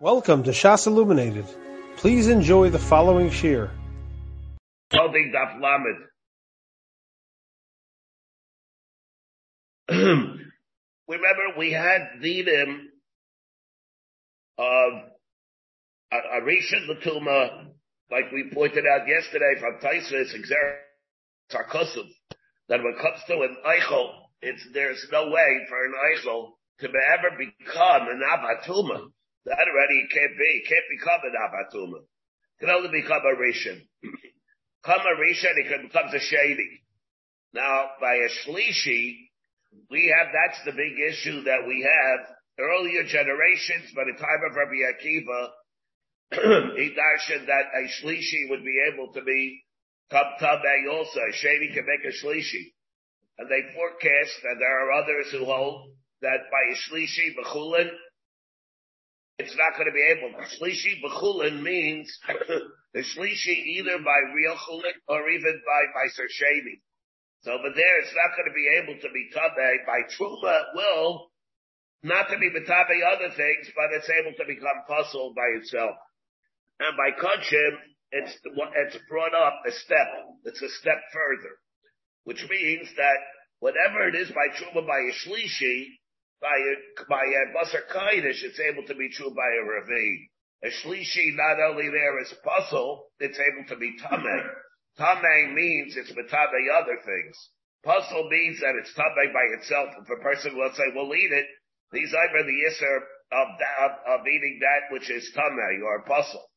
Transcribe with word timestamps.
Welcome 0.00 0.44
to 0.44 0.52
Shas 0.52 0.86
Illuminated. 0.86 1.44
Please 1.96 2.28
enjoy 2.28 2.70
the 2.70 2.78
following 2.78 3.32
shir. 3.32 3.68
Daf 4.92 5.60
Lamed. 5.60 5.98
Remember, 11.08 11.42
we 11.58 11.72
had 11.72 12.02
the 12.20 12.44
dinim 12.44 12.78
of 14.56 14.92
Arisha 16.12 16.76
Latuma, 16.88 17.66
like 18.08 18.30
we 18.32 18.52
pointed 18.54 18.84
out 18.86 19.08
yesterday 19.08 19.56
from 19.58 19.80
Taisus, 19.82 20.32
Sarkosuv, 21.50 22.06
that 22.68 22.84
when 22.84 22.94
it 22.94 23.02
comes 23.02 23.20
to 23.26 23.34
an 23.34 23.56
Eichel, 23.66 24.12
it's, 24.42 24.64
there's 24.72 25.04
no 25.10 25.28
way 25.28 25.66
for 25.68 25.84
an 25.84 25.92
Eichel 26.14 26.50
to 26.82 26.86
ever 26.86 27.36
become 27.36 28.06
an 28.06 28.22
Abatuma 28.22 29.08
that 29.46 29.58
already 29.58 30.08
can't 30.12 30.36
be, 30.38 30.64
can't 30.68 30.84
become 30.90 31.20
an 31.24 31.34
abatuma. 31.38 32.00
Can 32.60 32.70
only 32.70 32.90
become 32.90 33.22
a 33.22 33.36
rishon. 33.36 33.80
Come 34.84 35.00
a 35.00 35.14
rishon, 35.20 35.54
it 35.56 35.82
becomes 35.82 36.14
a 36.14 36.20
shady. 36.20 36.82
Now, 37.52 37.90
by 38.00 38.14
a 38.14 38.28
shlishi, 38.28 39.28
we 39.90 40.12
have, 40.16 40.28
that's 40.32 40.64
the 40.64 40.72
big 40.72 40.98
issue 40.98 41.42
that 41.44 41.66
we 41.66 41.82
have. 41.82 42.36
Earlier 42.58 43.04
generations, 43.04 43.92
by 43.94 44.04
the 44.04 44.18
time 44.18 44.42
of 44.48 44.56
Rabbi 44.56 44.82
Akiva, 44.90 45.48
he 46.76 46.94
darshan 46.94 47.46
that 47.46 47.70
a 47.74 47.86
shlishi 47.86 48.50
would 48.50 48.64
be 48.64 48.82
able 48.92 49.12
to 49.12 49.22
be 49.22 49.62
come 50.10 50.26
tamei 50.40 50.90
also. 50.90 51.20
A 51.20 51.32
shady 51.32 51.72
can 51.72 51.86
make 51.86 52.04
a 52.04 52.12
shlishi. 52.12 52.72
And 53.38 53.48
they 53.48 53.72
forecast 53.74 54.34
that 54.42 54.56
there 54.58 54.80
are 54.80 54.92
others 54.92 55.30
who 55.30 55.44
hold 55.44 55.92
that 56.22 56.50
by 56.50 56.62
a 56.72 56.76
shlishi, 56.76 57.34
b'chulin, 57.38 57.88
it's 59.38 59.56
not 59.56 59.78
going 59.78 59.86
to 59.86 59.94
be 59.94 60.02
able. 60.02 60.34
Shlishi 60.58 60.98
b'chulin 60.98 61.62
means 61.62 62.10
the 62.94 63.00
shlishi 63.00 63.54
either 63.78 63.98
by 64.02 64.18
real 64.34 64.56
chulin 64.56 64.98
or 65.08 65.28
even 65.30 65.62
by 65.64 65.82
by 65.94 66.06
sheni. 66.10 66.82
So 67.42 67.52
over 67.52 67.70
there, 67.74 68.00
it's 68.00 68.14
not 68.18 68.34
going 68.34 68.50
to 68.50 68.54
be 68.54 68.68
able 68.82 69.00
to 69.00 69.08
be 69.14 69.30
tabe 69.32 69.86
by 69.86 70.02
truma. 70.10 70.74
Will 70.74 71.30
not 72.02 72.28
to 72.30 72.38
be 72.38 72.50
tabe 72.50 72.98
other 73.06 73.30
things, 73.36 73.70
but 73.76 73.94
it's 73.94 74.10
able 74.10 74.34
to 74.38 74.44
become 74.44 74.82
puzzled 74.88 75.36
by 75.36 75.46
itself. 75.54 75.94
And 76.80 76.96
by 76.96 77.14
kachim, 77.14 77.78
it's 78.10 78.36
it's 78.42 78.98
brought 79.08 79.34
up 79.34 79.62
a 79.66 79.70
step. 79.70 80.08
It's 80.44 80.62
a 80.62 80.68
step 80.68 80.98
further, 81.12 81.54
which 82.24 82.44
means 82.50 82.88
that 82.96 83.18
whatever 83.60 84.08
it 84.08 84.16
is 84.16 84.30
by 84.30 84.48
truma 84.58 84.84
by 84.84 84.98
a 84.98 85.14
shlishi, 85.14 85.86
by 86.40 86.54
a, 86.54 86.74
by 87.08 87.24
a 87.24 87.44
basar 87.54 87.82
kaidish, 87.90 88.42
it's 88.42 88.60
able 88.60 88.86
to 88.86 88.94
be 88.94 89.10
true 89.10 89.30
by 89.34 89.50
a 89.58 89.64
ravi. 89.64 90.30
A 90.64 90.68
shlishi 90.68 91.34
not 91.34 91.58
only 91.70 91.88
there 91.88 92.20
is 92.20 92.34
puzzle, 92.42 93.06
it's 93.20 93.38
able 93.38 93.66
to 93.68 93.76
be 93.76 93.96
tameh. 93.98 94.44
Tameh 94.98 95.54
means 95.54 95.96
it's 95.96 96.10
metabe 96.10 96.60
other 96.74 96.98
things. 97.04 97.36
Puzzle 97.84 98.28
means 98.30 98.60
that 98.60 98.74
it's 98.74 98.92
tameh 98.94 99.32
by 99.32 99.46
itself. 99.58 99.94
If 100.02 100.10
a 100.10 100.22
person 100.22 100.56
will 100.56 100.72
say, 100.74 100.82
we'll 100.94 101.14
eat 101.14 101.30
it, 101.30 101.46
these 101.92 102.12
either 102.12 102.42
the 102.42 102.58
yisr 102.66 102.96
of, 103.30 103.48
of, 103.84 104.20
of 104.20 104.26
eating 104.26 104.58
that 104.60 104.92
which 104.92 105.10
is 105.10 105.30
tameh 105.36 105.82
or 105.84 106.02
puzzle. 106.02 106.50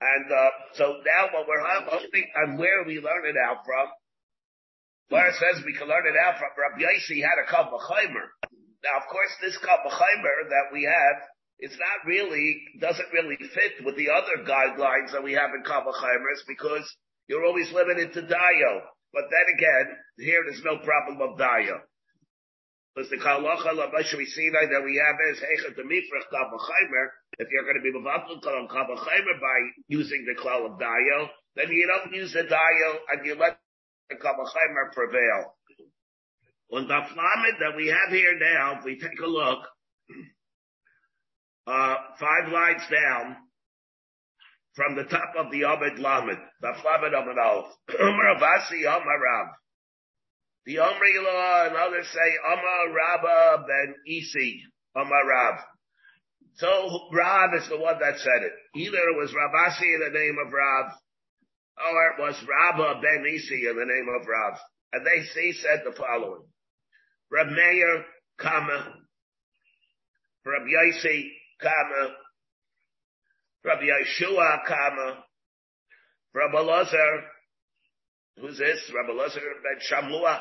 And, 0.00 0.30
uh, 0.30 0.50
so 0.74 0.84
now 1.06 1.28
what 1.32 1.48
we're 1.48 1.64
hoping, 1.64 2.26
and 2.36 2.58
where 2.58 2.84
we 2.84 3.00
learn 3.00 3.24
it 3.24 3.36
out 3.36 3.64
from, 3.64 3.88
where 5.08 5.28
it 5.28 5.34
says 5.34 5.64
we 5.64 5.72
can 5.72 5.88
learn 5.88 6.06
it 6.06 6.18
out 6.18 6.38
from, 6.38 6.50
Rabbi 6.52 6.82
Yossi 6.82 7.22
had 7.22 7.38
a 7.38 7.46
of 7.56 7.80
now, 8.86 9.02
of 9.02 9.10
course, 9.10 9.34
this 9.42 9.58
Kabbachimer 9.58 10.38
that 10.46 10.70
we 10.72 10.86
have, 10.86 11.18
it's 11.58 11.74
not 11.74 12.06
really, 12.06 12.62
doesn't 12.78 13.10
really 13.12 13.36
fit 13.50 13.82
with 13.82 13.96
the 13.96 14.14
other 14.14 14.46
guidelines 14.46 15.10
that 15.10 15.24
we 15.24 15.32
have 15.34 15.50
in 15.56 15.66
Kabbalchimers 15.66 16.46
because 16.46 16.86
you're 17.26 17.44
always 17.44 17.72
limited 17.72 18.12
to 18.14 18.22
Dayo. 18.22 18.72
But 19.12 19.26
then 19.26 19.46
again, 19.58 19.86
here 20.18 20.40
there's 20.46 20.62
no 20.62 20.78
problem 20.78 21.18
of 21.18 21.38
Dayo. 21.38 21.82
Because 22.94 23.10
the 23.10 23.18
Kalacha 23.18 23.74
Labashri 23.74 24.24
Sinai 24.24 24.70
that 24.70 24.84
we 24.84 25.02
have 25.02 25.18
is 25.34 25.42
Hechat 25.42 25.76
Mifrach 25.76 26.30
Kabbachimer. 26.30 27.06
If 27.38 27.48
you're 27.50 27.64
going 27.66 27.76
to 27.76 27.84
be 27.84 27.92
Mavatul 27.92 28.40
Kalam 28.40 28.68
Kabbachimer 28.68 29.36
by 29.40 29.58
using 29.88 30.24
the 30.24 30.40
Klal 30.40 30.64
of 30.64 30.78
Dayo, 30.78 31.28
then 31.56 31.72
you 31.72 31.88
don't 31.88 32.14
use 32.14 32.32
the 32.32 32.44
Dayo 32.44 32.90
and 33.10 33.26
you 33.26 33.34
let 33.34 33.58
the 34.10 34.16
Kabbachimer 34.16 34.92
prevail. 34.94 35.55
On 36.72 36.88
the 36.88 36.94
Lamed 36.94 37.56
that 37.60 37.76
we 37.76 37.88
have 37.88 38.10
here 38.10 38.38
now, 38.38 38.78
if 38.78 38.84
we 38.84 38.98
take 38.98 39.20
a 39.20 39.26
look, 39.26 39.60
uh, 41.66 41.94
five 42.18 42.52
lines 42.52 42.82
down 42.90 43.36
from 44.74 44.96
the 44.96 45.04
top 45.04 45.34
of 45.38 45.50
the 45.52 45.64
Abed 45.64 45.98
Lamed, 45.98 46.38
the 46.60 46.68
Lamed 46.68 47.14
Amid 47.14 47.38
Aleph, 47.38 47.72
Umar 48.00 48.36
Avasi 48.36 48.80
Amar 48.82 49.20
Rab. 49.22 49.46
The 50.66 50.80
Omri 50.80 51.18
Law 51.22 51.66
and 51.66 51.76
others 51.76 52.08
say 52.08 52.36
Amar 52.44 52.92
Rabba 52.92 53.64
ben 53.68 53.94
Isi, 54.06 54.62
Amar 54.96 55.28
Rab. 55.28 55.60
So 56.56 57.08
Rab 57.12 57.50
is 57.54 57.68
the 57.68 57.78
one 57.78 58.00
that 58.00 58.18
said 58.18 58.42
it. 58.42 58.52
Either 58.74 58.98
it 58.98 59.16
was 59.16 59.30
Rabasi 59.30 59.86
in 59.94 60.00
the 60.00 60.18
name 60.18 60.36
of 60.44 60.52
Rab, 60.52 60.92
or 61.78 62.10
it 62.10 62.20
was 62.20 62.42
Rabba 62.42 63.00
ben 63.00 63.24
Isi 63.32 63.68
in 63.68 63.76
the 63.76 63.84
name 63.84 64.08
of 64.20 64.26
Rab. 64.26 64.58
And 64.92 65.06
they, 65.06 65.22
he 65.40 65.52
said 65.52 65.82
the 65.84 65.92
following. 65.92 66.42
Rab 67.30 67.48
Meir, 67.48 68.04
Kama, 68.38 68.94
Rab 70.44 70.62
Yaisi, 70.62 71.28
Kama, 71.60 72.14
Rab 73.64 73.78
Yeshua, 73.80 74.64
Kama, 74.66 75.24
Rab 76.34 76.52
Elazar, 76.52 77.22
who's 78.40 78.58
this? 78.58 78.92
Rab 78.94 79.06
Elazar 79.06 79.40
ben 79.62 79.80
Shamua, 79.90 80.40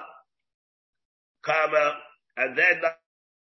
Kama, 1.43 1.93
and 2.37 2.57
then 2.57 2.81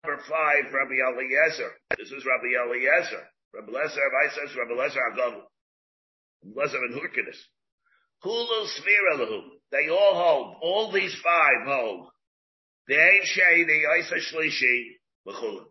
number 0.04 0.22
five, 0.28 0.72
Rabbi 0.72 0.94
Eliezer. 1.08 1.70
This 1.98 2.08
is 2.08 2.24
Rabbi 2.26 2.52
Eliezer. 2.52 3.24
Rabbi 3.54 3.68
Eliezer, 3.68 4.00
I 4.00 4.28
says 4.34 4.56
Rabbi 4.56 4.80
Eliezer 4.80 5.00
Agavu. 5.12 5.42
Eliezer 6.44 6.78
and 6.78 6.94
Hurkinis. 6.94 7.40
Hulu 8.24 8.66
Sviralahu. 8.78 9.40
They 9.70 9.88
all 9.88 10.14
hold. 10.14 10.56
All 10.62 10.92
these 10.92 11.14
five 11.22 11.66
hold. 11.66 12.08
The 12.86 12.96
Ein 12.96 13.20
Shady, 13.24 13.82
Isa 14.00 14.16
Shlishi, 14.16 14.98
B'chulim. 15.26 15.64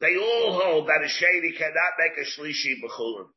They 0.00 0.16
all 0.16 0.60
hold 0.60 0.88
that 0.88 1.04
a 1.04 1.08
Shady 1.08 1.52
cannot 1.52 1.94
make 1.98 2.18
a 2.18 2.28
Shlishi 2.28 2.74
B'chulim. 2.82 3.28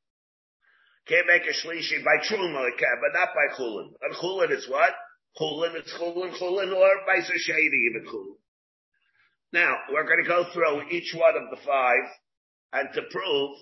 Can't 1.08 1.28
make 1.28 1.44
a 1.44 1.54
Shlishi 1.54 2.04
by 2.04 2.18
Truma, 2.26 2.68
it 2.68 2.78
can, 2.78 2.98
but 3.00 3.18
not 3.18 3.30
by 3.34 3.56
Chulin. 3.56 3.94
And 4.02 4.16
Chulin 4.16 4.52
is 4.52 4.68
what? 4.68 4.92
Chulin, 5.40 5.76
it's 5.76 5.94
Chulin, 5.94 6.36
Chulin, 6.38 6.76
or 6.76 6.90
by 7.06 7.22
Shady 7.22 7.90
even 7.90 8.06
Chulin. 8.12 8.36
Now, 9.54 9.74
we're 9.94 10.04
going 10.04 10.24
to 10.24 10.28
go 10.28 10.46
through 10.52 10.90
each 10.90 11.14
one 11.16 11.36
of 11.38 11.50
the 11.50 11.64
five, 11.64 12.04
and 12.74 12.90
to 12.94 13.02
prove 13.10 13.56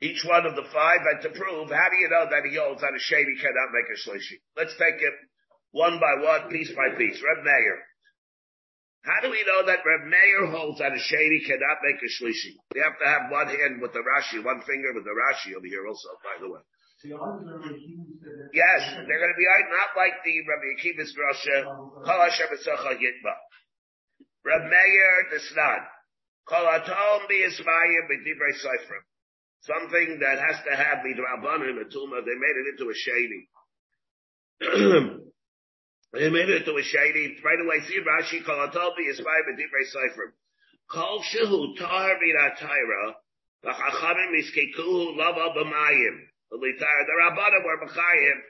each 0.00 0.24
one 0.24 0.46
of 0.46 0.54
the 0.54 0.62
five, 0.72 1.00
and 1.10 1.22
to 1.22 1.30
prove, 1.30 1.70
how 1.70 1.88
do 1.90 1.96
you 1.98 2.08
know 2.10 2.26
that 2.30 2.46
he 2.48 2.56
holds 2.56 2.80
that 2.82 2.94
a 2.94 3.00
shady 3.00 3.34
cannot 3.40 3.74
make 3.74 3.90
a 3.90 3.98
shlishi? 3.98 4.38
Let's 4.56 4.76
take 4.78 5.02
it 5.02 5.14
one 5.72 5.98
by 5.98 6.22
one, 6.22 6.50
piece 6.50 6.70
by 6.70 6.94
piece. 6.96 7.20
Reb 7.20 7.44
Meir. 7.44 7.87
How 9.08 9.24
do 9.24 9.32
we 9.32 9.40
know 9.48 9.64
that 9.64 9.80
Reb 9.88 10.04
Meir 10.04 10.52
holds 10.52 10.84
that 10.84 10.92
a 10.92 11.00
shady 11.00 11.40
cannot 11.48 11.80
make 11.80 11.96
a 11.96 12.10
shlishi? 12.12 12.60
We 12.76 12.84
have 12.84 12.92
to 13.00 13.08
have 13.08 13.32
one 13.32 13.48
hand 13.48 13.80
with 13.80 13.96
the 13.96 14.04
Rashi, 14.04 14.44
one 14.44 14.60
finger 14.68 14.92
with 14.92 15.08
the 15.08 15.16
Rashi 15.16 15.56
over 15.56 15.64
here 15.64 15.88
also, 15.88 16.12
by 16.20 16.36
the 16.36 16.52
way. 16.52 16.60
Yes, 18.52 18.80
they're 19.08 19.22
going 19.22 19.32
to 19.32 19.40
be 19.40 19.48
not 19.72 19.96
like 19.96 20.20
the 20.20 20.44
Rabbi 20.44 20.76
Akiva's 20.76 21.16
Rasha, 21.16 21.64
Kol 22.04 22.20
Hashem 22.20 22.52
Yitba. 22.52 23.32
Reb 24.44 24.68
Meir 24.68 25.24
Desnan, 25.32 25.88
Kol 26.44 26.68
Atom 26.68 27.24
B'Yismayim 27.32 28.12
B'Divrei 28.12 28.52
Seifrim. 28.60 29.04
Something 29.62 30.20
that 30.20 30.38
has 30.38 30.60
to 30.68 30.76
have 30.76 31.02
the 31.02 31.16
Rabbanim, 31.16 31.80
the 31.80 31.88
Tuma, 31.88 32.20
they 32.24 32.36
made 32.36 32.56
it 32.60 32.76
into 32.76 32.90
a 32.90 32.94
shady. 32.94 33.48
Made 36.14 36.48
it 36.48 36.66
a 36.66 36.82
shady. 36.82 37.36
Right 37.44 37.60
away, 37.60 37.80
see 37.86 38.00
Rashi, 38.00 38.42
Kalatobi 38.42 39.10
is 39.10 39.18
and 39.18 39.58
Divrei 39.58 39.84
Seifrim. 39.92 40.32
Kol 40.90 41.20
shehu 41.20 41.76
tar 41.76 42.16
b'natayra, 42.16 43.14
v'chachamim 43.62 44.32
iskekuhu 44.40 45.16
lava 45.18 45.52
b'mayim. 45.54 46.16
The 46.50 46.56
Rabbanim 46.56 47.62
were 47.62 47.86
b'chayim, 47.86 48.40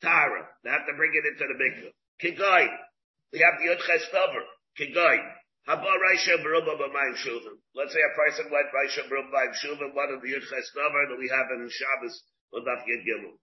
tara. 0.00 0.48
They 0.62 0.70
have 0.70 0.86
to 0.86 0.94
bring 0.96 1.10
it 1.12 1.26
into 1.26 1.44
the 1.48 1.58
mikveh. 1.58 1.92
Kigoy. 2.22 2.68
We 3.32 3.40
have 3.40 3.58
the 3.58 3.66
Yud 3.66 3.80
Chestover. 3.80 4.44
Kigoy. 4.78 5.18
Haba 5.66 5.90
Raisha 5.90 6.38
Baruba 6.38 6.78
b'mayim 6.78 7.16
shuvim. 7.16 7.58
Let's 7.74 7.92
say 7.94 8.00
a 8.00 8.14
person 8.14 8.46
went 8.52 8.70
Raisha 8.70 9.10
Baruba 9.10 9.30
b'mayim 9.34 9.54
shuvim, 9.58 9.92
one 9.92 10.10
of 10.14 10.22
the 10.22 10.28
Yud 10.28 10.46
Chestover 10.46 11.08
that 11.10 11.18
we 11.18 11.28
have 11.28 11.50
in 11.50 11.68
Shabbos, 11.68 12.22
on 12.54 12.62
Daf 12.62 12.86
Yud 12.86 13.02
Gimel. 13.02 13.34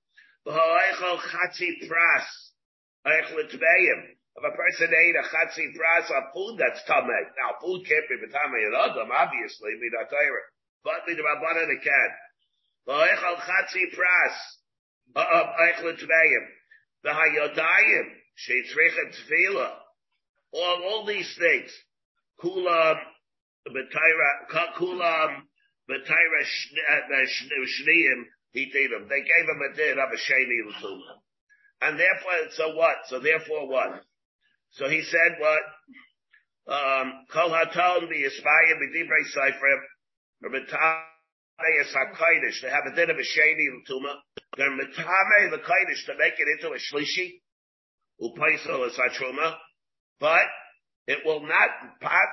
V'ha'eichel 0.48 1.18
chatzi 1.20 1.90
pras. 1.90 2.55
If 3.06 4.44
a 4.44 4.52
person 4.58 4.90
ate 4.90 5.16
a 5.16 5.24
chatzi 5.30 5.78
pras 5.78 6.10
of 6.10 6.34
food 6.34 6.58
that's 6.58 6.82
tamei, 6.90 7.24
now 7.38 7.56
food 7.62 7.86
can't 7.88 8.10
be 8.10 8.18
tamei 8.28 8.66
in 8.66 8.74
Adam, 8.74 9.10
obviously, 9.14 9.72
midatayra. 9.78 10.42
but 10.84 11.06
with 11.08 11.18
the 11.18 11.24
Rabbanan 11.24 11.70
it 11.70 11.84
can. 11.84 12.12
V'oichal 12.88 13.38
chatzi 13.38 13.86
pras, 13.96 14.36
oichel 15.16 15.86
uh, 15.86 15.90
uh, 15.90 15.96
tveim, 15.96 16.46
v'hayodayim, 17.06 18.08
sheitzrichem 18.42 19.14
tefillah, 19.14 19.74
all, 20.52 20.84
all 20.84 21.06
these 21.06 21.34
things, 21.38 21.72
kulam, 22.44 22.98
b'tayra, 23.68 24.74
kulam, 24.78 25.44
b'tayra 25.90 26.42
shniyim, 27.14 28.22
uh, 28.22 28.32
he 28.52 28.66
did 28.66 28.92
them. 28.92 29.08
They 29.10 29.22
gave 29.22 29.50
him 29.50 29.62
a 29.62 29.76
din 29.76 30.00
of 30.00 30.10
a 30.12 30.18
sheni 30.18 30.66
l'tumah. 30.66 31.25
And 31.82 32.00
therefore, 32.00 32.32
so 32.52 32.76
what? 32.76 32.96
So 33.08 33.20
therefore 33.20 33.68
what? 33.68 34.02
So 34.72 34.90
he 34.90 35.04
said 35.04 35.38
what? 35.40 35.62
Um, 36.68 37.26
Kol 37.32 37.50
haton 37.50 38.10
bi 38.10 38.16
yispayim 38.16 38.78
b'dibrei 38.82 39.24
seifrim, 39.36 39.82
Mitame 40.44 41.06
is 41.82 42.62
They 42.62 42.70
have 42.70 42.84
a 42.92 42.96
din 42.96 43.10
of 43.10 43.18
a 43.18 43.24
shady. 43.24 43.70
They're 44.58 44.72
mitame 44.72 45.52
the 45.52 45.58
kaidish 45.58 46.06
to 46.08 46.18
make 46.18 46.34
it 46.38 46.48
into 46.60 46.74
a 46.74 46.80
shlishi. 46.80 47.42
Upaisel 48.22 48.88
is 48.88 48.98
truma. 49.18 49.56
But 50.20 50.46
it 51.08 51.20
will 51.26 51.42
not, 51.42 51.70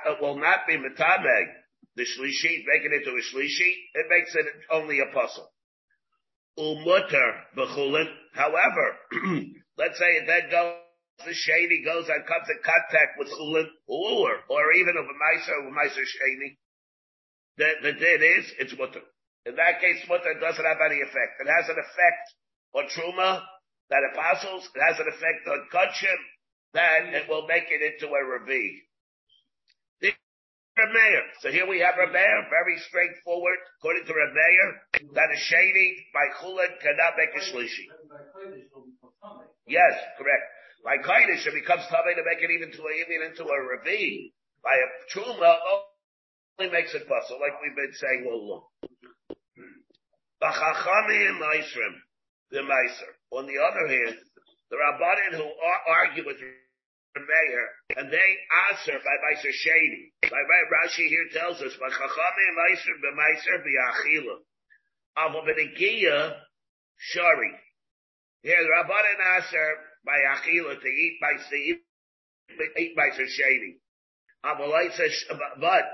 it 0.05 0.21
will 0.21 0.39
not 0.39 0.59
be 0.67 0.77
mitame 0.77 1.45
the 1.95 2.03
shlishi, 2.03 2.63
make 2.65 2.83
it 2.83 2.93
into 2.93 3.11
a 3.11 3.21
shlishi. 3.21 3.73
It 3.93 4.05
makes 4.09 4.35
it 4.35 4.45
only 4.71 4.99
a 4.99 5.13
puzzle. 5.13 5.51
Umutter. 6.57 7.31
However, 8.33 8.85
let's 9.77 9.97
say 9.99 10.11
it 10.17 10.27
then 10.27 10.49
goes 10.51 10.77
the 11.25 11.33
shady 11.33 11.83
goes 11.85 12.09
and 12.09 12.25
comes 12.25 12.47
in 12.49 12.59
contact 12.65 13.19
with 13.19 13.29
chulin 13.29 13.69
or 13.87 14.41
or 14.49 14.73
even 14.73 14.97
of 14.97 15.05
a 15.05 15.15
meiser 15.15 15.55
or 15.61 15.71
meiser 15.71 16.03
shady. 16.03 16.57
The 17.57 17.69
the 17.81 17.93
din 17.93 18.21
is 18.21 18.51
it's 18.59 18.77
mutter. 18.77 19.01
In 19.45 19.55
that 19.55 19.79
case, 19.79 20.03
mutter 20.07 20.33
doesn't 20.39 20.65
have 20.65 20.81
any 20.85 21.01
effect. 21.01 21.39
It 21.39 21.47
has 21.47 21.69
an 21.69 21.77
effect 21.77 22.25
on 22.73 22.83
truma 22.89 23.43
that 23.89 24.09
apostles. 24.13 24.67
It 24.73 24.81
has 24.81 24.99
an 24.99 25.07
effect 25.07 25.47
on 25.47 25.67
kachim. 25.71 26.19
Then 26.73 27.13
it 27.13 27.29
will 27.29 27.45
make 27.47 27.65
it 27.69 27.81
into 27.81 28.11
a 28.11 28.21
revi. 28.23 28.81
So 31.41 31.51
here 31.51 31.69
we 31.69 31.79
have 31.79 31.93
Rameir, 31.95 32.49
very 32.49 32.77
straightforward, 32.89 33.59
according 33.77 34.05
to 34.05 34.13
Rameir, 34.13 35.13
that 35.13 35.29
a 35.29 35.37
shady 35.37 36.07
by 36.13 36.25
chulin 36.41 36.79
cannot 36.81 37.13
make 37.17 37.29
a 37.29 37.41
shlishi. 37.45 37.85
Yes, 39.67 39.93
correct. 40.17 40.45
By 40.83 40.97
Kaidish, 40.97 41.45
it 41.45 41.53
becomes 41.53 41.83
tabei 41.93 42.15
to 42.15 42.23
make 42.25 42.41
it 42.41 42.49
even 42.49 42.71
to 42.73 42.81
a, 42.81 42.91
even 43.05 43.29
into 43.29 43.45
a 43.45 43.57
ravine. 43.61 44.31
By 44.63 44.73
a 44.73 44.87
truma, 45.13 45.55
only 46.59 46.71
makes 46.71 46.93
it 46.93 47.07
possible, 47.07 47.39
like 47.39 47.61
we've 47.61 47.75
been 47.75 47.93
saying 47.93 48.25
all 48.27 48.41
along. 48.41 48.63
The 50.41 50.47
chachamim 50.47 51.39
maisrim, 51.39 51.93
the 52.51 52.59
meiser. 52.59 53.13
On 53.31 53.45
the 53.45 53.61
other 53.61 53.87
hand, 53.87 54.17
the 54.71 54.77
rabbanim 54.77 55.37
who 55.37 55.51
argue 55.87 56.25
with 56.25 56.37
Meir, 57.15 57.69
and 57.97 58.11
they 58.11 58.29
answer 58.71 58.97
by 58.97 59.15
Meiser 59.21 59.51
Shady. 59.51 60.13
By 60.23 60.41
Rashi 60.41 61.07
here 61.07 61.29
tells 61.33 61.61
us, 61.61 61.75
by 61.79 61.89
Chachamim 61.89 62.55
Meiser 62.57 62.97
b'Meiser 63.03 63.61
b'Achila. 63.61 64.37
Avo 65.17 65.43
b'Negiya 65.45 66.33
Shari. 66.97 67.53
Here, 68.41 68.61
the 68.61 68.69
Rabbanan 68.69 69.19
answer 69.37 69.67
by 70.03 70.17
Achila 70.35 70.81
to 70.81 70.87
eat 70.87 71.19
by 71.21 71.37
Steve, 71.47 71.77
eat 72.77 72.95
by 72.95 73.09
Shady. 73.15 73.77
But 74.43 74.57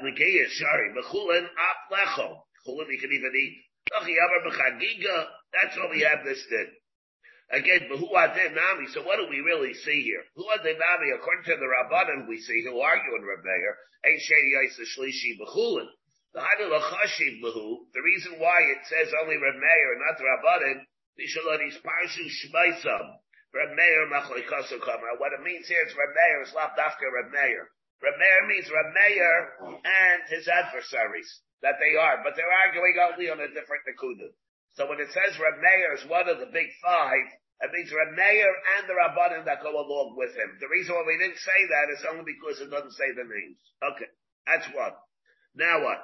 Negeya 0.04 0.48
Shari. 0.50 0.90
B'Chulin 0.96 1.46
Ap 1.46 1.92
Lecho. 1.92 2.44
Chulin 2.66 2.90
you 2.90 3.00
can 3.00 3.12
even 3.12 3.34
eat. 3.36 3.58
That's 3.92 5.78
what 5.78 5.90
we 5.92 6.02
have 6.02 6.24
this 6.26 6.46
din. 6.50 6.68
Again, 7.52 7.90
who 7.90 8.14
are 8.14 8.30
they 8.36 8.54
nami? 8.54 8.86
So 8.94 9.02
what 9.02 9.18
do 9.18 9.26
we 9.30 9.42
really 9.42 9.74
see 9.74 10.04
here? 10.04 10.22
Who 10.36 10.46
are 10.46 10.62
they 10.62 10.78
nami? 10.78 11.12
According 11.18 11.46
to 11.46 11.58
the 11.58 11.66
Rabbanan, 11.66 12.28
we 12.28 12.38
see 12.38 12.62
who 12.62 12.80
argue 12.80 13.16
in 13.18 13.26
Bechulin. 15.42 15.90
The 16.32 16.42
the 17.94 18.02
reason 18.06 18.38
why 18.38 18.62
it 18.70 18.86
says 18.86 19.14
only 19.22 19.36
Rebbeir, 19.36 19.98
not 19.98 20.18
the 20.18 20.26
Rabbanan, 20.30 20.86
Bishaladi's 21.18 21.78
Parshu 21.82 22.30
Shmaisam, 22.30 23.18
Rebbeir 23.56 24.10
Machoikasu 24.14 24.80
Kama. 24.80 25.18
What 25.18 25.34
it 25.34 25.42
means 25.42 25.68
here 25.68 25.84
is 25.88 25.94
Rebbeir 25.94 26.44
is 26.44 26.54
after 26.54 27.10
Rebbeir. 27.10 27.66
Rebbeir 28.04 28.48
means 28.48 28.70
Rebbeir 28.70 29.50
and 29.84 30.22
his 30.30 30.48
adversaries, 30.48 31.42
that 31.64 31.80
they 31.82 31.98
are, 31.98 32.22
but 32.24 32.36
they're 32.36 32.52
arguing 32.64 32.96
only 33.02 33.30
on 33.32 33.40
a 33.40 33.48
different 33.48 33.84
Nakuda. 33.90 34.30
So 34.80 34.88
when 34.88 35.04
it 35.04 35.12
says 35.12 35.36
Reb 35.36 35.60
Meir 35.60 35.92
is 36.00 36.08
one 36.08 36.32
of 36.32 36.40
the 36.40 36.48
big 36.56 36.72
five, 36.80 37.28
it 37.60 37.72
means 37.76 37.92
Reb 37.92 38.16
Meir 38.16 38.48
and 38.80 38.88
the 38.88 38.96
Rabbanim 38.96 39.44
that 39.44 39.60
go 39.60 39.76
along 39.76 40.16
with 40.16 40.32
him. 40.32 40.56
The 40.64 40.72
reason 40.72 40.96
why 40.96 41.04
we 41.04 41.20
didn't 41.20 41.44
say 41.44 41.60
that 41.68 41.92
is 41.92 42.08
only 42.08 42.24
because 42.24 42.64
it 42.64 42.72
doesn't 42.72 42.96
say 42.96 43.12
the 43.12 43.28
names. 43.28 43.60
Okay, 43.84 44.08
that's 44.48 44.72
one. 44.72 44.96
Now 45.60 45.84
what? 45.84 46.00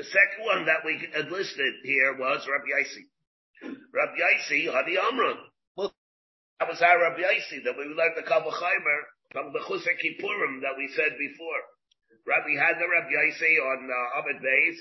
The 0.00 0.08
second 0.08 0.40
one 0.40 0.64
that 0.72 0.88
we 0.88 1.04
had 1.12 1.28
listed 1.28 1.84
here 1.84 2.16
was 2.16 2.48
Rabbi 2.48 2.72
Yaisi. 2.72 3.04
Rabbi 3.92 4.16
Yaisi, 4.16 4.72
Hadi 4.72 4.96
Amran. 4.96 5.36
Well, 5.76 5.92
that 6.64 6.72
was 6.72 6.80
our 6.80 6.96
Rabbi 6.96 7.28
Yaisi 7.28 7.60
that 7.68 7.76
we 7.76 7.84
learned 7.92 8.16
the 8.16 8.24
Kavachaimer 8.24 9.00
from 9.36 9.52
the 9.52 9.60
Chusar 9.68 10.00
Kippurim 10.00 10.64
that 10.64 10.80
we 10.80 10.88
said 10.96 11.12
before. 11.20 11.60
Rabbi 12.24 12.56
had 12.56 12.80
the 12.80 12.88
Rabbi 12.88 13.12
Yaisi 13.12 13.52
on 13.60 13.84
uh, 13.84 14.18
Abed 14.24 14.40
Beis. 14.40 14.80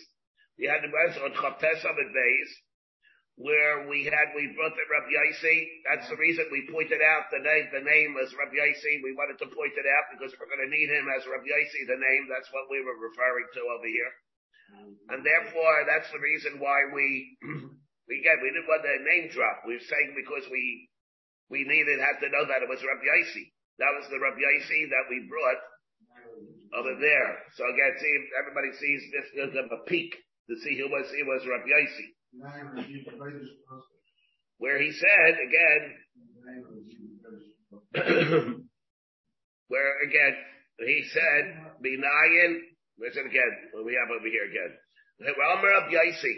We 0.56 0.72
had 0.72 0.80
the 0.80 0.96
rest 0.96 1.20
on 1.20 1.36
Chaptes 1.36 1.84
Abed 1.84 2.16
Beis 2.16 2.52
where 3.42 3.90
we 3.90 4.06
had, 4.06 4.34
we 4.38 4.54
brought 4.54 4.78
the 4.78 4.86
Rabbi 4.86 5.10
Yaisi. 5.10 5.58
That's 5.90 6.08
the 6.14 6.18
reason 6.22 6.46
we 6.54 6.70
pointed 6.70 7.02
out 7.02 7.34
the 7.34 7.42
name, 7.42 7.66
the 7.74 7.82
name 7.82 8.14
was 8.14 8.30
Rabbi 8.38 8.54
Yaisi. 8.54 9.02
We 9.02 9.18
wanted 9.18 9.42
to 9.42 9.50
point 9.50 9.74
it 9.74 9.88
out 9.90 10.06
because 10.14 10.32
we're 10.38 10.50
going 10.50 10.62
to 10.62 10.70
need 10.70 10.90
him 10.94 11.10
as 11.10 11.26
Rabbi 11.26 11.50
Yaisi, 11.50 11.90
the 11.90 11.98
name. 11.98 12.30
That's 12.30 12.50
what 12.54 12.70
we 12.70 12.86
were 12.86 12.98
referring 12.98 13.50
to 13.58 13.62
over 13.66 13.90
here. 13.90 14.14
And 15.12 15.26
therefore, 15.26 15.84
that's 15.90 16.08
the 16.14 16.22
reason 16.22 16.62
why 16.62 16.78
we, 16.94 17.36
we 18.10 18.22
get, 18.22 18.40
we 18.40 18.54
didn't 18.54 18.70
want 18.70 18.86
the 18.86 19.02
name 19.04 19.34
drop. 19.34 19.66
We 19.66 19.82
were 19.82 19.90
saying 19.90 20.14
because 20.16 20.46
we, 20.48 20.88
we 21.50 21.66
needed, 21.66 22.00
had 22.00 22.22
to 22.22 22.30
know 22.30 22.46
that 22.46 22.64
it 22.64 22.70
was 22.70 22.80
Rabbi 22.80 23.04
Yaisi. 23.04 23.46
That 23.82 23.92
was 23.98 24.06
the 24.14 24.22
Rabbi 24.22 24.40
Yaisi 24.40 24.88
that 24.94 25.10
we 25.10 25.26
brought 25.26 25.62
over 26.78 26.94
there. 27.02 27.32
So 27.58 27.66
again, 27.68 27.94
see, 28.00 28.14
everybody 28.40 28.72
sees 28.78 29.02
this, 29.12 29.28
there's 29.36 29.58
a 29.58 29.82
peak 29.90 30.16
to 30.48 30.56
see 30.62 30.78
who 30.78 30.88
was, 30.88 31.10
he 31.12 31.24
was 31.26 31.44
Rabbi 31.44 31.68
Yaisi. 31.68 32.08
Where 34.58 34.82
he 34.82 34.92
said 34.92 35.38
again, 35.48 35.96
where 39.68 40.02
again, 40.08 40.36
he 40.80 41.04
said, 41.12 41.44
Binayin, 41.84 42.60
it 43.00 43.18
again? 43.18 43.54
What 43.72 43.86
we 43.86 43.98
have 44.00 44.12
over 44.12 44.28
here 44.28 44.46
again? 44.46 44.78
Amr 45.22 45.74
Ab 45.74 45.92
Yaisi, 45.92 46.34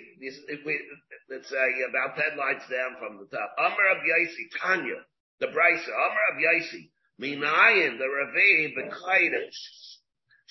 let's 1.30 1.50
say 1.50 1.68
about 1.90 2.18
10 2.18 2.38
lines 2.38 2.64
down 2.70 2.96
from 3.00 3.20
the 3.20 3.28
top. 3.36 3.56
Amr 3.58 3.88
Ab 3.96 4.04
Yaisi, 4.04 4.50
Tanya, 4.62 5.00
the 5.40 5.48
Brisa, 5.48 5.88
Amr 5.88 6.22
Ab 6.32 6.40
Yaisi, 6.40 6.92
Minayin, 7.22 7.98
the 7.98 8.08
Ravi, 8.08 8.74
the 8.76 8.84
Kaidish, 8.92 9.62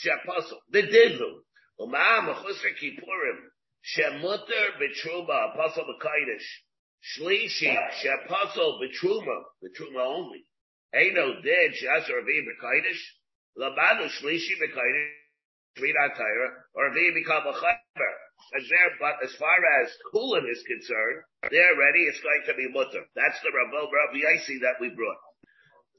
Shapasul, 0.01 0.59
the 0.71 0.83
Divu, 0.83 1.43
Umam, 1.81 2.35
Chusar 2.35 2.73
Kippurim, 2.81 3.52
Shemutter 3.83 4.79
betruma, 4.79 5.53
apostle 5.55 5.85
b'kaidish. 5.85 6.47
Shlishi, 7.03 7.77
shepasul 8.03 8.79
betruma, 8.81 9.43
betruma 9.63 10.07
only. 10.07 10.47
Eino 10.95 11.43
did 11.43 11.75
she'asar 11.75 12.21
avi 12.21 12.47
b'kaidish. 12.47 13.03
Labadu 13.59 14.09
shlishi 14.09 14.55
b'kaidish. 14.63 15.11
Our 15.73 16.13
Torah, 16.13 16.53
or 16.75 16.93
he 16.93 17.11
become 17.15 17.47
a 17.47 17.53
chayber. 17.57 18.13
As 18.55 18.69
there, 18.69 18.93
but 19.01 19.25
as 19.25 19.33
far 19.37 19.57
as 19.81 19.89
Kulin 20.13 20.45
is 20.45 20.63
concerned, 20.69 21.25
they're 21.49 21.79
ready, 21.81 22.05
it's 22.13 22.21
going 22.21 22.45
to 22.45 22.55
be 22.55 22.69
mutter. 22.69 23.09
That's 23.17 23.41
the 23.41 23.49
Rabbi, 23.49 23.81
Rabbi 23.81 24.21
Yaisi 24.21 24.61
that 24.61 24.77
we 24.81 24.93
brought. 24.93 25.17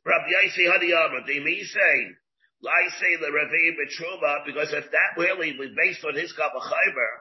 Rabbi 0.06 0.30
Yaisi 0.30 0.70
Hadiyama, 0.70 1.26
the 1.26 1.64
saying, 1.64 2.16
I 2.62 2.90
say 3.00 3.16
the 3.18 3.32
Ravi 3.32 3.74
Betruma, 3.74 4.46
because 4.46 4.72
if 4.74 4.92
that 4.92 5.18
really 5.18 5.58
was 5.58 5.70
based 5.76 6.06
on 6.06 6.14
his 6.14 6.34
Kabachayber, 6.38 7.12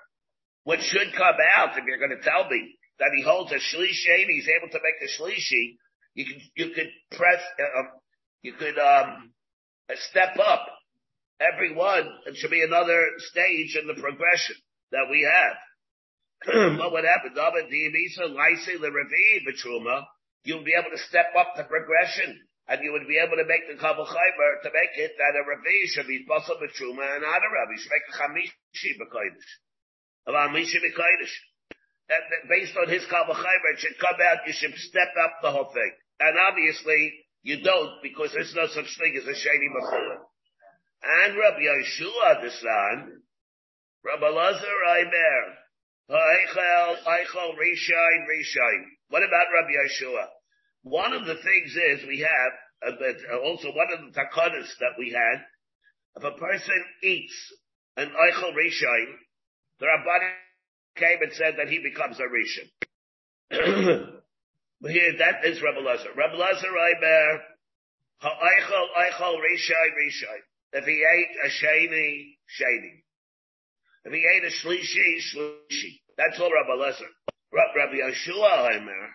what 0.65 0.81
should 0.83 1.13
come 1.17 1.37
out, 1.57 1.77
if 1.77 1.85
you're 1.87 1.99
going 1.99 2.17
to 2.17 2.23
tell 2.23 2.49
me 2.49 2.77
that 2.99 3.11
he 3.17 3.23
holds 3.23 3.53
a 3.53 3.57
shlishi 3.57 4.23
and 4.23 4.31
he's 4.31 4.49
able 4.49 4.71
to 4.71 4.81
make 4.83 5.01
a 5.03 5.11
shlishi, 5.11 5.77
you 6.15 6.25
can, 6.27 6.41
you 6.57 6.75
could 6.75 6.91
press, 7.11 7.41
uh, 7.59 7.81
um, 7.81 7.89
you 8.43 8.53
could, 8.53 8.79
um, 8.79 9.33
step 10.11 10.39
up 10.39 10.67
every 11.41 11.75
one. 11.75 12.09
It 12.27 12.37
should 12.37 12.51
be 12.51 12.63
another 12.63 13.03
stage 13.19 13.77
in 13.81 13.87
the 13.87 14.01
progression 14.01 14.57
that 14.93 15.09
we 15.11 15.23
have. 15.27 15.57
but 16.79 16.93
what 16.93 17.05
happens? 17.05 17.37
You'll 20.45 20.65
be 20.65 20.75
able 20.79 20.91
to 20.91 21.03
step 21.09 21.31
up 21.39 21.55
the 21.57 21.65
progression 21.65 22.41
and 22.69 22.81
you 22.83 22.93
would 22.93 23.07
be 23.07 23.19
able 23.19 23.37
to 23.37 23.47
make 23.47 23.67
the 23.67 23.79
Chaymer 23.79 24.53
to 24.63 24.71
make 24.71 24.95
it 24.97 25.13
that 25.19 25.39
a 25.39 25.43
Ravi 25.43 25.87
should 25.87 26.07
be 26.07 26.25
Basal 26.27 26.57
B'Truma 26.57 27.05
and 27.15 27.23
not 27.23 27.43
a. 27.43 27.71
You 27.71 27.79
should 27.79 27.91
make 27.91 28.07
a 28.07 28.17
Chamishi 28.17 28.99
B'Kodesh. 28.99 29.51
Based 32.49 32.77
on 32.77 32.89
his 32.89 33.03
Kalvachaymer, 33.05 33.73
it 33.75 33.81
should 33.81 33.99
come 34.01 34.17
out, 34.21 34.47
you 34.47 34.53
should 34.53 34.75
step 34.77 35.13
up 35.25 35.43
the 35.43 35.51
whole 35.51 35.73
thing. 35.73 35.93
And 36.21 36.39
obviously, 36.39 37.13
you 37.43 37.63
don't, 37.63 38.03
because 38.03 38.31
there's 38.33 38.55
no 38.55 38.67
such 38.67 38.91
thing 38.99 39.17
as 39.19 39.27
a 39.27 39.35
Shady 39.35 39.69
Machula. 39.75 40.19
And 41.03 41.37
Rabbi 41.37 41.63
Yeshua, 41.67 42.43
the 42.43 42.51
son, 42.51 43.23
Rabbi 44.05 44.29
Lazar 44.29 44.79
Aimer, 44.99 45.43
Eichel, 46.11 47.03
Eichel, 47.03 47.55
Rishain, 47.59 48.27
Rishain. 48.31 48.85
What 49.09 49.23
about 49.23 49.47
Rabbi 49.53 49.73
Yeshua? 49.73 50.27
One 50.83 51.13
of 51.13 51.27
the 51.27 51.35
things 51.35 51.77
is 51.77 52.07
we 52.07 52.21
have, 52.21 52.97
but 52.99 53.17
also 53.45 53.69
one 53.69 53.89
of 53.93 54.01
the 54.01 54.21
takanas 54.21 54.69
that 54.81 54.95
we 54.99 55.11
had, 55.11 55.45
if 56.17 56.25
a 56.25 56.39
person 56.39 56.85
eats 57.03 57.35
an 57.97 58.11
Eichel 58.11 58.53
Rishain, 58.53 59.15
the 59.81 59.87
Rabbani 59.87 60.33
came 60.97 61.23
and 61.23 61.33
said 61.33 61.55
that 61.59 61.69
he 61.69 61.79
becomes 61.79 62.19
a 62.21 62.29
Rishon. 62.29 62.69
Here, 64.89 65.13
that 65.19 65.45
is 65.45 65.63
Rabbi 65.63 65.81
Lazar. 65.81 66.11
Rabbi 66.17 66.35
Lazar 66.35 66.69
Aimer, 66.69 67.41
Ha'eichel, 68.19 68.87
Eichel, 68.99 69.37
Rishain, 69.39 69.93
Rishain. 69.99 70.43
If 70.73 70.85
he 70.85 71.05
ate 71.05 71.37
a 71.45 71.49
sheni, 71.49 72.37
sheni. 72.49 73.03
If 74.05 74.13
he 74.13 74.27
ate 74.27 74.45
a 74.45 74.51
shlishi, 74.51 75.19
shlishi. 75.31 76.01
That's 76.17 76.41
all 76.41 76.51
Rabbi 76.51 76.73
Lezer. 76.83 77.09
Rabbi 77.53 77.97
Yeshua 77.97 78.75
Aimer. 78.75 79.09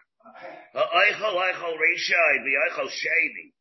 Eichel, 0.75 1.35
Eichel, 1.35 1.73
Rishai, 1.73 2.43
the 2.43 2.55
Eichel 2.69 2.87
Sheni. 2.87 3.53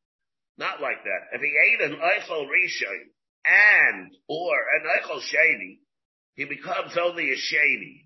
Not 0.59 0.81
like 0.81 1.03
that. 1.05 1.29
If 1.33 1.41
he 1.41 1.53
ate 1.57 1.91
an 1.91 1.97
Eichel 1.99 2.47
Rishai 2.47 2.99
and, 3.45 4.11
or 4.29 4.55
an 4.77 4.87
Eichel 4.99 5.21
Sheni, 5.21 5.79
he 6.37 6.45
becomes 6.45 6.97
only 7.01 7.33
a 7.33 7.37
shady. 7.37 8.05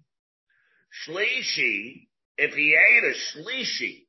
Shlishi, 1.06 2.08
if 2.38 2.54
he 2.54 2.74
ate 2.74 3.04
a 3.04 3.14
Shlishi, 3.14 4.06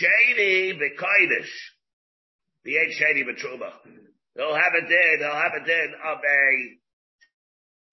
Sheni 0.00 0.78
Bekaidish, 0.78 1.50
he 2.64 2.76
ate 2.76 2.92
shady 2.94 3.24
Betruma. 3.24 3.72
He'll 4.36 4.54
have 4.54 4.72
a 4.74 4.88
din, 4.88 5.18
he'll 5.18 5.32
have 5.32 5.52
a 5.60 5.64
din 5.66 5.92
of 6.04 6.18
a 6.24 6.78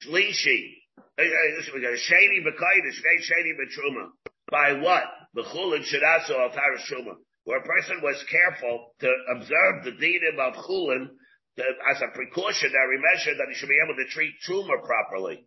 Shlishi, 0.05 0.75
Shady 1.19 2.43
Bekaidish, 2.45 3.01
Shady 3.21 3.53
Betruma. 3.59 4.09
By 4.49 4.73
what? 4.73 5.03
The 5.33 5.43
Chulin 5.43 5.83
Shadaso 5.83 6.53
Taras 6.53 6.81
Truma. 6.89 7.15
Where 7.43 7.59
a 7.59 7.63
person 7.63 8.01
was 8.01 8.23
careful 8.29 8.93
to 8.99 9.11
observe 9.35 9.83
the 9.83 9.91
dinim 9.91 10.39
of 10.39 10.53
Chulin 10.65 11.09
Uh, 11.59 11.91
as 11.91 11.99
a 12.01 12.07
precautionary 12.15 12.99
measure 13.11 13.35
that 13.35 13.51
he 13.51 13.55
should 13.55 13.67
be 13.67 13.81
able 13.83 13.95
to 13.99 14.07
treat 14.15 14.31
Truma 14.47 14.79
properly. 14.79 15.43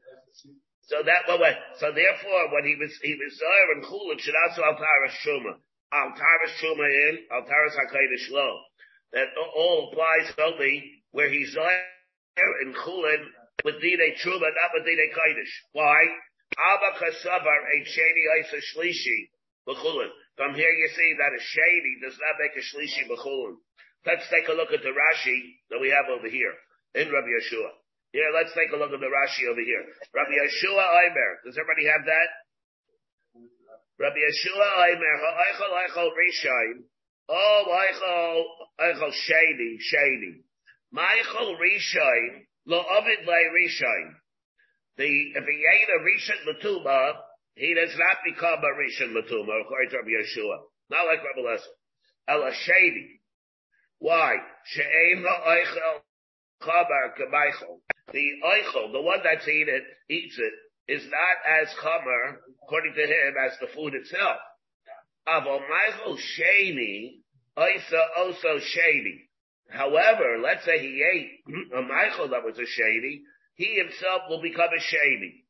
So 0.85 1.01
that 1.01 1.25
way, 1.41 1.57
so 1.81 1.89
therefore, 1.89 2.53
when 2.53 2.69
he 2.69 2.77
was, 2.77 2.93
he 3.01 3.17
was 3.17 3.33
there 3.41 3.69
in 3.73 3.81
Chulin 3.89 4.21
Shadaso 4.21 4.61
al 4.61 4.77
Taras 4.77 5.17
Truma. 5.25 5.57
Al 5.93 6.13
Taras 6.13 6.53
Truma 6.61 6.85
in, 6.85 7.19
Al 7.33 7.45
Taras 7.49 7.73
HaKaidish 7.81 8.29
Lo. 8.31 8.61
That 9.13 9.29
all 9.57 9.89
applies 9.89 10.33
only 10.37 11.03
where 11.13 11.31
he's 11.31 11.55
there 11.55 12.53
in 12.63 12.75
Chulin 12.75 13.25
with 13.65 13.81
dine 13.81 14.13
truma, 14.21 14.49
not 14.53 14.73
with 14.75 14.85
dine 14.85 15.13
kaidish. 15.17 15.55
Why? 15.73 16.01
Abba 16.59 16.99
kasavar 16.99 17.61
a 17.73 17.85
shady 17.85 18.25
isa 18.41 18.61
shlishi 18.75 19.31
b'chulin. 19.69 20.11
From 20.37 20.55
here 20.55 20.71
you 20.71 20.89
see 20.89 21.15
that 21.17 21.33
a 21.33 21.41
shady 21.41 21.97
does 22.03 22.19
not 22.21 22.37
make 22.41 22.57
a 22.57 22.65
shlishi 22.65 23.09
b'chulin. 23.09 23.57
Let's 24.03 24.27
take 24.35 24.51
a 24.51 24.57
look 24.59 24.75
at 24.75 24.83
the 24.83 24.91
Rashi 24.91 25.63
that 25.71 25.79
we 25.79 25.95
have 25.95 26.11
over 26.11 26.27
here 26.27 26.55
in 26.95 27.07
Rabbi 27.07 27.31
Yeshua. 27.39 27.71
Here, 28.11 28.29
let's 28.35 28.53
take 28.53 28.75
a 28.75 28.77
look 28.77 28.91
at 28.91 28.99
the 28.99 29.09
Rashi 29.09 29.47
over 29.47 29.63
here. 29.63 29.85
Rabbi 30.13 30.35
Yeshua 30.43 30.85
Aimer. 31.07 31.31
Does 31.47 31.57
everybody 31.57 31.87
have 31.87 32.05
that? 32.05 32.29
Rabbi 34.03 34.19
Yeshua 34.19 34.69
Aimer. 34.91 35.15
Ha'eichel 35.23 35.73
eichel 35.87 36.11
rishayin. 36.19 36.79
Oh, 37.31 37.63
eichel 37.71 38.43
eichel 38.91 39.13
shady 39.15 39.79
shady. 39.81 40.43
Ma'eichel 40.93 41.57
rishayin. 41.57 42.43
Lo 42.67 42.83
ovid 42.83 43.25
lay 43.25 43.45
rishain. 43.55 44.19
The, 44.99 45.07
if 45.07 45.45
he 45.47 45.65
ate 45.65 45.89
a 45.89 46.03
rishon 46.03 46.43
latuma, 46.51 47.15
he 47.55 47.73
does 47.73 47.97
not 47.97 48.19
become 48.27 48.59
a 48.59 48.73
rishon 48.77 49.15
latuma, 49.15 49.63
according 49.63 49.91
to 49.91 49.97
Rabbi 49.97 50.11
Yeshua. 50.11 50.59
Not 50.91 51.07
like 51.07 51.23
Rabbi 51.23 51.49
Lesser. 51.49 51.71
Ela 52.29 52.51
shady. 52.67 53.22
Why? 54.03 54.35
She'ein 54.65 55.23
ha'oichel 55.23 56.03
chabar 56.61 57.15
k'meichel. 57.15 57.79
The 58.13 58.31
oichel, 58.45 58.91
the 58.91 59.01
one 59.01 59.21
that's 59.23 59.47
eaten 59.47 59.77
it, 59.77 59.85
eats 60.13 60.37
it, 60.37 60.53
is 60.93 61.05
not 61.05 61.63
as 61.63 61.69
chamer, 61.81 62.39
according 62.65 62.95
to 62.95 63.07
him, 63.07 63.35
as 63.39 63.53
the 63.61 63.69
food 63.69 63.95
itself. 63.95 64.39
Avol 65.29 65.61
meichel 65.71 66.19
sheni, 66.19 67.21
oisa 67.57 68.03
also 68.19 68.59
shady. 68.59 69.31
However, 69.71 70.39
let's 70.43 70.65
say 70.65 70.81
he 70.81 71.01
ate 71.01 71.55
a 71.73 71.83
Michael 71.83 72.29
that 72.31 72.45
was 72.45 72.59
a 72.59 72.67
shady, 72.67 73.23
he 73.55 73.77
himself 73.79 74.23
will 74.29 74.43
become 74.43 74.71
a 74.77 74.81
shady. 74.81 75.45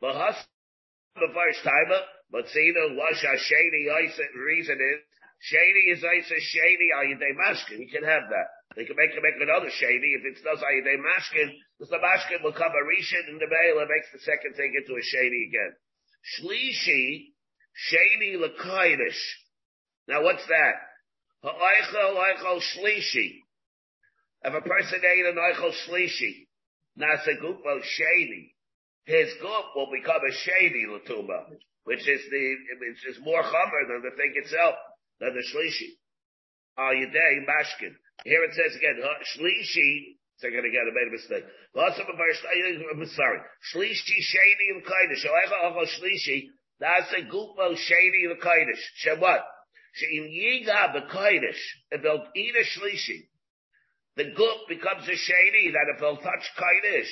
But 0.00 0.34
the 1.14 1.32
first 1.32 1.62
time, 1.62 2.02
but 2.32 2.48
see 2.48 2.72
the 2.74 2.96
wash 2.96 3.24
shady 3.46 3.88
reason 4.44 4.74
is 4.74 5.13
shady 5.44 5.92
is 5.92 6.00
a 6.00 6.40
shady 6.40 6.88
ayidei 6.96 7.36
mashkin. 7.36 7.76
He 7.84 7.88
can 7.92 8.04
have 8.04 8.24
that. 8.32 8.48
They 8.76 8.84
can 8.88 8.96
make 8.96 9.12
make 9.12 9.36
another 9.40 9.68
shady 9.70 10.16
if 10.16 10.24
it's 10.24 10.44
not 10.44 10.56
ayidei 10.56 10.96
mashkin, 10.96 11.52
because 11.76 11.92
the 11.92 12.00
mashkin 12.00 12.42
will 12.42 12.56
come 12.56 12.72
a 12.72 12.84
rishon 12.88 13.28
in 13.28 13.36
the 13.36 13.46
mail 13.46 13.80
and 13.80 13.88
makes 13.92 14.08
the 14.12 14.24
second 14.24 14.56
thing 14.56 14.72
into 14.72 14.96
a 14.96 15.04
shady 15.04 15.52
again. 15.52 15.72
Shlishi, 16.32 17.36
shady 17.76 18.40
lakaidish. 18.40 19.20
Now 20.08 20.24
what's 20.24 20.46
that? 20.48 20.76
Ha'oichel 21.44 22.16
oichel 22.16 22.60
shlishi. 22.72 23.44
If 24.44 24.54
a 24.54 24.60
person 24.60 25.00
ate 25.04 25.26
an 25.26 25.36
oichel 25.36 25.72
shlishi, 25.84 26.48
nasa 26.98 27.36
gupo 27.40 27.80
shady, 27.84 28.56
his 29.04 29.28
gup 29.42 29.76
will 29.76 29.90
become 29.92 30.22
a 30.24 30.32
shady 30.32 30.86
latuma, 30.88 31.52
which 31.84 32.08
is 32.08 32.22
the, 32.30 32.56
which 32.80 33.06
is 33.14 33.22
more 33.22 33.42
chomer 33.42 33.88
than 33.88 34.02
the 34.02 34.16
thing 34.16 34.32
itself, 34.36 34.74
the 35.32 35.44
shlishi. 35.54 35.96
Al 36.76 36.92
yidei 36.92 37.46
mashkin. 37.46 37.94
Here 38.24 38.44
it 38.44 38.54
says 38.54 38.76
again, 38.76 39.00
shlishi, 39.36 40.18
second 40.38 40.64
again, 40.64 40.84
I 40.84 40.92
made 40.92 41.08
a 41.08 41.12
mistake. 41.12 41.44
Lots 41.74 41.98
of 41.98 42.06
I'm 42.08 43.06
sorry. 43.06 43.40
Shlishi 43.72 44.18
shady 44.20 44.66
and 44.74 44.84
kaidish. 44.84 45.24
Oichel 45.24 45.72
oichel 45.72 45.86
shlishi, 45.98 46.50
nasa 46.82 47.28
gupo 47.30 47.74
shady 47.74 48.26
and 48.26 48.40
kaidish. 48.40 48.82
She 48.96 49.10
what? 49.18 49.44
She'im 49.94 50.24
yiga 50.24 50.92
b'koidish, 50.92 51.62
if 51.92 52.02
they'll 52.02 52.26
eat 52.34 52.54
a 52.56 52.64
shlishi, 52.78 53.28
the 54.16 54.34
gup 54.34 54.66
becomes 54.68 55.08
a 55.08 55.16
shady 55.16 55.70
that 55.70 55.86
if 55.94 56.00
they'll 56.00 56.16
touch 56.16 56.50
koidish, 56.58 57.10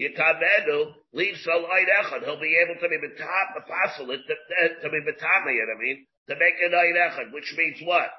Yitamedu 0.00 0.92
leaves 1.12 1.46
a 1.46 1.56
light 1.58 1.86
echad. 1.86 2.24
He'll 2.24 2.40
be 2.40 2.58
able 2.58 2.80
to 2.80 2.88
be 2.88 2.98
apostle 2.98 4.10
it, 4.10 4.20
to, 4.26 4.82
to 4.82 4.90
be 4.90 5.00
betamiyat, 5.06 5.68
I 5.70 5.78
mean, 5.78 6.06
to 6.28 6.34
make 6.36 6.56
a 6.60 6.72
light 6.72 6.96
echad, 6.96 7.32
which 7.32 7.54
means 7.56 7.80
what? 7.84 8.10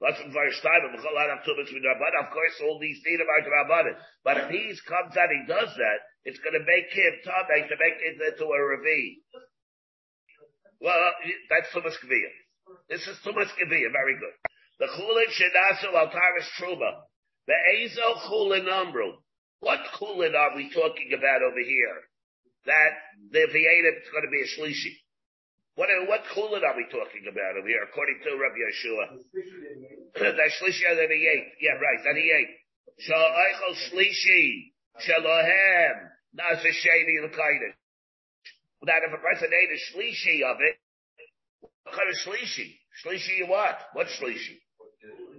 That's 0.00 0.20
in 0.20 0.32
verse 0.32 0.58
time, 0.60 0.84
of 0.84 1.00
course, 1.00 2.56
all 2.62 2.78
these 2.78 3.00
need 3.06 3.20
about 3.22 3.46
Rabbanan. 3.48 3.96
But 4.22 4.36
if 4.36 4.50
he 4.50 4.74
comes 4.86 5.16
out, 5.16 5.30
and 5.30 5.46
he 5.46 5.48
does 5.48 5.70
that, 5.70 5.98
it's 6.24 6.40
going 6.40 6.58
to 6.58 6.66
make 6.66 6.90
him 6.92 7.14
tamei 7.24 7.68
to 7.68 7.76
make 7.78 7.98
it 8.02 8.20
into 8.20 8.44
a 8.44 8.58
revi. 8.58 9.22
Well, 10.80 10.98
that's 11.48 11.72
so 11.72 11.80
much 11.80 11.94
kaviyah. 12.04 12.34
This 12.88 13.06
is 13.06 13.16
too 13.24 13.32
much 13.32 13.48
Geviyah. 13.56 13.92
Very 13.92 14.18
good. 14.18 14.36
The 14.78 14.86
Chulin 14.86 15.30
Shenasu 15.32 15.92
Altaris 15.94 16.48
Truma. 16.58 17.04
The 17.46 17.54
Ezo 17.76 18.18
Chulin 18.28 18.66
Umru. 18.66 19.12
What 19.60 19.80
Chulin 19.96 20.34
are 20.34 20.56
we 20.56 20.70
talking 20.70 21.12
about 21.16 21.42
over 21.42 21.60
here? 21.60 22.00
That 22.66 22.92
the 23.30 23.40
it, 23.40 23.94
it's 23.96 24.10
going 24.10 24.24
to 24.24 24.30
be 24.30 24.42
a 24.42 24.48
Shlishi. 24.48 25.03
What, 25.74 25.90
uh, 25.90 26.06
what 26.06 26.22
Chulin 26.30 26.62
are 26.62 26.76
we 26.76 26.86
talking 26.86 27.26
about 27.26 27.58
over 27.58 27.66
here, 27.66 27.82
according 27.82 28.22
to 28.22 28.30
Rabbi 28.38 28.60
Yeshua? 28.62 29.06
that 30.14 30.50
Shlishi 30.62 30.86
that 30.86 31.10
he 31.10 31.26
ate. 31.26 31.50
Yeah, 31.60 31.74
right, 31.82 32.00
that 32.04 32.14
he 32.14 32.30
ate. 32.30 32.54
Sha'aychel 33.02 33.74
Shlishi. 33.90 34.70
Shalohem. 35.02 35.96
Nasa 36.38 36.70
Sheni 36.70 37.26
L'Kaidish. 37.26 37.74
That 38.86 39.02
if 39.02 39.12
a 39.14 39.18
person 39.18 39.48
ate 39.50 39.72
a 39.74 39.80
Shlishi 39.90 40.44
of 40.46 40.58
it, 40.60 40.76
what 41.84 41.96
kind 41.96 42.08
of 42.08 42.16
shlishi? 42.16 42.80
Shlishi 43.04 43.48
what? 43.48 43.76
What 43.92 44.06
shlishi? 44.08 44.56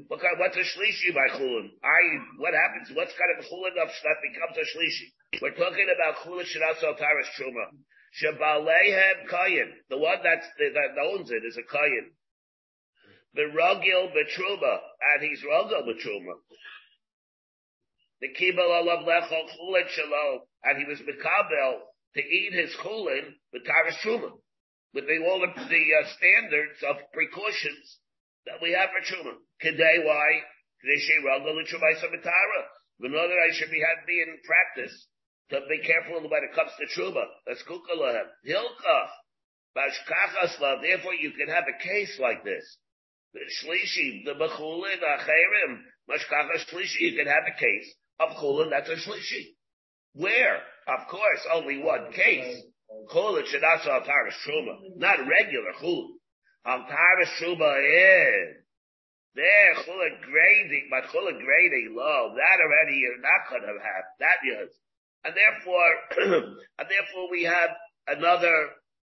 What 0.08 0.22
kind, 0.22 0.38
what's 0.38 0.56
a 0.56 0.62
shlishi 0.62 1.10
by 1.10 1.34
chulin? 1.34 1.74
I, 1.82 2.01
what 2.38 2.54
happens? 2.54 2.94
What's 2.94 3.13
kind 3.18 3.34
of 3.34 3.46
chulin 3.50 3.74
of 3.82 3.89
that 3.89 4.18
becomes 4.22 4.56
a 4.56 4.65
shlishi? 4.70 5.42
We're 5.42 5.58
talking 5.58 5.89
about 5.89 6.22
chulin 6.22 6.46
shenasal 6.46 6.98
taras 6.98 7.27
truma. 7.34 7.74
Shabalehem 8.22 9.27
kayin. 9.29 9.72
The 9.89 9.98
one 9.98 10.19
that's, 10.24 10.48
that 10.57 10.95
owns 11.03 11.31
it 11.31 11.43
is 11.45 11.57
a 11.57 11.67
kayin. 11.67 12.15
The 13.34 13.51
rogil 13.51 14.13
betruma. 14.15 14.79
And 15.13 15.24
he's 15.24 15.43
rogil 15.43 15.84
betruma. 15.84 16.39
the 18.22 18.29
kibel 18.31 18.69
alav 18.72 19.03
lechol 19.05 19.45
chulin 19.51 19.88
shalom, 19.89 20.41
and 20.63 20.77
he 20.79 20.86
was 20.86 21.00
mikabel 21.00 21.79
to 22.15 22.22
eat 22.22 22.53
his 22.53 22.74
chulin 22.81 23.36
with 23.51 23.65
taras 23.65 23.98
truma, 24.03 24.31
with 24.93 25.05
the, 25.05 25.19
all 25.27 25.41
the, 25.41 25.51
the 25.51 25.84
uh, 26.00 26.07
standards 26.15 26.79
of 26.88 26.95
precautions 27.12 28.00
that 28.45 28.62
we 28.62 28.72
have 28.72 28.89
for 28.95 29.03
truma. 29.03 29.36
Today, 29.60 30.00
why? 30.03 30.39
Today, 30.81 31.00
she 31.03 31.19
ragol 31.27 31.60
l'trumai 31.60 32.00
samitara. 32.00 32.62
In 33.01 33.13
order 33.13 33.36
I 33.36 33.51
should 33.51 33.72
be 33.72 33.84
have 33.84 34.07
be 34.07 34.24
in 34.24 34.39
practice 34.48 35.07
to 35.52 35.60
be 35.70 35.80
careful 35.86 36.22
when 36.22 36.44
it 36.44 36.56
comes 36.56 36.72
to 36.80 36.86
truma. 37.00 37.25
That's 37.46 37.64
kukalahem. 37.64 38.28
Hilkach. 38.48 39.12
Bashkachaslav. 39.78 40.82
Therefore, 40.82 41.14
you 41.14 41.32
can 41.32 41.50
have 41.50 41.66
a 41.68 41.84
case 41.84 42.18
like 42.20 42.44
this. 42.44 42.78
The 43.34 43.42
shlishi, 43.62 44.24
the 44.24 44.32
bechulin, 44.32 45.02
acherim, 45.04 45.84
mashkacha 46.10 46.56
shlishi. 46.72 47.12
You 47.12 47.18
can 47.18 47.28
have 47.28 47.44
a 47.46 47.60
case 47.60 47.94
of 48.20 48.30
chulin 48.38 48.70
that's 48.70 48.90
a 48.90 48.96
shlishi. 48.96 49.56
Where? 50.14 50.62
Of 50.88 51.08
course, 51.10 51.46
only 51.54 51.84
one 51.84 52.12
case. 52.14 52.64
Chulin 53.14 53.44
shadasa 53.44 53.88
altaris 53.88 54.40
truma, 54.48 54.78
not 54.96 55.20
regular 55.20 55.74
chulin. 55.82 56.16
Altaris 56.66 57.36
truma 57.42 57.75
is. 57.84 58.56
There, 59.36 59.75
chulin 59.84 60.22
grading, 60.22 60.88
but 60.90 61.04
chulin 61.12 61.44
grading 61.44 61.94
low. 61.94 62.34
That 62.36 62.64
already 62.64 62.98
you're 62.98 63.20
not 63.20 63.50
going 63.50 63.64
to 63.64 63.84
have. 63.84 64.04
That 64.20 64.40
is. 64.64 64.72
And 65.25 65.34
therefore, 65.34 65.91
and 66.77 66.86
therefore 66.86 67.25
we 67.34 67.44
have 67.50 67.74
another 68.05 68.53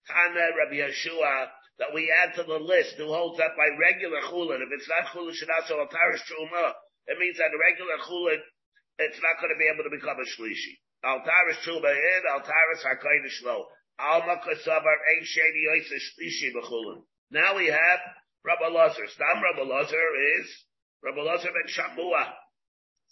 Tana 0.09 0.45
Rabbi 0.57 0.81
Yeshua 0.81 1.53
that 1.77 1.93
we 1.93 2.09
add 2.09 2.33
to 2.35 2.43
the 2.43 2.57
list 2.57 2.97
who 2.97 3.05
holds 3.13 3.37
that 3.37 3.53
by 3.53 3.69
regular 3.77 4.17
chulin. 4.25 4.65
If 4.65 4.73
it's 4.73 4.89
not 4.89 5.13
chulin 5.13 5.37
shinaso 5.37 5.77
altarish 5.77 6.25
truma, 6.25 6.73
it 7.05 7.21
means 7.21 7.37
that 7.37 7.53
a 7.53 7.59
regular 7.61 8.01
chulin, 8.01 8.41
it's 8.97 9.21
not 9.21 9.37
going 9.37 9.53
to 9.53 9.61
be 9.61 9.69
able 9.69 9.85
to 9.85 9.93
become 9.93 10.17
a 10.17 10.25
shlishi. 10.25 10.81
Altarish 11.05 11.61
truma 11.61 11.93
in, 11.93 12.21
altarish 12.33 12.81
hakodesh 12.81 13.45
lo. 13.45 13.69
Alma 13.99 14.41
kasavar 14.41 14.97
ein 15.13 15.21
sheni 15.21 15.61
yoyse 15.69 16.01
shlishi 16.01 16.49
b'chulin. 16.49 17.05
Now 17.29 17.55
we 17.55 17.67
have 17.67 17.99
Rabbi 18.43 18.73
Lazar. 18.73 19.05
Stam 19.05 19.43
Rabbi 19.43 19.69
Lazar 19.69 20.07
is 20.39 20.47
Rabbi 21.03 21.21
Lazar 21.21 21.49
ben 21.53 21.69
Shamua. 21.69 22.33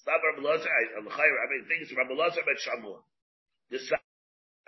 Rabbi 0.06 0.42
Lazar, 0.42 0.70
I 0.70 1.02
mean, 1.02 1.66
things 1.68 1.92
Rabbi 1.98 2.14
Lazar 2.14 2.42
ben 2.46 2.58
Shamua. 2.62 3.02
The 3.72 3.80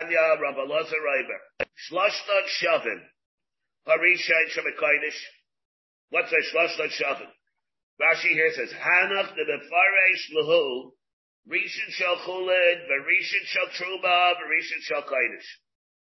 Tanya 0.00 0.36
Rabbi 0.42 0.64
Lazar 0.66 0.98
Reiber. 0.98 1.40
Shloshtot 1.88 2.46
Shavin. 2.60 3.00
Harisha 3.86 4.38
Shemekaidish. 4.50 5.20
What's 6.10 6.32
a 6.32 6.42
Shloshtot 6.50 6.90
Shavin? 7.00 7.30
Rashi 8.00 8.30
here 8.30 8.52
says, 8.54 8.70
Hanach 8.74 9.34
the 9.34 9.42
Mefaresh 9.42 10.24
Lahu, 10.38 10.92
Rishon 11.50 11.90
Shel 11.90 12.16
Chulid, 12.26 12.86
Verishin 12.86 13.44
Shel 13.46 13.68
Truba, 13.74 14.34
Verishin 14.38 14.82
Shel 14.82 15.02
Kaidish. 15.02 15.48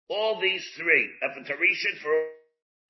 All 0.09 0.41
these 0.41 0.65
three, 0.77 1.09
if 1.21 1.37
it's 1.37 2.01
for 2.01 2.27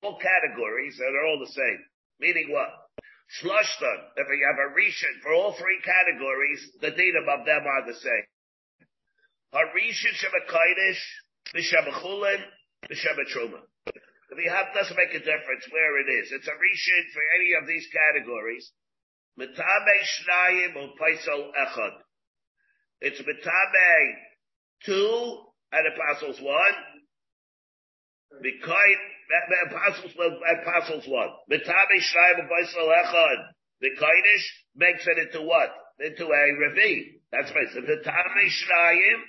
all 0.02 0.18
categories, 0.18 0.98
and 0.98 1.14
they're 1.14 1.26
all 1.26 1.38
the 1.38 1.52
same. 1.52 1.84
Meaning 2.20 2.50
what? 2.50 2.85
Shloshton, 3.26 3.98
if 4.16 4.26
you 4.30 4.46
have 4.46 4.60
a 4.62 4.72
Rishon 4.74 5.20
for 5.22 5.34
all 5.34 5.52
three 5.52 5.80
categories, 5.82 6.70
the 6.80 6.90
data 6.90 7.20
of 7.26 7.44
them 7.44 7.66
are 7.66 7.86
the 7.86 7.98
same. 7.98 8.26
A 9.52 9.58
Harishin 9.58 10.14
Shemekaidish, 10.14 11.02
Vishabachulin, 11.54 12.42
Vishabatruma. 12.90 13.60
If 14.30 14.44
you 14.44 14.50
have, 14.50 14.74
doesn't 14.74 14.96
make 14.96 15.14
a 15.14 15.18
difference 15.18 15.66
where 15.70 16.00
it 16.00 16.08
is. 16.22 16.32
It's 16.32 16.46
a 16.46 16.52
Rishon 16.52 17.04
for 17.12 17.22
any 17.34 17.54
of 17.60 17.66
these 17.66 17.86
categories. 17.92 18.70
Mitabe 19.38 19.96
Shnayim 20.02 20.74
Upaisal 20.76 21.50
Echad. 21.54 21.92
It's 23.00 23.20
Mitabe 23.20 24.14
two 24.84 25.42
and 25.72 25.86
Apostles 25.86 26.40
one. 26.40 26.74
Because 29.26 29.74
Apostles 29.74 30.14
Apostles 30.62 31.04
one. 31.08 31.28
Mitabe 31.50 31.98
Shnayim 31.98 32.46
Upaisal 32.46 32.88
Echad. 32.88 33.38
The 33.80 33.90
Kaidish 33.98 34.46
makes 34.76 35.06
it 35.06 35.18
into 35.18 35.46
what? 35.46 35.70
Into 36.00 36.24
a 36.24 36.28
Revi. 36.28 37.20
That's 37.32 37.50
right. 37.54 37.68
So 37.74 37.80
Mitabe 37.80 38.46
Shnayim 38.46 39.20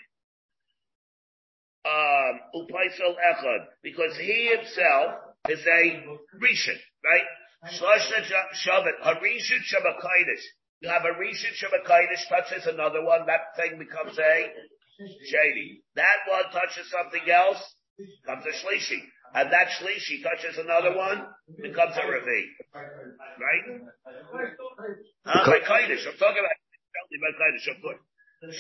um, 1.88 2.40
Upaisel 2.56 3.16
Echad, 3.16 3.66
because 3.82 4.16
he 4.18 4.52
himself 4.56 5.16
is 5.50 5.66
a 5.66 6.04
Rishon, 6.36 6.78
right? 7.06 7.28
Shlosha 7.72 8.22
Shavat, 8.54 8.98
a 9.04 9.16
Rishon 9.16 9.62
Shabakaitis. 9.64 10.44
You 10.82 10.90
have 10.90 11.04
a 11.04 11.18
Rishon 11.18 11.56
Shabakaitis 11.56 12.28
touches 12.30 12.68
another 12.68 13.04
one, 13.04 13.26
that 13.28 13.56
thing 13.56 13.80
becomes 13.80 14.18
a 14.20 14.52
Shady. 15.00 15.84
That 15.96 16.18
one 16.30 16.52
touches 16.52 16.90
something 16.92 17.30
else, 17.30 17.64
Comes 18.26 18.46
a 18.46 18.54
Shlishi. 18.54 19.02
And 19.34 19.52
that 19.52 19.68
Shlishi 19.78 20.24
touches 20.24 20.58
another 20.58 20.96
one, 20.96 21.28
becomes 21.62 21.96
a 21.98 22.02
Revi. 22.02 22.42
Right? 22.74 23.66
Uh, 25.26 25.32
I'm 25.32 25.46
talking 25.46 26.42
about 26.42 27.36
Kaidish, 27.40 27.76
of 27.76 27.82
course. 27.82 28.00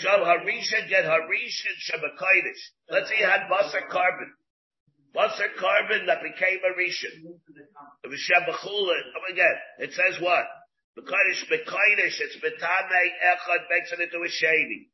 Shal 0.01 0.25
Harisha 0.25 0.89
get 0.89 1.05
Harisha 1.05 1.71
Shabakaidish. 1.85 2.61
Let's 2.89 3.09
say 3.09 3.19
you 3.19 3.25
had 3.25 3.41
Basar 3.49 3.87
korban. 3.89 4.33
Basar 5.15 5.53
korban 5.59 6.07
that 6.07 6.23
became 6.23 6.59
a 6.65 6.73
Rishon. 6.73 7.37
It 8.03 8.09
was 8.09 8.19
Shabachulin. 8.25 9.03
Oh 9.15 9.31
again, 9.31 9.55
it 9.79 9.93
says 9.93 10.19
what? 10.19 10.45
Bekaidish, 10.97 11.45
Bekaidish, 11.45 12.19
it's 12.19 12.37
Betame 12.37 13.01
Echad 13.23 13.69
makes 13.69 13.91
it 13.91 13.99
into 13.99 14.25
a 14.25 14.29
Shady. 14.29 14.89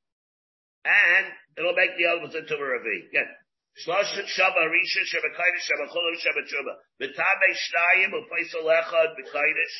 And 0.83 1.27
it'll 1.57 1.73
make 1.73 1.95
the 1.97 2.07
others 2.07 2.35
into 2.35 2.55
a 2.55 2.59
Ravi. 2.59 3.07
Again. 3.09 3.27
Shloshet 3.81 4.29
Shaba 4.29 4.69
Risha 4.69 5.01
Shabakaidish 5.09 5.65
Shabachulim 5.65 6.17
Shabachuba. 6.21 6.73
Betame 7.01 7.49
Shnayim 7.57 8.11
Upaisal 8.13 8.69
Echad 8.69 9.15
Bekaidish. 9.17 9.77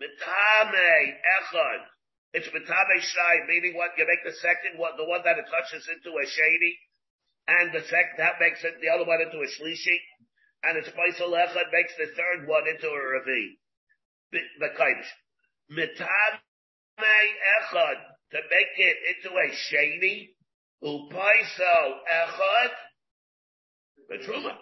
Betame 0.00 1.14
Echad. 1.42 1.84
It's 2.32 2.46
mitabe 2.46 2.96
shnai, 3.02 3.48
meaning 3.48 3.74
what 3.74 3.90
you 3.98 4.06
make 4.06 4.22
the 4.22 4.38
second 4.38 4.78
one, 4.78 4.94
the 4.96 5.04
one 5.04 5.22
that 5.24 5.38
it 5.38 5.50
touches 5.50 5.82
into 5.90 6.14
a 6.14 6.26
shady, 6.26 6.78
and 7.48 7.74
the 7.74 7.82
second 7.82 8.18
that 8.18 8.38
makes 8.38 8.62
it 8.62 8.78
the 8.80 8.88
other 8.88 9.04
one 9.04 9.18
into 9.20 9.42
a 9.42 9.48
shlishi, 9.50 9.98
and 10.62 10.78
it's 10.78 10.88
paisal 10.94 11.34
echad 11.34 11.72
makes 11.72 11.90
the 11.98 12.06
third 12.14 12.46
one 12.46 12.68
into 12.70 12.86
a 12.86 13.00
ravi. 13.02 13.58
The 14.30 14.70
kaidish. 14.78 15.10
Mitabe 15.74 16.38
echad 17.02 17.98
to 18.30 18.38
make 18.46 18.78
it 18.78 18.96
into 19.10 19.34
a 19.34 19.50
shady, 19.66 20.36
upaisal 20.84 21.88
echad, 22.06 22.70
the 24.08 24.16
truma. 24.16 24.56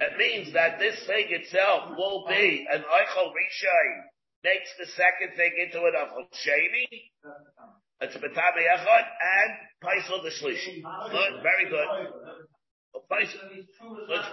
It 0.00 0.16
means 0.16 0.54
that 0.54 0.78
this 0.78 0.96
thing 1.06 1.26
itself 1.28 1.96
will 1.96 2.24
be 2.28 2.66
an 2.72 2.80
eichel 2.80 3.28
rishayin 3.28 4.00
makes 4.42 4.70
the 4.78 4.86
second 4.86 5.36
thing 5.36 5.52
into 5.60 5.78
an 5.84 5.92
Achol 5.92 6.24
Sheni. 6.32 7.12
It's 8.00 8.14
a 8.14 8.18
Betami 8.18 8.64
Echad 8.64 9.06
and 9.20 9.50
Paisel 9.82 10.22
the 10.22 10.30
Shlishi. 10.30 10.80
Good, 11.10 11.42
very 11.42 11.68
good. 11.68 11.88
It's 13.20 13.34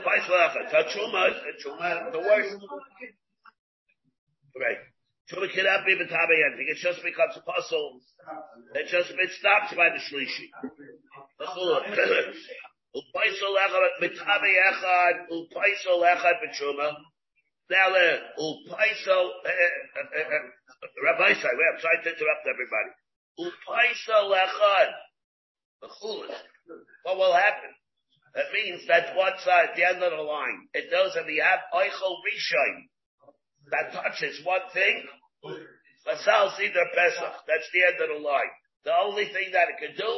Paisel 0.05 0.37
Echad. 0.39 0.71
So 0.71 0.77
Truma, 0.97 1.23
Truma, 1.65 2.11
the 2.11 2.19
worst. 2.19 2.55
Right. 4.55 4.77
Truma 5.29 5.51
cannot 5.53 5.85
be 5.85 5.95
Betami 5.95 6.45
anything. 6.47 6.67
It 6.69 6.77
just 6.77 7.03
becomes 7.03 7.35
a 7.35 7.41
puzzle. 7.41 7.99
It 8.75 8.87
just, 8.87 9.09
it 9.09 9.31
stops 9.39 9.73
by 9.75 9.89
the 9.89 9.99
Shlishi. 9.99 10.49
Upaisel 12.95 13.55
Echad, 13.65 13.93
Betami 14.01 14.53
Echad, 14.71 15.15
Upaisel 15.31 15.99
Echad, 16.01 16.35
Betuma. 16.41 16.95
Dele 17.67 18.21
upaiso 18.37 19.17
Rabbi 21.03 21.33
Say, 21.33 21.49
I'm 21.49 21.79
trying 21.81 22.03
to 22.03 22.09
interrupt 22.13 22.45
everybody. 22.45 22.91
Upaiso 23.39 24.29
lechad. 24.29 24.91
What 27.03 27.17
will 27.17 27.33
happen? 27.33 27.73
That 28.35 28.53
means 28.53 28.85
that 28.87 29.15
one 29.15 29.33
side, 29.43 29.69
the 29.75 29.83
end 29.83 30.03
of 30.03 30.11
the 30.11 30.21
line. 30.21 30.67
It 30.73 30.91
knows 30.91 31.13
that 31.15 31.25
we 31.25 31.37
have 31.37 31.59
oichel 31.73 32.21
rishon 32.21 32.85
that 33.71 33.93
touches 33.93 34.45
one 34.45 34.61
thing. 34.73 35.03
Masal 36.05 36.55
Seder 36.57 36.85
Pesach. 36.93 37.33
That's 37.47 37.69
the 37.73 37.83
end 37.83 37.97
of 37.99 38.09
the 38.15 38.21
line. 38.27 38.53
The 38.83 38.93
only 38.93 39.25
thing 39.25 39.49
that 39.53 39.69
it 39.69 39.77
can 39.79 39.95
do 39.97 40.13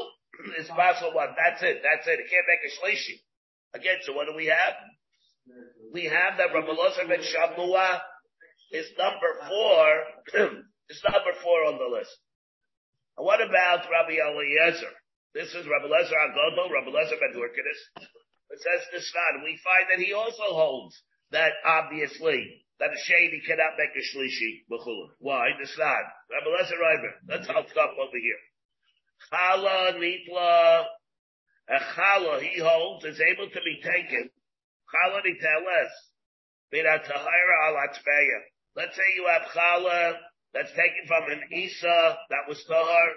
is 0.59 0.67
Basel 0.69 1.13
one. 1.13 1.33
That's 1.35 1.61
it. 1.63 1.81
That's 1.81 2.07
it. 2.07 2.19
It 2.19 2.29
can't 2.29 2.47
make 2.47 2.63
a 2.65 2.71
shlishi. 2.77 3.21
Again, 3.73 3.97
so 4.05 4.13
what 4.13 4.27
do 4.27 4.35
we 4.35 4.47
have? 4.47 4.75
we 5.93 6.05
have 6.05 6.37
that 6.37 6.53
Rabbi 6.53 6.67
Elazar 6.67 7.07
ben 7.07 7.23
Shamua 7.23 7.99
is 8.71 8.87
number 8.97 9.31
four, 9.47 9.85
is 10.89 11.01
number 11.07 11.33
four 11.43 11.59
on 11.71 11.79
the 11.79 11.87
list. 11.87 12.11
And 13.17 13.25
what 13.25 13.41
about 13.41 13.87
Rabbi 13.87 14.19
Eliezer? 14.19 14.93
This 15.33 15.49
is 15.55 15.65
Rabbi 15.65 15.87
Eliezer 15.87 16.15
Agodo, 16.15 16.69
Rabbi 16.69 16.91
Eliezer 16.91 17.19
ben 17.19 17.33
Hurkidis. 17.33 17.81
It 18.51 18.59
says 18.59 18.81
this 18.91 19.11
not. 19.15 19.43
We 19.43 19.59
find 19.63 19.85
that 19.91 20.03
he 20.03 20.13
also 20.13 20.55
holds 20.55 20.95
that 21.31 21.51
obviously 21.65 22.63
that 22.79 22.93
a 22.93 22.99
shady 23.07 23.41
cannot 23.45 23.75
make 23.79 23.91
a 23.95 24.03
shlishi 24.03 24.67
b'chulun. 24.71 25.15
Why? 25.19 25.49
This 25.59 25.75
not. 25.79 26.03
Rabbi 26.31 26.47
Eliezer 26.47 26.79
Reiber. 26.79 27.13
Let's 27.27 27.47
help 27.47 27.67
up 27.73 27.95
over 27.95 28.19
here. 28.19 28.41
Chala 29.31 29.97
nitla, 29.97 30.85
a 31.69 31.79
chala 31.95 32.41
he 32.41 32.59
holds 32.61 33.05
is 33.05 33.19
able 33.19 33.49
to 33.49 33.61
be 33.61 33.81
taken. 33.83 34.29
Chala 34.93 35.21
niteles, 35.21 35.93
bina 36.71 36.99
tahira 36.99 37.57
al 37.67 37.75
Let's 38.75 38.95
say 38.95 39.03
you 39.15 39.27
have 39.27 39.49
chala 39.51 40.13
that's 40.53 40.71
taken 40.71 41.03
from 41.07 41.31
an 41.31 41.41
Isa 41.51 42.17
that 42.29 42.47
was 42.47 42.63
tahar, 42.67 43.09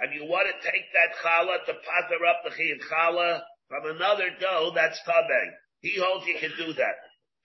and 0.00 0.14
you 0.14 0.28
want 0.28 0.46
to 0.46 0.70
take 0.70 0.84
that 0.94 1.16
chala 1.24 1.64
to 1.66 1.72
pater 1.74 2.24
up 2.26 2.44
the 2.44 2.50
chiyuv 2.50 2.80
chala 2.90 3.40
from 3.68 3.96
another 3.96 4.30
dough 4.40 4.72
that's 4.74 5.00
tabe. 5.04 5.52
He 5.80 5.98
holds 5.98 6.26
you 6.26 6.36
can 6.38 6.52
do 6.56 6.72
that. 6.74 6.96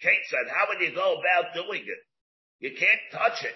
Kate 0.02 0.26
said, 0.28 0.52
how 0.52 0.68
would 0.68 0.82
you 0.82 0.94
go 0.96 1.16
about 1.16 1.54
doing 1.54 1.84
it? 1.86 2.02
You 2.60 2.72
can't 2.78 3.00
touch 3.12 3.44
it. 3.44 3.56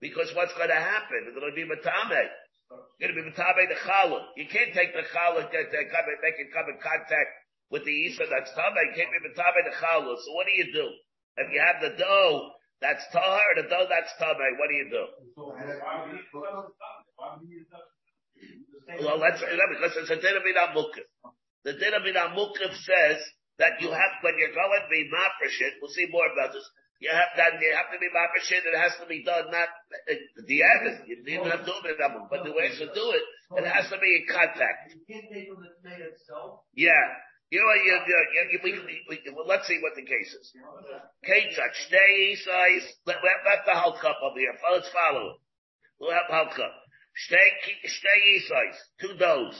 Because 0.00 0.32
what's 0.34 0.54
going 0.54 0.70
to 0.70 0.74
happen? 0.74 1.28
It's 1.28 1.38
going 1.38 1.52
to 1.52 1.54
be 1.54 1.68
matame. 1.68 2.24
It's 2.70 3.02
going 3.02 3.10
to 3.10 3.18
be 3.18 3.26
matame 3.26 3.66
the 3.66 3.78
challah. 3.82 4.30
You 4.38 4.46
can't 4.46 4.70
take 4.70 4.94
the 4.94 5.02
challah, 5.10 5.50
get, 5.50 5.74
come 5.74 6.06
and 6.06 6.20
make 6.22 6.38
it 6.38 6.54
come 6.54 6.70
in 6.70 6.78
contact 6.78 7.30
with 7.70 7.82
the 7.82 7.90
isa 7.90 8.30
that's 8.30 8.54
tame. 8.54 8.78
You 8.78 8.94
can't 8.94 9.10
be 9.10 9.26
matame 9.26 9.60
the 9.66 9.74
challah. 9.74 10.14
So 10.14 10.28
what 10.38 10.46
do 10.46 10.54
you 10.54 10.70
do? 10.70 10.86
If 11.36 11.50
you 11.50 11.58
have 11.58 11.82
the 11.82 11.98
dough 11.98 12.54
that's 12.78 13.02
tahar, 13.10 13.58
the 13.58 13.66
dough 13.66 13.90
that's 13.90 14.14
tame, 14.22 14.38
what 14.38 14.68
do 14.70 14.76
you 14.78 14.86
do? 14.86 15.04
Well, 19.02 19.18
let's, 19.18 19.42
because 19.42 19.94
it's 19.98 20.10
a 20.10 20.18
din 20.22 20.36
of 20.38 20.70
mukif. 20.74 21.06
The 21.64 21.74
din 21.74 21.94
of 21.94 22.02
mukif 22.06 22.72
says 22.86 23.18
that 23.58 23.82
you 23.82 23.90
have, 23.90 24.12
when 24.22 24.34
you're 24.38 24.54
going 24.54 24.82
to 24.82 24.90
be 24.90 25.10
mafresh 25.10 25.58
we'll 25.82 25.90
see 25.90 26.06
more 26.10 26.26
about 26.32 26.54
this, 26.54 26.64
you 27.00 27.08
have 27.08 27.32
that, 27.40 27.56
you 27.56 27.72
have 27.72 27.88
to 27.88 27.96
be 27.96 28.12
mafresh 28.12 28.52
it 28.52 28.76
has 28.76 28.92
to 29.00 29.08
be 29.08 29.24
done 29.24 29.48
not, 29.48 29.72
the 30.36 30.60
evidence, 30.60 31.08
you 31.08 31.16
don't 31.16 31.32
even 31.32 31.48
have 31.48 31.64
to 31.64 31.72
do 31.72 31.80
it, 31.88 31.96
but 31.96 32.44
the 32.44 32.52
way 32.52 32.68
to 32.68 32.86
do 32.92 33.06
it, 33.16 33.24
it 33.56 33.64
has 33.64 33.88
to 33.88 33.96
be 33.96 34.20
in 34.20 34.24
contact. 34.28 34.92
You 34.92 35.00
can't 35.08 35.24
take 35.32 35.48
from 35.48 35.64
the 35.64 35.72
tomato 35.80 36.12
itself? 36.12 36.68
Yeah. 36.76 36.92
You 37.50 37.58
know, 37.58 37.74
you, 37.82 37.94
you, 38.06 38.18
you, 38.30 38.58
we, 38.62 38.70
we, 38.78 38.94
we, 39.10 39.16
well, 39.34 39.48
let's 39.48 39.66
see 39.66 39.80
what 39.82 39.96
the 39.98 40.06
case 40.06 40.30
is. 40.30 40.54
Ketzach, 41.26 41.74
stay 41.88 42.36
size, 42.36 42.86
let, 43.08 43.18
let, 43.24 43.42
let 43.42 43.66
the 43.66 43.74
whole 43.74 43.98
cup 43.98 44.20
over 44.22 44.38
here. 44.38 44.54
Let's 44.70 44.86
follow 44.94 45.34
it. 45.34 45.36
We'll 45.98 46.14
have 46.14 46.30
whole 46.30 46.54
cup. 46.54 46.70
Stay, 47.26 47.48
stay 47.90 48.22
size, 48.46 48.78
two 49.00 49.18
doughs. 49.18 49.56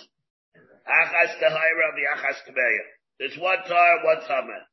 Achas 0.87 1.35
tehayra, 1.43 1.89
the 1.99 2.07
achas 2.15 2.39
tebeya. 2.47 2.85
There's 3.19 3.37
one 3.39 3.59
tar, 3.67 4.05
one 4.07 4.23
tamet. 4.23 4.70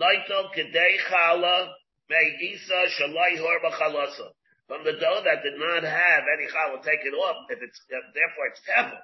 Kedei 0.00 0.98
chala 1.08 1.72
may 2.08 2.36
isa 2.40 2.86
shalai 2.98 3.38
horba 3.38 3.70
chalasa. 3.70 4.32
From 4.66 4.82
the 4.82 4.92
dough 4.92 5.22
that 5.24 5.42
did 5.42 5.58
not 5.58 5.84
have 5.84 6.24
any 6.26 6.46
chala 6.50 6.82
taken 6.82 7.14
off, 7.14 7.46
if 7.50 7.62
it's, 7.62 7.80
therefore 7.88 8.46
it's 8.50 8.60
tevel. 8.66 9.00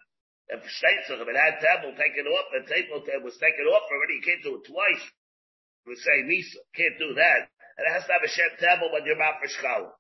If 0.49 0.69
states 0.69 1.11
if 1.11 1.29
it 1.29 1.37
had 1.37 1.63
tevel 1.63 1.97
taken 1.97 2.27
off, 2.27 2.47
the 2.51 2.67
table 2.67 3.05
was 3.23 3.39
taken 3.39 3.67
off 3.67 3.87
already, 3.87 4.15
you 4.15 4.23
can't 4.23 4.43
do 4.43 4.57
it 4.57 4.67
twice. 4.67 5.07
We 5.87 5.95
say 5.95 6.23
misa, 6.27 6.59
can't 6.75 6.99
do 6.99 7.15
that. 7.15 7.49
And 7.79 7.87
it 7.87 7.93
has 7.93 8.07
to 8.07 8.13
have 8.13 8.25
a 8.25 8.29
shem 8.29 8.51
tevel 8.59 8.93
when 8.93 9.07
you're 9.07 9.15
about 9.15 9.39
for 9.39 9.49
chala. 9.49 9.91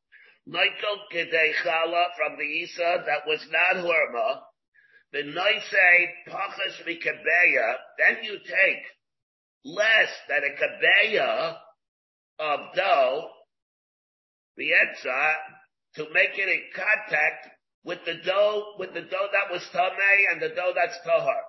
Naito 0.48 0.92
kedei 1.12 1.54
chala 1.62 2.10
from 2.16 2.36
the 2.36 2.44
isa 2.66 3.04
that 3.06 3.26
was 3.26 3.46
not 3.52 3.84
horma. 3.84 4.42
The 5.12 5.22
say 5.22 6.14
pachas 6.26 6.82
mikabeya, 6.82 7.76
then 7.98 8.24
you 8.24 8.38
take 8.42 8.82
less 9.64 10.08
than 10.28 10.42
a 10.44 10.56
kabeya 10.56 11.56
of 12.38 12.60
dough, 12.74 13.28
bietza, 14.58 15.34
to 15.96 16.06
make 16.12 16.38
it 16.38 16.48
in 16.48 16.62
contact 16.74 17.48
with 17.84 17.98
the 18.04 18.14
dough, 18.24 18.74
with 18.78 18.94
the 18.94 19.02
dough 19.02 19.28
that 19.32 19.50
was 19.50 19.62
tamei 19.74 20.32
and 20.32 20.40
the 20.40 20.48
dough 20.50 20.72
that's 20.74 20.98
tahar. 21.04 21.42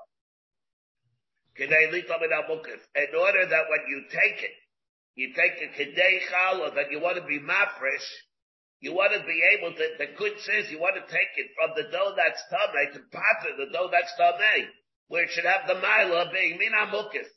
In 1.57 1.67
order 1.67 3.45
that 3.45 3.65
when 3.69 3.83
you 3.89 4.03
take 4.09 4.43
it, 4.43 4.55
you 5.15 5.33
take 5.35 5.61
a 5.61 5.67
kedei 5.77 6.19
challah 6.31 6.73
that 6.75 6.91
you 6.91 6.99
want 6.99 7.17
to 7.17 7.23
be 7.23 7.39
mafresh, 7.39 8.07
you 8.79 8.93
want 8.93 9.13
to 9.13 9.19
be 9.19 9.43
able 9.57 9.75
to, 9.75 9.87
the 9.99 10.07
good 10.17 10.39
says 10.39 10.71
you 10.71 10.79
want 10.79 10.95
to 10.95 11.01
take 11.11 11.37
it 11.37 11.51
from 11.55 11.71
the 11.75 11.91
dough 11.91 12.13
that's 12.15 12.41
tamei 12.51 12.91
to 12.93 12.99
patra 13.11 13.55
the 13.57 13.71
dough 13.71 13.89
that's 13.91 14.13
tamei, 14.19 14.65
where 15.07 15.23
it 15.25 15.29
should 15.31 15.45
have 15.45 15.67
the 15.67 15.75
mila 15.75 16.31
being 16.33 16.57
mina 16.57 16.87
mukif. 16.91 17.27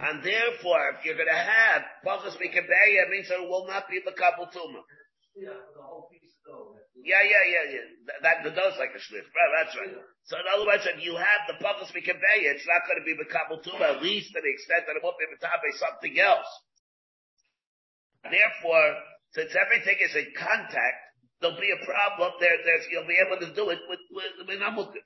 And 0.00 0.24
therefore, 0.24 0.96
if 0.96 1.04
you're 1.04 1.18
going 1.18 1.28
to 1.28 1.44
have 1.44 1.84
pachas 2.04 2.36
mikabeya, 2.40 3.04
it 3.04 3.10
means 3.12 3.28
it 3.30 3.44
will 3.48 3.66
not 3.68 3.84
be 3.88 4.00
the 4.00 4.16
couple 4.16 4.48
tumor. 4.48 4.80
Yeah, 7.04 7.20
yeah, 7.20 7.44
yeah, 7.44 7.64
yeah. 7.68 7.86
That, 8.24 8.36
that 8.48 8.54
does 8.56 8.80
like 8.80 8.96
a 8.96 9.02
shliff. 9.02 9.28
Right, 9.28 9.52
that's 9.60 9.76
right. 9.76 9.92
So 10.24 10.40
in 10.40 10.46
other 10.48 10.64
words, 10.64 10.88
if 10.88 11.04
you 11.04 11.16
have 11.20 11.40
the 11.50 11.60
pachas 11.60 11.92
mikabeya, 11.92 12.56
it's 12.56 12.64
not 12.64 12.88
going 12.88 12.96
to 12.96 13.06
be 13.06 13.12
the 13.12 13.28
couple 13.28 13.60
tumor, 13.60 13.92
at 13.92 14.00
least 14.00 14.32
to 14.32 14.40
the 14.40 14.48
extent 14.48 14.88
that 14.88 14.96
it 14.96 15.04
won't 15.04 15.20
be 15.20 15.28
mitabe 15.28 15.68
something 15.76 16.16
else. 16.16 16.48
Therefore, 18.24 19.04
since 19.36 19.52
everything 19.52 20.00
is 20.00 20.16
in 20.16 20.32
contact, 20.32 20.98
there'll 21.44 21.60
be 21.60 21.68
a 21.68 21.84
problem 21.84 22.32
there. 22.40 22.56
There's, 22.64 22.88
you'll 22.88 23.04
be 23.10 23.20
able 23.20 23.36
to 23.44 23.52
do 23.52 23.68
it 23.68 23.84
with, 23.84 24.00
with, 24.08 24.48
with 24.48 24.58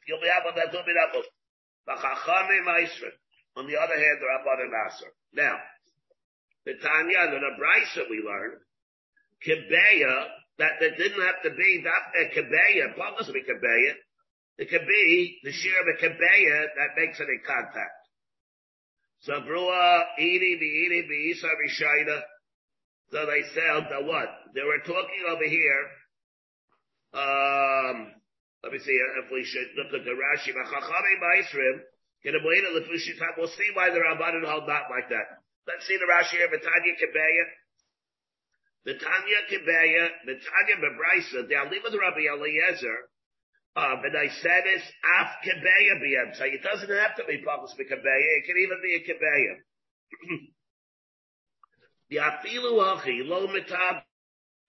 You'll 0.07 0.23
be 0.23 0.31
able 0.31 0.55
to 0.55 0.67
do 0.71 0.79
it 0.79 0.87
with. 0.87 1.27
On 3.59 3.67
the 3.67 3.75
other 3.75 3.99
hand, 3.99 4.19
the 4.23 4.31
Rabbanim 4.31 4.71
Aser. 4.71 5.11
Now, 5.35 5.59
the 6.65 6.75
Tanya, 6.79 7.27
the 7.27 7.43
Nebraisa 7.43 8.09
we 8.09 8.23
learned, 8.23 8.63
Kibeya, 9.43 10.27
that 10.59 10.79
there 10.79 10.95
didn't 10.95 11.21
have 11.27 11.43
to 11.43 11.51
be 11.51 11.83
that 11.83 12.05
a 12.23 12.25
Kibeya, 12.39 12.95
Paulus 12.95 13.27
be 13.27 13.43
Kibeya, 13.43 13.95
it 14.59 14.71
could 14.71 14.87
be 14.87 15.39
the 15.43 15.51
shear 15.51 15.75
of 15.81 15.87
a 15.91 15.99
Kibeya 15.99 16.67
that 16.79 16.95
makes 16.97 17.19
it 17.19 17.29
in 17.29 17.41
contact. 17.45 17.99
So 19.23 19.33
Brua, 19.43 20.05
Edi, 20.21 20.55
Edi, 20.55 21.31
Isa, 21.31 21.47
Rishaina. 21.47 22.23
So 23.11 23.27
they 23.27 23.43
said 23.55 23.91
that 23.91 24.05
what? 24.05 24.29
They 24.55 24.63
were 24.63 24.79
talking 24.87 25.25
over 25.29 25.49
here, 25.49 25.83
um, 27.15 28.13
let 28.63 28.73
me 28.73 28.79
see 28.79 28.99
if 29.25 29.33
we 29.33 29.43
should 29.45 29.75
look 29.75 29.95
at 29.95 30.05
the 30.05 30.15
Rashi. 30.15 30.55
We'll 32.25 33.49
see 33.49 33.71
why 33.75 33.91
the 33.91 34.01
Rabbanan 34.01 34.45
hold 34.45 34.67
not 34.67 34.91
like 34.91 35.09
that. 35.11 35.39
Let's 35.67 35.87
see 35.87 35.99
the 35.99 36.09
Rashi 36.11 36.37
here. 36.37 36.49
Betanya 36.49 36.97
Kebeya. 36.99 37.45
Betanya 38.87 39.41
Kebeya. 39.47 40.09
Betanya 40.27 40.77
Bebraisa. 40.83 41.49
The 41.49 41.55
Alima 41.55 41.91
the 41.91 41.99
Rabbi 41.99 42.27
Eliezer. 42.27 43.09
Uh, 43.77 43.97
but 44.03 44.17
I 44.17 44.29
said 44.43 44.65
it's 44.67 44.91
af 45.21 45.29
Kebeya 45.45 46.01
b'yem. 46.03 46.35
So 46.37 46.45
it 46.45 46.63
doesn't 46.63 46.91
have 46.91 47.15
to 47.17 47.25
be 47.25 47.45
Pavos 47.47 47.77
Kebeya. 47.79 48.39
It 48.39 48.47
can 48.47 48.57
even 48.59 48.81
be 48.83 48.95
a 48.97 49.03
Kebeya. 49.07 49.55
The 52.11 52.17
afilu 52.17 52.81
hachi 52.81 53.21
lo 53.23 53.47
mitab. 53.49 54.03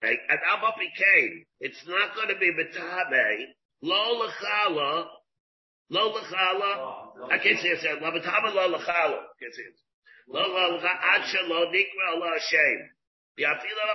And 0.02 0.18
Abapi 0.52 0.88
came. 0.96 1.44
It's 1.60 1.82
not 1.86 2.14
going 2.14 2.28
to 2.28 2.38
be 2.38 2.52
mitabe. 2.52 3.44
Lo 3.82 4.26
lechala, 4.26 5.06
lo 5.90 6.14
lechala. 6.14 7.30
I 7.30 7.38
can't 7.38 7.58
say 7.60 7.68
it. 7.68 8.02
Lavatama 8.02 8.54
lo 8.54 8.78
lechala. 8.78 9.18
Can't 9.38 9.54
say 9.54 9.62
it. 9.62 9.78
Lo 10.28 10.40
lechala 10.40 10.80
adsha 10.80 11.48
lo 11.48 11.70
nikra 11.70 12.18
lo 12.18 12.26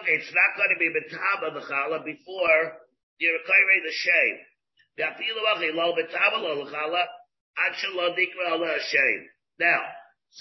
okay, 0.02 0.14
it's 0.14 0.34
not 0.34 0.56
going 0.58 0.70
to 0.70 0.80
be 0.80 0.90
betaba 0.94 1.52
lechala 1.56 2.04
before 2.06 2.78
you 3.18 3.32
require 3.32 3.82
the 3.84 3.92
shame. 3.92 4.38
Okay, 5.00 5.72
lo 5.74 5.96
betaba 5.96 6.42
lo 6.42 6.66
lechala 6.66 7.04
adsha 7.58 7.90
lo 7.96 8.16
nikra 8.16 8.60
lo 8.60 8.78
shame. 8.90 9.30
Now, 9.60 9.82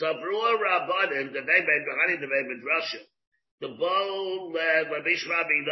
Sabrua 0.01 0.59
Rabbanim, 0.59 1.33
the 1.33 1.39
Veben, 1.39 1.85
Behani 1.87 2.21
the 2.21 2.27
Veben 2.27 2.61
Russia. 2.67 2.99
The 3.61 3.69
bowl, 3.69 4.53
uh, 4.53 4.91
Rabbi 4.91 5.15
Shrabi 5.15 5.65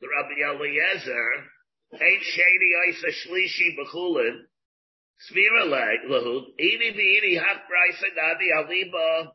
the 0.00 0.08
Rabbi 0.08 0.42
Eliezer, 0.42 1.44
Eight 1.94 2.22
shady 2.22 2.70
isa 2.90 3.06
shlishi 3.06 3.76
b'chulin. 3.78 4.44
Svira 5.18 5.66
lahud. 5.66 6.54
Ini 6.54 6.88
v'ini 6.94 7.34
hach 7.42 7.66
brisa 7.66 8.08
nadi 8.14 8.54
aliba. 8.54 9.32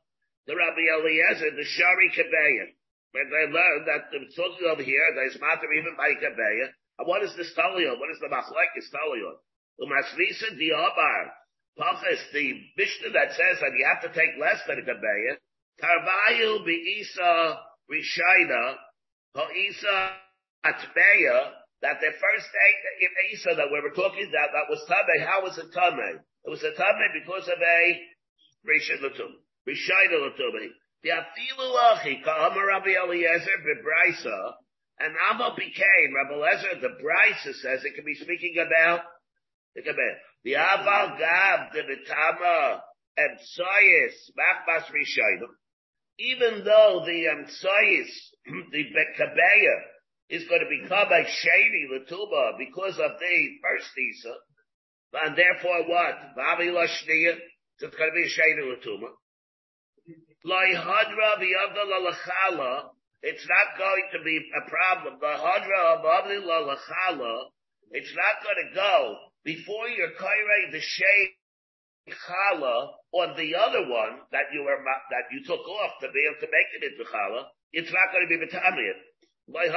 The 0.48 0.56
Rabbi 0.56 0.84
Eliezer, 0.96 1.56
the 1.56 1.64
Shari 1.64 2.10
Kabeya. 2.12 2.72
When 3.12 3.30
they 3.30 3.46
learned 3.52 3.88
that 3.88 4.12
the 4.12 4.28
talking 4.36 4.68
over 4.68 4.84
here, 4.84 5.08
there's 5.16 5.40
matter 5.40 5.72
even 5.72 5.96
by 5.96 6.16
Kabeya. 6.16 6.72
And 7.00 7.08
what 7.08 7.24
is 7.24 7.36
the 7.36 7.44
stalion? 7.44 8.00
What 8.00 8.12
is 8.12 8.20
the 8.20 8.28
machlek 8.28 8.76
stalion? 8.80 9.36
Umasvisa 9.80 10.56
diabar. 10.56 11.32
Pachas, 11.80 12.32
the 12.34 12.60
Mishnah 12.78 13.12
that 13.14 13.32
says 13.32 13.60
that 13.60 13.74
you 13.78 13.86
have 13.86 14.04
to 14.04 14.12
take 14.20 14.40
less 14.40 14.60
than 14.68 14.80
a 14.80 14.84
Kabeya. 14.84 15.38
Tarvayu 15.82 16.64
bi'isa 16.66 17.58
rishayna. 17.92 18.76
Ha'isa 19.36 20.12
atbeya 20.66 21.52
that 21.84 22.00
the 22.00 22.16
first 22.16 22.48
Isa 23.36 23.60
that 23.60 23.68
we 23.68 23.84
were 23.84 23.92
talking 23.92 24.32
about, 24.32 24.56
that 24.56 24.72
was 24.72 24.80
Tame, 24.88 25.28
how 25.28 25.44
was 25.44 25.60
it 25.60 25.68
Tame? 25.76 26.24
It 26.48 26.50
was 26.50 26.64
a 26.64 26.72
Tame 26.72 27.08
because 27.12 27.44
of 27.52 27.60
a 27.60 27.84
Rishon 28.64 29.04
Latum. 29.04 29.36
Rishayna 29.68 30.16
Latumi. 30.16 30.72
The 31.04 31.12
Afilu 31.12 31.76
Achi, 31.92 32.22
Ka'amar 32.24 32.68
Rabbi 32.68 32.96
Eliezer 32.96 33.60
Bebraisa, 33.68 34.54
And 35.00 35.14
Amo 35.32 35.56
became, 35.56 36.16
Rabbi 36.16 36.36
Lezer, 36.40 36.80
the 36.80 36.96
Brisa 37.04 37.54
says 37.60 37.84
it 37.84 37.96
can 37.96 38.06
be 38.06 38.16
speaking 38.16 38.56
about, 38.66 39.02
think 39.74 39.88
about 39.88 40.16
the 40.46 40.54
Aval 40.54 41.20
Gav, 41.20 41.74
the 41.74 41.82
Vitama, 41.84 42.80
and 43.18 43.40
Soyis, 43.40 44.16
Machmas 44.40 44.88
Rishayim. 44.88 45.52
Even 46.20 46.64
though 46.64 47.04
the 47.06 47.28
um, 47.28 47.46
the 48.72 48.84
Bekabeya, 48.84 49.93
is 50.30 50.48
going 50.48 50.62
to 50.62 50.70
become 50.70 51.12
a 51.12 51.24
shady 51.28 51.88
Latuba 51.92 52.58
because 52.58 52.98
of 52.98 53.12
the 53.20 53.38
first 53.62 53.92
Isa, 53.98 54.34
and 55.26 55.38
therefore 55.38 55.88
what? 55.88 56.16
Vavi 56.38 56.72
Lashniya, 56.72 57.38
so 57.78 57.88
it's 57.88 57.96
going 57.96 58.10
to 58.10 58.16
be 58.16 58.26
a 58.26 58.30
shady 58.30 58.62
Latuma. 58.64 59.10
Lai 60.46 60.74
Hadra 60.76 61.40
V'Yavda 61.40 61.84
Lalachala, 61.88 62.90
it's 63.22 63.48
not 63.48 63.78
going 63.78 64.08
to 64.12 64.20
be 64.24 64.36
a 64.36 64.70
problem. 64.70 65.20
The 65.20 65.36
Hadra 65.40 65.96
of 65.96 66.04
Avli 66.04 66.44
Lalachala, 66.44 67.48
it's 67.92 68.14
not 68.16 68.44
going 68.44 68.68
to 68.68 68.76
go 68.76 69.16
before 69.44 69.88
you're 69.88 70.16
Kairei 70.20 70.72
the 70.72 70.82
shade 70.82 71.36
challah 72.10 72.92
on 73.14 73.38
the 73.38 73.56
other 73.56 73.88
one 73.88 74.28
that 74.32 74.52
you 74.52 74.64
were 74.64 74.76
that 74.76 75.32
you 75.32 75.40
took 75.46 75.64
off 75.64 75.92
to 76.02 76.12
be 76.12 76.20
able 76.28 76.40
to 76.42 76.52
make 76.52 76.70
it 76.76 76.84
into 76.92 77.08
challah, 77.08 77.46
it's 77.72 77.92
not 77.92 78.12
going 78.12 78.28
to 78.28 78.32
be 78.32 78.44
betamiyat. 78.44 79.00
Why? 79.48 79.68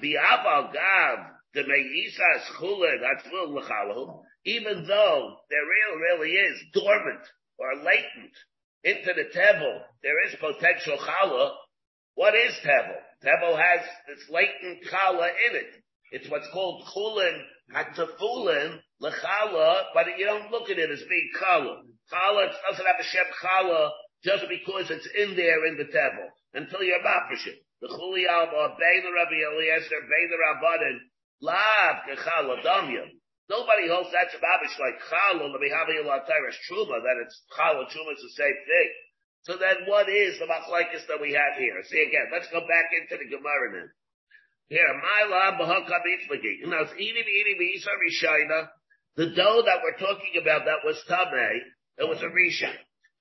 The 0.00 0.14
aval 0.14 0.72
gav 0.72 1.18
the 1.54 1.62
meisas 1.62 2.44
chule 2.58 3.00
that's 3.00 3.26
l'chalahu. 3.32 4.22
Even 4.44 4.86
though 4.86 5.36
there 5.50 5.64
really, 5.64 6.00
really 6.02 6.30
is 6.30 6.62
dormant 6.72 7.20
or 7.58 7.76
latent 7.76 8.34
into 8.82 9.12
the 9.12 9.24
tevel, 9.36 9.80
there 10.02 10.26
is 10.26 10.34
potential 10.40 10.98
challah. 10.98 11.52
What 12.14 12.34
is 12.34 12.54
tevel? 12.64 12.96
Tevel 13.24 13.56
has 13.56 13.80
this 14.08 14.28
latent 14.30 14.84
challah 14.90 15.28
in 15.48 15.56
it. 15.56 15.82
It's 16.12 16.28
what's 16.28 16.48
called 16.52 16.84
chulin 16.94 17.42
hatafulin 17.72 18.80
lechala, 19.00 19.84
but 19.94 20.06
you 20.18 20.24
don't 20.24 20.50
look 20.50 20.70
at 20.70 20.78
it 20.78 20.90
as 20.90 21.02
being 21.08 21.30
challah. 21.40 21.82
Challah 22.10 22.50
doesn't 22.50 22.86
have 22.86 22.98
a 22.98 23.06
shem 23.06 23.30
challah 23.38 23.90
just 24.22 24.44
because 24.50 24.90
it's 24.90 25.08
in 25.14 25.36
there 25.36 25.66
in 25.66 25.78
the 25.78 25.86
tevel 25.88 26.26
until 26.54 26.82
you're 26.82 27.00
mafreshit. 27.00 27.62
The 27.80 27.88
chuli 27.88 28.26
alma 28.28 28.74
bein 28.76 29.06
Rabbi 29.06 29.38
Eliezer 29.38 30.02
bein 30.10 30.30
Rabbanin 30.34 30.98
lav 31.40 32.02
kechala 32.10 32.58
damya. 32.66 33.06
Nobody 33.48 33.88
holds 33.88 34.10
that's 34.10 34.34
a 34.34 34.42
babish 34.42 34.74
like 34.78 34.98
challah. 35.06 35.54
Me 35.54 35.70
have 35.70 35.88
a 35.88 36.02
truma 36.02 36.98
that 36.98 37.16
it's 37.22 37.42
challah 37.56 37.86
truma 37.86 38.12
is 38.12 38.22
the 38.22 38.34
same 38.36 38.58
thing. 38.66 38.90
So 39.42 39.56
then 39.56 39.86
what 39.86 40.08
is 40.08 40.38
the 40.38 40.44
machlekes 40.44 41.06
that 41.08 41.20
we 41.20 41.32
have 41.32 41.56
here? 41.56 41.80
See 41.88 42.02
again, 42.02 42.28
let's 42.32 42.50
go 42.50 42.60
back 42.60 42.92
into 42.92 43.16
the 43.16 43.30
Gemara 43.30 43.72
then. 43.72 43.90
Here, 44.68 44.86
my 44.86 45.26
lab 45.26 45.58
b'hakabiflagi. 45.58 46.68
Now, 46.68 46.82
it's 46.82 46.92
eating, 46.94 47.24
eating. 47.26 47.58
The 49.16 49.26
dough 49.34 49.62
that 49.66 49.82
we're 49.82 49.98
talking 49.98 50.40
about 50.40 50.66
that 50.66 50.84
was 50.84 51.02
tame, 51.08 51.62
it 52.00 52.08
was 52.08 52.18
a 52.22 52.32
risha. 52.32 52.72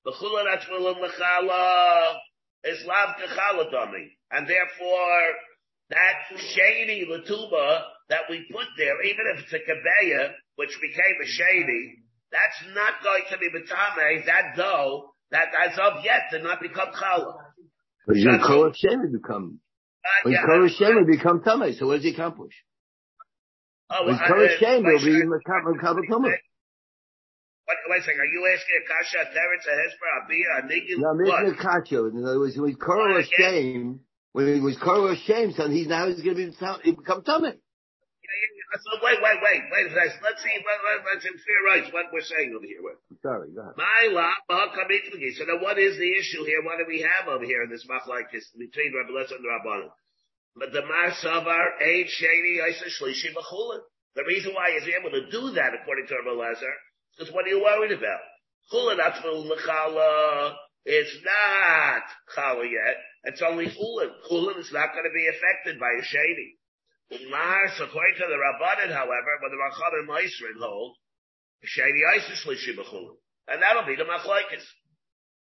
The 0.06 0.14
chula 0.18 0.46
atzmilim 0.56 1.04
lechala 1.04 2.16
is 2.64 2.84
lav 2.88 3.16
kechala 3.20 3.70
dummy. 3.70 4.18
And 4.32 4.48
therefore, 4.48 5.22
that 5.90 6.38
shady 6.38 7.06
latuba 7.10 7.82
that 8.10 8.22
we 8.30 8.48
put 8.52 8.66
there, 8.78 9.04
even 9.04 9.26
if 9.36 9.44
it's 9.44 9.54
a 9.54 9.58
kabeya, 9.58 10.32
which 10.56 10.72
became 10.82 11.18
a 11.22 11.28
shady, 11.28 12.04
that's 12.32 12.74
not 12.74 13.04
going 13.04 13.24
to 13.32 13.38
be 13.38 13.50
betame, 13.50 14.26
that 14.26 14.56
dough, 14.56 15.14
that 15.32 15.48
as 15.68 15.78
of 15.78 16.04
yet 16.04 16.24
did 16.32 16.44
not 16.44 16.62
become 16.62 16.90
challah. 16.90 17.36
But 18.08 18.16
you 18.18 18.32
Kol 18.46 18.72
Hashem 18.72 19.12
become, 19.12 19.60
when 20.24 20.34
yeah, 20.34 20.46
Kol 20.46 20.68
Hashem 20.68 21.06
become 21.06 21.42
Tameh, 21.42 21.78
so 21.78 21.88
what 21.88 21.96
does 21.98 22.04
he 22.06 22.12
accomplish? 22.12 22.54
Oh, 23.92 24.06
when 24.06 24.18
Kol 24.18 24.48
Hashem 24.48 24.84
will 24.84 25.00
be 25.00 25.26
Makabal 25.26 25.76
Tameh. 26.10 26.38
Wait, 27.70 27.78
wait 27.86 28.02
a 28.02 28.04
second. 28.04 28.22
Are 28.22 28.34
you 28.34 28.42
asking 28.50 28.82
a 28.82 28.86
kasha, 28.90 29.30
teretz, 29.30 29.66
a 29.70 29.76
hesper, 29.78 30.10
a 30.10 30.26
bia, 30.26 30.50
a 30.58 30.62
nigin? 30.66 30.98
No, 30.98 31.14
I'm 31.14 31.22
asking 31.22 31.54
a 31.54 31.62
kasha. 31.62 32.02
In 32.10 32.26
other 32.26 32.40
words, 32.42 32.58
when 32.58 32.74
Kol 32.74 33.14
Hashem, 33.14 34.00
when 34.34 34.46
he 34.56 34.60
was 34.60 34.78
Kol 34.82 35.06
Hashem, 35.06 35.54
so 35.54 35.70
he's 35.70 35.86
now 35.86 36.10
he's 36.10 36.22
going 36.26 36.36
to 36.36 36.50
be 36.50 36.56
he 36.84 36.92
become 36.98 37.22
Tameh. 37.22 37.54
So 37.54 39.02
wait, 39.02 39.18
wait, 39.22 39.42
wait, 39.42 39.62
wait 39.74 39.86
a 39.90 39.94
second. 39.94 40.22
Let's 40.22 40.42
see, 40.46 40.54
let, 40.62 40.82
let, 40.86 41.02
let's 41.02 41.26
theorize 41.26 41.90
what 41.90 42.14
we're 42.14 42.22
saying 42.26 42.54
over 42.54 42.66
here. 42.66 42.82
Sorry, 43.26 43.50
go 43.54 43.66
ahead. 43.66 43.74
So 43.78 45.44
now 45.50 45.58
what 45.58 45.82
is 45.82 45.98
the 45.98 46.12
issue 46.14 46.46
here? 46.46 46.62
What 46.62 46.78
do 46.78 46.86
we 46.86 47.02
have 47.02 47.26
over 47.30 47.46
here 47.46 47.66
in 47.66 47.70
this 47.74 47.86
machlekes 47.90 48.54
between 48.54 48.94
Rabbi 48.94 49.14
Lezer 49.14 49.42
and 49.42 49.46
Rabbanon? 49.46 49.90
But 50.58 50.74
the 50.74 50.86
Mar 50.86 51.10
Savar, 51.18 51.82
Eid 51.82 52.14
Sheni, 52.14 52.62
Isa 52.70 52.90
Shlishi. 52.94 53.34
The 53.34 54.26
reason 54.26 54.54
why 54.54 54.78
he's 54.78 54.90
able 54.94 55.10
to 55.18 55.30
do 55.34 55.50
that, 55.58 55.74
according 55.74 56.06
to 56.06 56.14
Rabbi 56.22 56.38
Lezer, 56.38 56.74
is 57.20 57.32
what 57.32 57.46
are 57.46 57.50
you 57.50 57.62
worried 57.62 57.92
about? 57.92 58.20
Chulin 58.72 59.00
Atzvul 59.00 59.46
L'chala, 59.46 60.56
it's 60.86 61.16
not 61.24 62.04
Chala 62.36 62.64
yet. 62.64 62.98
It's 63.26 63.42
only 63.42 63.68
Chulin. 63.68 64.12
Chulin 64.30 64.58
is 64.60 64.72
not 64.72 64.94
going 64.94 65.04
to 65.04 65.14
be 65.14 65.28
affected 65.28 65.80
by 65.80 65.92
a 66.00 66.04
Sheni. 66.04 66.56
Mars, 67.30 67.74
according 67.82 68.16
to 68.22 68.28
the 68.30 68.38
Rabbanan, 68.38 68.94
however, 68.94 69.32
when 69.42 69.52
the 69.52 69.58
Rachanan 69.58 70.06
Meisrin 70.08 70.62
hold, 70.62 70.96
Shady 71.64 72.02
Isis 72.16 72.46
Lishibachul. 72.46 73.18
And 73.48 73.62
that'll 73.62 73.86
be 73.86 73.96
the 73.98 74.06
Machlaikis. 74.06 74.64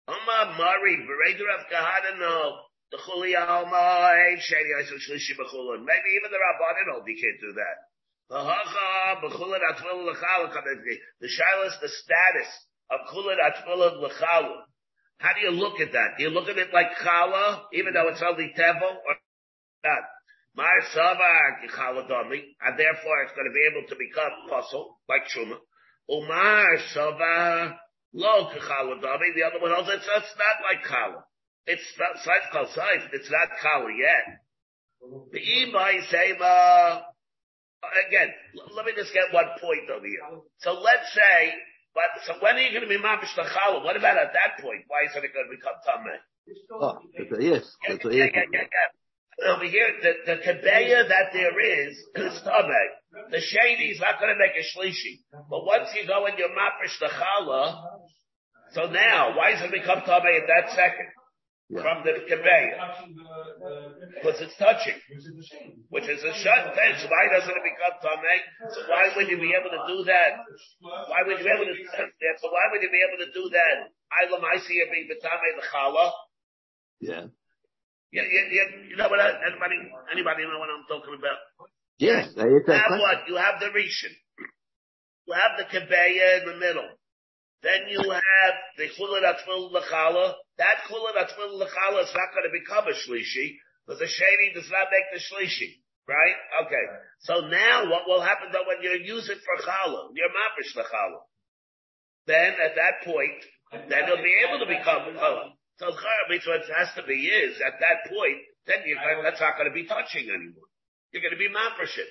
Amma 0.09 0.57
Mari, 0.57 0.97
Bereder 1.05 1.49
of 1.61 1.69
Kahana, 1.71 2.19
no. 2.19 2.57
The 2.91 2.97
Chuli 2.97 3.37
Alma, 3.37 4.37
Shady 4.41 4.73
Isis 4.81 5.11
Lishibachul. 5.13 5.85
Maybe 5.85 6.09
even 6.17 6.33
the 6.33 6.41
Rabbanan 6.41 6.93
hold, 6.93 7.05
you 7.07 7.21
can't 7.21 7.41
do 7.41 7.53
that. 7.61 7.77
The 8.31 8.37
Shilas, 11.29 11.81
the 11.81 11.89
status 11.89 12.51
of 12.91 13.01
Chulin 13.13 13.39
Atfilin 13.41 14.01
L'chalu. 14.03 14.55
How 15.19 15.33
do 15.35 15.41
you 15.41 15.51
look 15.51 15.81
at 15.81 15.93
that? 15.93 16.17
Do 16.19 16.25
you 16.25 16.31
look 16.31 16.49
at 16.49 16.59
it 16.59 16.73
like 16.73 16.97
Chala, 17.03 17.63
even 17.73 17.95
though 17.95 18.09
it's 18.09 18.23
only 18.23 18.53
Tevel, 18.57 18.83
or 18.83 19.17
not? 19.85 20.05
Mar 20.57 20.81
Savar 20.95 21.61
and 21.63 22.79
therefore 22.79 23.23
it's 23.23 23.33
going 23.33 23.47
to 23.47 23.53
be 23.55 23.67
able 23.71 23.87
to 23.89 23.97
become 23.97 24.31
puzzle, 24.49 24.99
like 25.09 25.23
Truma. 25.29 25.59
Umar 26.11 26.79
Savar 26.95 27.79
Lo 28.13 28.51
Kichaladami, 28.51 29.35
the 29.35 29.45
other 29.45 29.61
one 29.61 29.73
also, 29.73 29.93
it's, 29.93 30.07
it's 30.07 30.35
not 30.39 30.63
like 30.65 30.85
Kala. 30.85 31.25
It's 31.67 31.83
not 31.99 32.17
Kal 32.53 32.67
Saif, 32.67 33.09
it's 33.13 33.31
not 33.31 33.49
Kala 33.61 33.91
yet. 33.93 34.41
The 35.33 35.39
Imai 35.39 36.09
Sema, 36.11 37.05
again, 38.09 38.29
let 38.75 38.87
me 38.87 38.93
just 38.97 39.13
get 39.15 39.33
one 39.33 39.49
point 39.61 39.91
over 39.91 40.07
here. 40.07 40.23
So 40.59 40.73
let's 40.75 41.13
say, 41.15 41.55
but, 41.95 42.11
so 42.27 42.39
when 42.41 42.57
are 42.57 42.63
you 42.63 42.71
going 42.71 42.87
to 42.87 42.91
be 42.91 42.99
Mamish 42.99 43.33
Chala? 43.35 43.83
What 43.83 43.97
about 43.97 44.17
at 44.19 44.33
that 44.35 44.63
point? 44.63 44.85
Why 44.87 45.09
isn't 45.11 45.25
it 45.25 45.33
going 45.35 45.49
to 45.51 45.55
become 45.55 45.79
Tameh? 45.83 46.21
Oh, 46.73 46.99
yes. 47.41 47.65
Yeah, 47.89 47.97
yeah, 48.05 48.11
yeah, 48.11 48.47
yeah, 48.53 48.67
yeah 48.67 48.89
over 49.47 49.65
here, 49.65 49.87
the, 50.03 50.13
the 50.27 50.37
kebeya 50.43 51.09
that 51.09 51.31
there 51.33 51.61
is, 51.61 51.97
is 52.17 52.43
tameh. 52.43 53.31
The 53.31 53.41
shady 53.41 53.95
is 53.95 54.01
not 54.01 54.19
going 54.19 54.35
to 54.35 54.39
make 54.39 54.57
a 54.59 54.67
shlishi. 54.67 55.23
But 55.49 55.65
once 55.65 55.89
you 55.95 56.07
go 56.07 56.27
and 56.27 56.37
you 56.39 56.49
maprish 56.51 56.99
the 56.99 57.07
challah, 57.07 57.79
so 58.73 58.91
now, 58.91 59.37
why 59.37 59.53
does 59.53 59.63
it 59.63 59.71
become 59.71 60.01
tameh 60.01 60.43
at 60.43 60.47
that 60.49 60.71
second? 60.75 61.09
Yeah. 61.69 61.85
From 61.85 62.01
the 62.01 62.17
kebeya. 62.25 62.81
Because 64.17 64.41
it's 64.41 64.57
touching. 64.57 64.97
Which 65.93 66.09
is 66.09 66.25
a 66.25 66.33
shut 66.33 66.73
thing. 66.73 66.93
So 66.97 67.13
why 67.13 67.29
doesn't 67.29 67.53
it 67.53 67.61
become 67.61 67.95
tameh? 68.01 68.41
So 68.73 68.89
why 68.89 69.13
would 69.13 69.29
you 69.29 69.37
be 69.37 69.53
able 69.53 69.69
to 69.77 69.83
do 69.85 70.01
that? 70.09 70.49
Why 70.81 71.29
would 71.29 71.37
you 71.37 71.45
be 71.45 71.53
able 71.53 71.69
to 71.69 71.77
do 71.77 71.85
that? 71.85 72.35
So 72.41 72.49
why 72.49 72.73
would 72.73 72.81
you 72.81 72.89
be 72.89 73.05
able 73.05 73.21
to 73.21 73.31
do 73.37 73.45
that? 73.53 73.93
Ilam 74.25 74.49
I 74.49 74.57
see 74.65 74.81
it 74.81 74.89
being 74.89 75.13
the 75.13 75.21
the 75.21 75.65
challah. 75.69 76.11
Yeah. 77.05 77.29
Yeah, 78.17 78.25
yeah, 78.25 78.45
yeah. 78.49 78.69
You 78.89 78.97
know 78.97 79.09
what? 79.13 79.21
Anybody, 79.21 79.77
anybody 80.09 80.49
know 80.49 80.57
what 80.57 80.73
I'm 80.73 80.89
talking 80.89 81.13
about? 81.21 81.37
Yes. 81.99 82.33
You 82.33 82.65
have 82.65 82.97
what? 82.97 83.29
You 83.29 83.37
have 83.37 83.61
the 83.61 83.69
Rishon. 83.77 84.17
You 85.29 85.35
have 85.37 85.61
the 85.61 85.69
Kebeya 85.69 86.41
in 86.41 86.45
the 86.49 86.57
middle. 86.57 86.89
Then 87.63 87.93
you 87.93 88.01
have 88.09 88.55
the 88.79 88.89
Chulat 88.89 89.29
Atfil 89.29 89.69
L'chala. 89.69 90.33
That 90.59 90.85
Chulat 90.91 91.15
Atfil 91.15 91.55
L'chala 91.55 92.03
is 92.03 92.15
not 92.15 92.35
going 92.35 92.47
to 92.47 92.55
become 92.55 92.85
a 92.87 92.95
Shlishi, 92.95 93.59
because 93.87 94.03
the 94.03 94.11
Shady 94.11 94.53
does 94.55 94.69
not 94.71 94.91
make 94.91 95.09
the 95.15 95.23
Shlishi. 95.23 95.83
Right? 96.09 96.37
Okay. 96.65 96.85
So 97.29 97.53
now 97.53 97.85
what 97.93 98.09
will 98.09 98.25
happen 98.25 98.49
though 98.49 98.65
when 98.65 98.81
you 98.81 98.97
use 99.05 99.29
it 99.29 99.39
for 99.45 99.61
Chala, 99.61 100.09
you're 100.17 100.33
Mapish 100.33 100.73
L'chala. 100.73 101.21
Then 102.25 102.57
at 102.57 102.81
that 102.81 103.05
point, 103.05 103.45
then 103.93 104.09
it'll 104.09 104.25
be 104.25 104.37
able 104.41 104.57
to 104.65 104.69
become 104.73 105.13
Chala. 105.13 105.53
So 105.77 105.93
means 106.33 106.43
what 106.49 106.65
it 106.65 106.73
has 106.75 106.91
to 106.97 107.05
be 107.05 107.29
is 107.29 107.61
at 107.61 107.79
that 107.79 108.11
point, 108.11 108.41
then 108.67 108.83
you're 108.89 108.99
going, 108.99 109.23
that's 109.23 109.39
not 109.39 109.61
going 109.61 109.69
to 109.71 109.77
be 109.77 109.87
touching 109.87 110.27
anymore. 110.27 110.67
You're 111.13 111.23
going 111.23 111.37
to 111.37 111.41
be 111.41 111.53
mafreshit. 111.53 112.09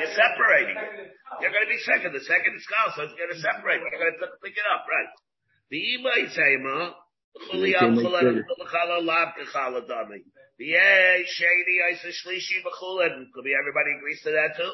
You're 0.00 0.16
separating 0.16 0.74
it. 0.74 1.14
You're 1.44 1.52
going 1.52 1.68
to 1.68 1.72
be 1.72 1.80
second. 1.84 2.16
The 2.16 2.24
second 2.24 2.56
is 2.56 2.64
gal, 2.64 2.96
so 2.96 3.04
it's 3.06 3.14
going 3.14 3.28
to 3.28 3.40
separate. 3.44 3.84
You're 3.84 4.02
going 4.02 4.18
to 4.18 4.40
pick 4.40 4.56
it 4.56 4.66
up, 4.72 4.88
right? 4.88 5.10
V'imay 5.68 6.32
tema, 6.32 6.96
chuliyam 7.38 7.96
chulad 7.96 8.44
lav 9.04 9.28
kechala 9.38 9.80
dami. 9.88 10.22
V'yeh 10.60 11.24
shady 11.26 11.76
isa 11.92 12.08
shlishi 12.08 12.62
b'chulad. 12.64 13.30
Could 13.32 13.44
be 13.44 13.54
everybody 13.54 13.92
agrees 13.96 14.22
to 14.22 14.30
that 14.30 14.56
too. 14.56 14.72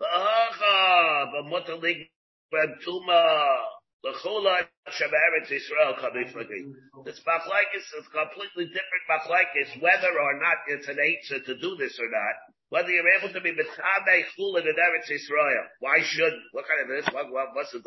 V'hacha, 0.00 1.32
v'mutalik 1.34 2.08
b'tuma. 2.52 3.58
L'chula 4.04 4.62
Shemeretz 4.86 5.50
Yisrael 5.50 5.98
Kamiflagi. 5.98 6.70
This 7.04 7.20
machlekes 7.26 7.88
is 7.98 8.06
completely 8.14 8.66
different 8.70 9.04
machlekes, 9.10 9.82
whether 9.82 10.14
or 10.14 10.38
not 10.38 10.58
it's 10.68 10.86
an 10.86 10.98
answer 11.02 11.44
to 11.44 11.60
do 11.60 11.74
this 11.74 11.98
or 11.98 12.08
not. 12.08 12.36
Whether 12.70 12.90
you're 12.90 13.18
able 13.18 13.32
to 13.32 13.40
be 13.40 13.50
Mitame 13.50 14.22
Chulin 14.38 14.62
in 14.62 14.76
Eretz 14.76 15.10
Yisrael. 15.10 15.66
Why 15.80 15.98
should, 16.04 16.32
what 16.52 16.66
kind 16.68 16.82
of 16.82 16.88
this? 16.88 17.12
What, 17.12 17.32
what, 17.32 17.48
what's 17.54 17.74
it? 17.74 17.82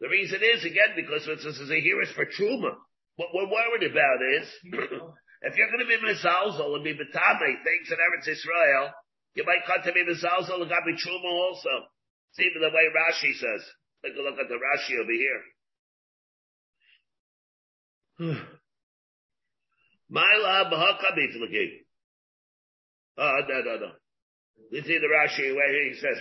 The 0.00 0.08
reason 0.08 0.40
is, 0.42 0.64
again, 0.64 0.96
because 0.96 1.24
this 1.26 1.44
is 1.44 1.70
a 1.70 1.80
hearers 1.80 2.10
for 2.16 2.26
Truma. 2.26 2.74
What 3.30 3.34
we're 3.34 3.54
worried 3.54 3.86
about 3.90 4.18
is, 4.40 4.48
if 5.42 5.56
you're 5.56 5.70
going 5.70 5.86
to 5.86 5.86
be 5.86 5.98
Mizalzel 6.02 6.74
and 6.74 6.84
be 6.84 6.94
Mitame 6.94 7.62
things 7.62 7.90
in 7.90 7.98
Eretz 7.98 8.26
Yisrael, 8.26 8.90
you 9.34 9.44
might 9.44 9.64
come 9.66 9.82
to 9.84 9.92
be 9.92 10.04
Mizalzel 10.04 10.60
and 10.60 10.68
got 10.68 10.84
be 10.84 10.92
Truma 10.94 11.30
also. 11.30 11.70
See 12.32 12.50
the 12.52 12.60
way 12.60 12.88
Rashi 12.90 13.34
says. 13.34 13.62
Take 14.04 14.16
a 14.18 14.22
look 14.22 14.38
at 14.38 14.48
the 14.48 14.58
Rashi 14.58 14.98
over 14.98 15.12
here. 15.12 15.42
My 20.10 20.22
Maila 20.22 20.70
b'haka 20.72 21.16
b'iflaki. 21.16 21.68
Oh, 23.18 23.40
no, 23.48 23.60
no, 23.62 23.76
no. 23.76 23.92
You 24.70 24.82
see 24.82 24.98
the 24.98 25.06
Rashi 25.06 25.54
where 25.54 25.72
he 25.72 25.94
says, 25.94 26.18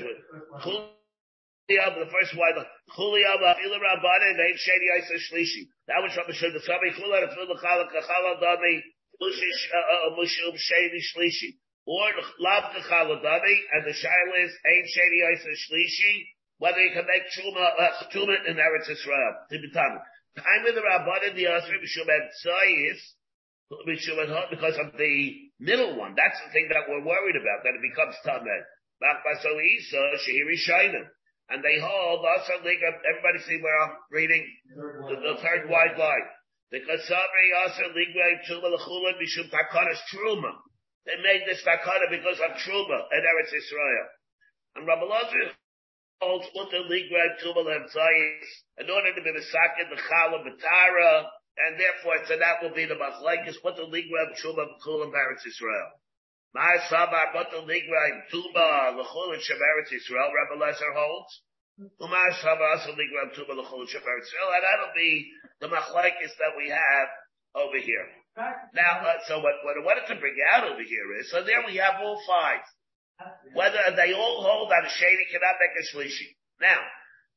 the 1.68 2.10
first 2.12 2.36
one, 2.38 2.66
Chuliyab, 2.98 3.42
Afil 3.42 3.74
Rabbane, 3.80 4.36
Vein 4.38 4.56
Shady 4.58 4.88
Isa 5.00 5.16
Shlishi. 5.16 5.68
That 5.92 6.08
was 6.08 6.16
from 6.16 6.24
the 6.32 6.38
Shul, 6.40 6.56
the 6.56 6.64
Sami 6.64 6.96
Chulad, 6.96 7.28
Afil 7.28 7.52
Chala, 7.60 7.84
Kachala 7.92 8.40
Dami, 8.40 8.80
Mushum 9.20 9.52
uh, 9.76 10.16
uh, 10.16 10.56
Shady 10.56 11.04
Shlishi. 11.04 11.60
Or 11.84 12.08
Lav 12.40 12.72
Kachala 12.72 13.20
Dami, 13.20 13.56
and 13.76 13.84
the 13.84 13.92
Shaila 13.92 14.38
is 14.40 14.56
Ein 14.64 14.86
Shady 14.88 15.20
Isa 15.36 15.52
Shlishi, 15.52 16.32
whether 16.64 16.80
you 16.80 16.96
can 16.96 17.04
make 17.04 17.28
truma, 17.36 17.76
uh, 17.76 18.08
truma 18.08 18.40
in 18.48 18.56
Eretz 18.56 18.88
Israel. 18.88 19.34
Tibitan. 19.52 20.00
Time 20.40 20.64
with 20.64 20.76
the 20.76 20.82
Rabban 20.82 21.28
and 21.28 21.36
the 21.36 21.52
Asri, 21.52 21.76
Mishumet 21.84 22.32
Tzayis, 22.40 23.02
because 24.50 24.78
of 24.80 24.96
the 24.98 25.16
middle 25.60 25.98
one. 26.00 26.16
That's 26.16 26.40
the 26.48 26.54
thing 26.54 26.70
that 26.72 26.88
we're 26.88 27.04
worried 27.04 27.36
about, 27.36 27.68
that 27.68 27.76
it 27.76 27.84
becomes 27.84 28.16
Tamed. 28.24 28.64
Bakbaso 29.04 29.60
Isa, 29.60 30.24
Shehiri 30.24 30.56
Shaina. 30.56 31.04
And 31.52 31.60
they 31.60 31.84
hold, 31.84 32.24
also, 32.24 32.64
everybody 32.64 33.40
see 33.44 33.60
where 33.60 33.76
I'm 33.84 33.96
reading? 34.10 34.44
The, 35.12 35.16
the 35.20 35.36
third 35.44 35.68
wide 35.68 36.00
line. 36.00 36.28
Because 36.72 37.04
Sabri 37.04 37.48
also 37.60 37.92
Ligway 37.92 38.40
Truma 38.48 38.72
Lechula 38.72 39.20
Mishum 39.20 39.52
Takana's 39.52 40.00
Truma. 40.08 40.56
They 41.06 41.20
made 41.20 41.44
this 41.46 41.60
Takana 41.68 42.08
because 42.08 42.40
of 42.40 42.56
Truma 42.64 42.98
in 43.12 43.22
Eretz 43.28 43.52
Israel. 43.52 44.08
And 44.76 44.88
Rabbi 44.88 45.04
Lazar 45.04 45.52
holds 46.22 46.48
mutter 46.56 46.86
ligrad 46.88 47.42
tubal 47.44 47.66
emtzayis 47.66 48.48
in 48.78 48.90
order 48.90 49.12
to 49.14 49.22
be 49.22 49.34
the 49.34 49.42
sakin 49.42 49.90
the 49.90 50.00
chala 50.00 50.40
betara, 50.46 51.26
and 51.58 51.80
therefore 51.80 52.24
so 52.26 52.38
that 52.38 52.62
will 52.62 52.74
be 52.74 52.86
the 52.86 52.96
machlekes 52.96 53.58
mutter 53.66 53.84
ligrad 53.90 54.32
tubal 54.40 54.70
b'chulam 54.80 55.12
baritz 55.12 55.44
Israel. 55.46 55.90
My 56.54 56.78
sabar 56.92 57.34
mutter 57.34 57.64
ligrad 57.64 58.28
tuba 58.30 59.00
l'chul 59.00 59.34
and 59.34 59.42
shemeretz 59.42 59.94
Israel. 59.94 60.32
Rabbi 60.36 60.60
Lezer 60.60 60.94
holds. 60.94 61.42
Umar 62.02 62.32
sabar 62.44 62.76
also 62.76 62.92
ligrad 62.92 63.34
tuba 63.36 63.54
l'chul 63.54 63.88
and 63.88 63.90
shemeretz 63.90 64.28
Israel, 64.28 64.52
and 64.52 64.64
that'll 64.64 64.96
be 64.96 65.32
the 65.62 65.68
machlekes 65.68 66.36
that 66.40 66.54
we 66.58 66.70
have 66.70 67.08
over 67.56 67.78
here. 67.78 68.08
Now, 68.36 69.00
uh, 69.00 69.20
so 69.28 69.40
what, 69.40 69.56
what 69.64 69.76
I 69.76 69.84
wanted 69.84 70.08
to 70.08 70.20
bring 70.20 70.36
out 70.54 70.64
over 70.64 70.84
here 70.84 71.08
is, 71.20 71.32
so 71.32 71.44
there 71.44 71.64
we 71.68 71.76
have 71.78 72.00
all 72.02 72.20
five. 72.28 72.64
Whether 73.54 73.96
they 73.96 74.14
all 74.14 74.42
hold 74.42 74.72
that 74.72 74.88
a 74.88 74.90
shady 74.90 75.28
cannot 75.32 75.60
make 75.60 75.76
a 75.78 75.84
shlishi. 75.92 76.36
Now, 76.60 76.80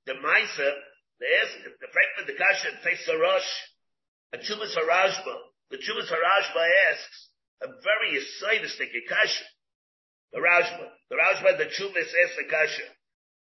the 0.06 0.14
Maisa, 0.14 0.70
the 1.20 1.26
the 1.80 1.88
Frankfurt, 1.92 2.26
the 2.26 2.38
Kasha, 2.38 2.70
Tesarosh, 2.82 3.50
a 4.32 4.38
Chumas 4.38 4.74
Harashba, 4.74 5.34
the 5.70 5.76
Chumas 5.78 6.08
Harashba 6.10 6.62
asks 6.90 7.28
a 7.64 7.68
very 7.82 8.20
acidistic 8.20 8.92
Kasha. 9.08 9.44
The 10.32 10.40
Rashba, 10.40 10.86
the 11.08 11.16
Rashba, 11.16 11.58
the 11.58 11.64
Chumas 11.64 12.12
asks 12.12 12.36
the 12.36 12.48
Kasha. 12.50 12.86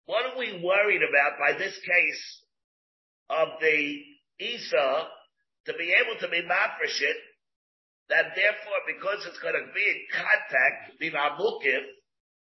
What 0.06 0.26
are 0.26 0.38
we 0.38 0.60
worried 0.62 1.02
about 1.02 1.38
by 1.38 1.56
this 1.56 1.78
case 1.78 2.24
of 3.30 3.48
the 3.60 4.02
Isa 4.40 5.06
to 5.66 5.72
be 5.78 5.94
able 5.94 6.18
to 6.20 6.28
be 6.28 6.42
mafresh 6.42 7.00
that 8.10 8.34
therefore, 8.34 8.80
because 8.90 9.22
it's 9.26 9.38
going 9.38 9.54
to 9.54 9.70
be 9.70 9.86
in 9.86 10.00
contact, 10.10 10.98
be 10.98 11.14
ma'mukiv, 11.14 11.86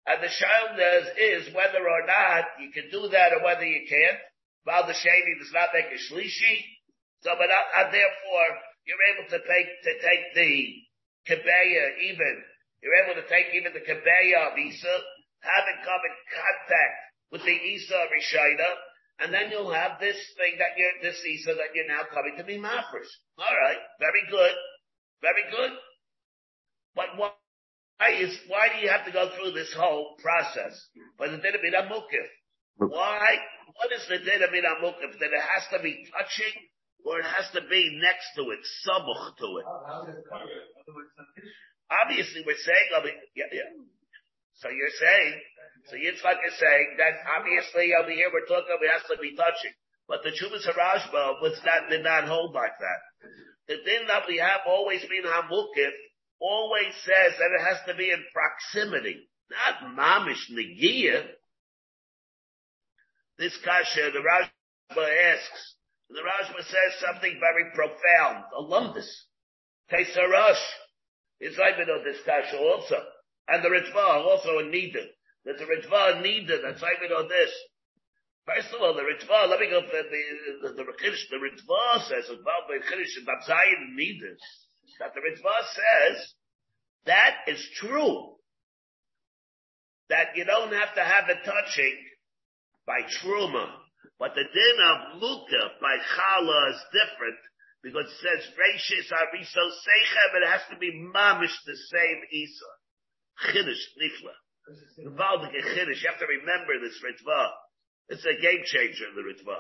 and 0.05 0.21
the 0.21 0.29
shailness 0.29 1.09
is 1.17 1.55
whether 1.55 1.81
or 1.81 2.05
not 2.05 2.61
you 2.61 2.69
can 2.69 2.93
do 2.93 3.09
that 3.09 3.33
or 3.33 3.41
whether 3.41 3.65
you 3.65 3.89
can't. 3.89 4.21
While 4.65 4.87
the 4.87 4.93
shady 4.93 5.35
does 5.41 5.53
not 5.53 5.73
make 5.73 5.89
a 5.89 5.97
shlishi. 5.97 6.57
So, 7.25 7.33
but 7.37 7.49
uh, 7.49 7.89
therefore, 7.89 8.49
you're 8.85 9.07
able 9.17 9.29
to 9.33 9.41
take, 9.41 9.69
to 9.89 9.93
take 10.05 10.25
the 10.37 10.53
kebeya 11.29 11.85
even, 12.11 12.35
you're 12.83 13.01
able 13.05 13.21
to 13.21 13.29
take 13.29 13.53
even 13.55 13.73
the 13.73 13.85
kebeya 13.85 14.53
of 14.53 14.59
Isa, 14.59 14.95
have 15.41 15.65
it 15.73 15.85
come 15.85 16.03
in 16.05 16.17
contact 16.33 16.97
with 17.33 17.43
the 17.43 17.57
Isa 17.57 17.99
Rishayna, 18.13 18.71
and 19.21 19.33
then 19.33 19.51
you'll 19.51 19.73
have 19.73 20.01
this 20.01 20.17
thing 20.37 20.59
that 20.59 20.75
you're, 20.77 20.99
this 21.03 21.21
Isa 21.25 21.55
that 21.55 21.73
you're 21.75 21.89
now 21.89 22.03
coming 22.13 22.35
to 22.39 22.45
be 22.45 22.59
mafresh. 22.59 23.11
Alright, 23.39 23.83
very 24.01 24.25
good. 24.31 24.55
Very 25.23 25.45
good. 25.51 25.73
But 26.95 27.17
why 27.17 27.33
is, 28.21 28.37
why 28.49 28.69
do 28.75 28.83
you 28.83 28.91
have 28.91 29.07
to 29.07 29.13
go 29.13 29.31
through 29.37 29.53
this 29.53 29.73
whole 29.73 30.17
process? 30.21 30.75
But 31.19 31.31
the 31.31 31.39
din 31.39 31.75
of 31.75 31.87
mukif. 31.87 32.29
Why? 32.77 33.39
What 33.81 33.93
is 33.95 34.05
the 34.09 34.19
din 34.19 34.43
of 34.43 34.51
mukif? 34.83 35.19
That 35.19 35.33
it 35.33 35.41
has 35.41 35.65
to 35.73 35.83
be 35.83 36.07
touching 36.13 36.55
or 37.05 37.21
it 37.21 37.29
has 37.29 37.53
to 37.53 37.61
be 37.69 38.01
next 38.01 38.33
to 38.37 38.51
it, 38.51 38.61
sabuch 38.83 39.37
to 39.37 39.49
it. 39.61 39.67
Obviously, 41.93 42.43
we're 42.49 42.57
saying, 42.57 42.89
I 42.97 43.05
mean, 43.05 43.19
yeah, 43.37 43.53
yeah. 43.53 43.71
So 44.57 44.73
you're 44.73 44.97
saying, 44.97 45.33
so 45.91 45.97
Yitzchak 46.01 46.41
is 46.49 46.57
saying 46.57 46.97
that 46.97 47.21
obviously 47.37 47.93
over 47.93 48.11
here 48.11 48.33
we're 48.33 48.49
talking 48.49 48.73
about 48.73 48.81
it 48.81 48.97
has 48.97 49.05
to 49.13 49.21
be 49.21 49.37
touching. 49.37 49.77
But 50.09 50.25
the 50.25 50.33
Chuvas 50.33 50.65
Harashba 50.65 51.41
was 51.43 51.61
not, 51.65 51.91
did 51.91 52.05
not 52.05 52.25
hold 52.25 52.55
like 52.55 52.77
that. 52.81 53.01
The 53.69 53.77
thing 53.85 54.07
that 54.09 54.25
we 54.29 54.39
have 54.39 54.61
always 54.67 55.01
been 55.03 55.25
Hamukif 55.25 55.93
always 56.41 56.93
says 57.05 57.37
that 57.37 57.53
it 57.53 57.65
has 57.65 57.79
to 57.89 57.95
be 57.97 58.11
in 58.11 58.23
proximity, 58.33 59.29
not 59.51 59.93
mamish 59.97 60.51
negia. 60.53 61.25
This 63.39 63.57
kasha, 63.65 64.11
the 64.13 64.21
Rashba 64.21 65.33
asks, 65.33 65.74
the 66.11 66.21
Rashba 66.21 66.63
says 66.63 66.93
something 67.01 67.41
very 67.41 67.71
profound, 67.75 68.45
alumnus. 68.57 69.09
Tesarash 69.91 70.63
is 71.41 71.55
even 71.55 71.89
on 71.91 72.05
this 72.05 72.21
kasha 72.25 72.59
also. 72.59 72.97
And 73.49 73.65
the 73.65 73.69
Ritva 73.69 74.25
also 74.25 74.59
in 74.61 74.71
Nida. 74.73 75.05
There's 75.45 75.61
a 75.61 75.65
Ritva 75.65 76.17
in 76.17 76.23
Nida 76.23 76.63
that's 76.63 76.83
even 76.83 77.13
on 77.17 77.29
this. 77.29 77.51
First 78.47 78.75
of 78.75 78.81
all, 78.81 78.95
the 78.95 79.03
Ritva, 79.03 79.49
let 79.49 79.61
me 79.61 79.69
go 79.71 79.81
for 79.81 79.89
the, 79.89 80.03
the, 80.63 80.69
the, 80.69 80.85
the, 80.85 80.85
the 80.85 81.37
Ritva 81.37 82.09
says, 82.09 82.29
about 82.29 82.69
the 82.69 82.81
Chiddush, 82.85 83.49
and 83.49 83.99
Nida 83.99 84.37
that 84.99 85.13
the 85.15 85.21
Ritva 85.21 85.57
says 85.75 86.35
that 87.07 87.35
is 87.49 87.65
true. 87.77 88.33
That 90.11 90.37
you 90.37 90.45
don't 90.45 90.73
have 90.73 90.95
to 90.95 91.01
have 91.01 91.25
a 91.29 91.35
touching 91.45 91.97
by 92.87 93.01
truma, 93.03 93.67
but 94.19 94.35
the 94.35 94.45
din 94.45 94.77
of 94.81 95.21
luka 95.21 95.63
by 95.81 95.97
chala 96.15 96.71
is 96.71 96.81
different 96.93 97.41
because 97.83 98.07
it 98.07 98.19
says 98.23 98.43
reishis 98.55 99.11
ariso 99.13 99.65
seichem. 99.83 100.31
It 100.41 100.49
has 100.49 100.65
to 100.71 100.77
be 100.79 100.93
mamish 101.15 101.57
the 101.67 101.77
same 101.77 102.21
isa. 102.33 102.71
Chiddush 103.51 103.85
nifla. 104.01 104.35
Involved 104.99 105.55
in 105.55 105.63
chiddush. 105.63 106.01
You 106.03 106.09
have 106.09 106.21
to 106.21 106.27
remember 106.27 106.81
this 106.81 106.97
Ritva. 107.05 107.51
It's 108.09 108.25
a 108.25 108.41
game 108.41 108.63
changer 108.65 109.09
in 109.09 109.15
the 109.17 109.23
Ritva 109.23 109.59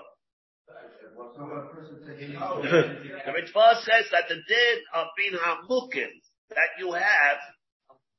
the 3.25 3.33
Ritva 3.33 3.75
says 3.83 4.07
that 4.13 4.29
the 4.29 4.37
din 4.49 4.79
of 4.95 5.07
being 5.17 5.39
hamukim 5.39 6.11
that 6.51 6.71
you 6.79 6.93
have 6.93 7.39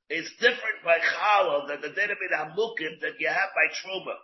is 0.10 0.30
different 0.40 0.84
by 0.84 0.98
challah 1.00 1.68
than 1.68 1.82
the 1.82 1.90
din 1.90 2.12
of 2.12 2.18
being 2.20 2.32
hamukim 2.34 3.02
that 3.02 3.20
you 3.20 3.28
have 3.28 3.50
by 3.56 3.68
truma. 3.82 4.16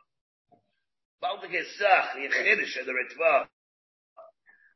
Baldigesach, 1.22 2.18
Yechiddish, 2.18 2.78
and 2.82 2.88
the 2.90 2.94
Ritva. 2.98 3.46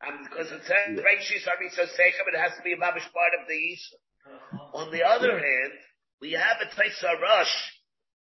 And 0.06 0.30
because 0.30 0.52
it 0.52 0.62
says, 0.64 1.02
Reishis 1.02 1.50
Arisa 1.50 1.90
Sechem, 1.98 2.30
it 2.30 2.38
has 2.38 2.54
to 2.58 2.64
be 2.64 2.74
a 2.74 2.78
mabish 2.78 3.10
part 3.10 3.34
of 3.42 3.48
the 3.50 3.58
Isa. 3.58 3.98
Uh-huh. 4.26 4.78
On 4.86 4.92
the 4.92 5.02
other 5.02 5.34
hand, 5.34 5.74
we 6.22 6.34
have 6.34 6.58
a 6.62 6.70
Taisa 6.70 7.20
Rush, 7.22 7.56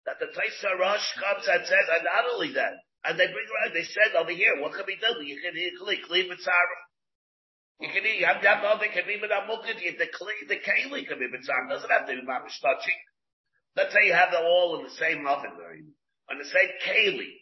that 0.05 0.17
the 0.19 0.33
Taisa 0.33 0.79
Rush 0.79 1.05
comes 1.21 1.45
and 1.47 1.65
says, 1.65 1.85
and 1.93 2.03
not 2.03 2.33
only 2.33 2.53
that, 2.53 2.73
and 3.05 3.19
they 3.19 3.27
bring 3.27 3.47
around, 3.47 3.75
they 3.75 3.87
said 3.87 4.17
over 4.17 4.31
here, 4.31 4.59
what 4.59 4.73
can 4.73 4.83
we 4.87 4.97
do? 4.97 5.23
You 5.23 5.39
can 5.39 5.53
leave 5.55 6.31
it 6.31 6.41
Sarah. 6.41 6.81
You 7.79 7.87
can 7.87 8.03
eat, 8.03 8.25
I'm 8.27 8.43
not 8.43 8.59
know 8.61 8.75
they 8.75 8.91
can 8.91 9.07
be 9.07 9.15
with 9.21 9.31
amukit, 9.31 9.79
the, 9.79 9.95
the 9.95 10.59
keli 10.59 11.07
can 11.07 11.19
be 11.19 11.31
with 11.31 11.47
doesn't 11.47 11.89
have 11.89 12.07
to 12.07 12.13
be 12.13 12.27
mamish 12.27 12.59
touching. 12.59 12.99
Let's 13.77 13.93
say 13.93 14.07
you 14.07 14.13
have 14.13 14.31
them 14.31 14.43
all 14.43 14.79
in 14.79 14.83
the 14.83 14.91
same 14.99 15.25
oven, 15.25 15.55
on 16.29 16.37
the 16.37 16.43
same 16.43 16.71
keli. 16.83 17.38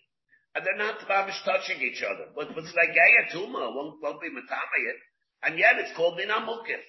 And 0.57 0.65
they're 0.65 0.89
not 0.89 0.97
mamish 1.05 1.37
touching 1.45 1.77
each 1.85 2.01
other. 2.01 2.33
But 2.33 2.55
what's 2.55 2.73
like 2.73 2.89
tuma 3.31 3.75
won't, 3.77 4.01
won't 4.01 4.19
be 4.19 4.29
matamayit. 4.29 4.97
And 5.43 5.59
yet 5.59 5.77
it's 5.77 5.95
called 5.95 6.17
min 6.17 6.29
amukit. 6.29 6.81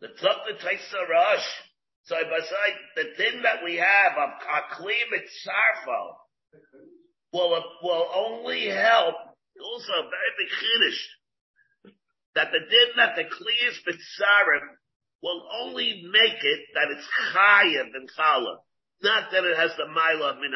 The 0.00 0.08
tzok 0.08 0.48
the 0.48 0.56
taisa 0.56 1.08
rush. 1.10 1.46
So 2.04 2.16
beside 2.16 2.76
the 2.96 3.04
thing 3.18 3.42
that 3.42 3.62
we 3.62 3.76
have 3.76 4.16
of 4.16 4.30
aklim 4.48 5.12
sarfo 5.44 6.14
will, 7.34 7.62
will 7.82 8.08
only 8.14 8.68
help 8.68 9.14
also 9.60 9.92
very 9.92 10.32
big 10.38 10.48
chiddush 10.56 11.92
that 12.34 12.48
the 12.50 12.60
din 12.60 12.96
that 12.96 13.14
the 13.14 13.24
kliyas 13.24 13.76
bitzarim 13.86 14.68
will 15.22 15.46
only 15.60 16.02
make 16.10 16.42
it 16.42 16.60
that 16.72 16.88
it's 16.96 17.06
higher 17.34 17.84
than 17.92 18.06
challah, 18.18 18.56
not 19.02 19.30
that 19.32 19.44
it 19.44 19.56
has 19.58 19.72
the 19.76 19.86
mile 19.86 20.22
of 20.30 20.38
min. 20.38 20.52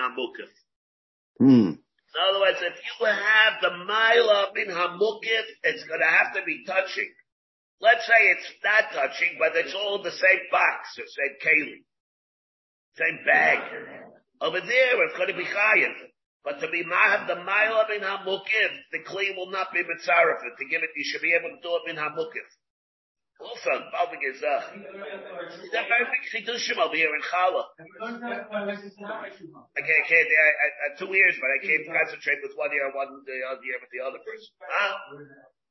Hmm. 1.39 1.66
In 2.17 2.25
other 2.33 2.41
words, 2.41 2.59
if 2.65 2.73
you 2.81 3.05
have 3.05 3.61
the 3.61 3.77
of 3.77 4.49
min 4.57 4.73
hamukif, 4.73 5.45
it's 5.65 5.85
going 5.85 6.01
to 6.01 6.09
have 6.09 6.33
to 6.33 6.43
be 6.47 6.65
touching. 6.65 7.13
Let's 7.81 8.07
say 8.07 8.17
it's 8.33 8.49
not 8.65 8.89
touching, 8.89 9.37
but 9.39 9.53
it's 9.55 9.75
all 9.75 10.03
the 10.03 10.11
same 10.11 10.43
box, 10.51 10.97
or 10.97 11.05
same 11.05 11.37
keli, 11.45 11.85
same 12.97 13.21
bag. 13.27 13.61
Over 14.41 14.61
there, 14.61 15.05
it's 15.05 15.17
going 15.19 15.29
to 15.29 15.37
be 15.37 15.45
higher. 15.45 15.93
But 16.43 16.61
to 16.61 16.71
be 16.73 16.85
mahab 16.89 17.27
the 17.27 17.37
mile 17.45 17.85
min 17.91 18.01
hamukif, 18.01 18.73
the 18.93 19.05
kli 19.05 19.37
will 19.37 19.51
not 19.51 19.75
be 19.75 19.85
mitzarefet. 19.85 20.57
To 20.57 20.65
give 20.71 20.83
it, 20.83 20.97
you 20.97 21.05
should 21.05 21.21
be 21.21 21.37
able 21.37 21.53
to 21.53 21.61
do 21.61 21.69
it 21.77 21.83
min 21.85 21.97
hamukif. 21.97 22.49
Also, 23.37 23.69
Balvig 23.93 24.25
is 24.25 24.41
uh, 24.41 24.65
is 25.61 25.69
that 25.77 25.85
very 25.93 26.09
big 26.09 26.25
chidushim 26.33 26.81
over 26.81 26.97
here 26.97 27.13
in 27.13 27.21
Chala. 27.21 27.69
I 28.01 28.17
can't, 28.17 28.49
I 28.49 29.85
can't, 30.09 30.29
I, 30.33 30.49
I, 30.49 30.69
I, 30.73 30.97
two 30.97 31.13
years, 31.13 31.37
but 31.37 31.53
I 31.53 31.61
can't 31.61 31.85
concentrate 31.85 32.41
with 32.41 32.57
one 32.57 32.73
year, 32.73 32.89
one 32.97 33.13
the 33.29 33.37
other 33.45 33.61
year 33.61 33.77
with 33.77 33.93
the 33.93 34.01
other 34.01 34.17
person. 34.25 34.49
Huh? 34.65 35.21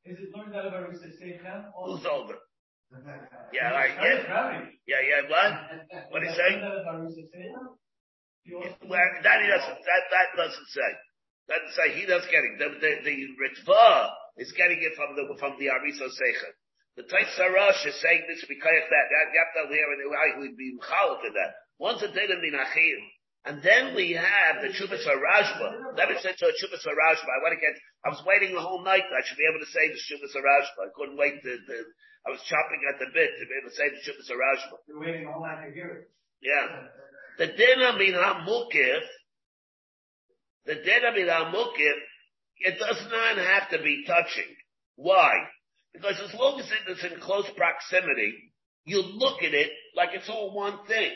Is 0.05 0.21
it 0.21 0.29
learned 0.37 0.53
out 0.53 0.69
about 0.69 0.93
Seichem? 0.93 1.73
Who's 1.73 2.05
older? 2.05 2.37
Yeah, 3.51 3.73
right, 3.73 3.97
yeah. 3.97 4.61
Yeah, 4.85 5.01
yeah, 5.01 5.21
what? 5.25 6.13
What 6.13 6.19
did 6.21 6.29
he 6.29 6.35
say? 6.37 6.61
Well, 8.85 9.09
that 9.25 9.41
he 9.41 9.47
doesn't, 9.49 9.79
that, 9.89 10.03
that 10.13 10.27
doesn't 10.37 10.69
say. 10.69 10.91
That 11.49 11.65
doesn't 11.65 11.75
say, 11.81 11.97
he 11.97 12.05
doesn't 12.05 12.29
get 12.29 12.45
it. 12.45 12.61
The, 12.61 12.69
the, 12.77 12.91
the 13.09 13.15
Ritva 13.41 14.13
is 14.37 14.53
getting 14.53 14.77
it 14.85 14.93
from 14.93 15.17
the, 15.17 15.33
from 15.39 15.57
the 15.57 15.73
Ariso 15.73 16.05
Seichem. 16.13 16.53
The 16.95 17.03
Tais 17.03 17.27
Sarash 17.35 17.83
is 17.87 17.99
saying 18.01 18.23
this 18.27 18.45
because 18.47 18.83
that. 18.87 19.05
You 19.11 19.39
have 19.43 19.67
to 19.67 19.73
hear 19.73 19.83
it, 19.83 20.39
would 20.39 20.55
be 20.55 20.77
mchal 20.79 21.19
to 21.21 21.29
that. 21.35 21.51
Once 21.77 22.01
a 22.01 22.07
day 22.07 22.23
in 22.23 22.39
Minachim, 22.39 22.99
and 23.45 23.61
then 23.61 23.93
we 23.93 24.13
have 24.17 24.63
the 24.63 24.73
Chubas 24.73 25.05
Rashba. 25.05 25.97
Let 25.97 26.09
me 26.09 26.15
say 26.23 26.33
to 26.33 26.45
a 26.47 26.55
Chubas. 26.55 26.87
I 26.87 27.43
want 27.43 27.53
to 27.53 27.61
get, 27.61 27.77
I 28.03 28.09
was 28.09 28.23
waiting 28.25 28.55
the 28.55 28.61
whole 28.61 28.83
night. 28.83 29.03
I 29.05 29.21
should 29.27 29.37
be 29.37 29.45
able 29.45 29.59
to 29.59 29.69
say 29.69 29.91
the 29.91 30.01
Chubas 30.01 30.33
Rashba. 30.33 30.87
I 30.87 30.91
couldn't 30.95 31.17
wait 31.17 31.43
to, 31.43 31.51
to, 31.51 31.75
I 32.25 32.31
was 32.31 32.41
chopping 32.47 32.81
at 32.89 32.97
the 32.97 33.11
bit 33.13 33.29
to 33.37 33.43
be 33.45 33.53
able 33.59 33.69
to 33.69 33.75
say 33.75 33.91
the 33.91 34.01
Chubas 34.01 34.31
Rashba. 34.33 34.75
You're 34.87 34.99
waiting 34.99 35.27
all 35.27 35.43
night 35.43 35.67
to 35.67 35.71
hear 35.75 36.09
it. 36.09 36.09
Yeah. 36.41 36.89
The 37.37 37.47
Dina 37.53 37.97
Min 37.99 38.17
HaMukif, 38.17 39.03
the 40.65 40.75
Dina 40.75 41.11
Min 41.13 41.27
HaMukif, 41.27 41.97
it 42.59 42.79
does 42.79 43.03
not 43.11 43.37
have 43.37 43.69
to 43.71 43.83
be 43.83 44.05
touching. 44.07 44.49
Why? 44.95 45.43
Because 45.95 46.19
as 46.19 46.33
long 46.39 46.59
as 46.59 46.69
it 46.71 46.91
is 46.91 47.11
in 47.11 47.19
close 47.19 47.49
proximity, 47.55 48.53
you 48.85 49.01
look 49.01 49.43
at 49.43 49.53
it 49.53 49.71
like 49.95 50.09
it's 50.13 50.29
all 50.29 50.53
one 50.53 50.85
thing. 50.87 51.11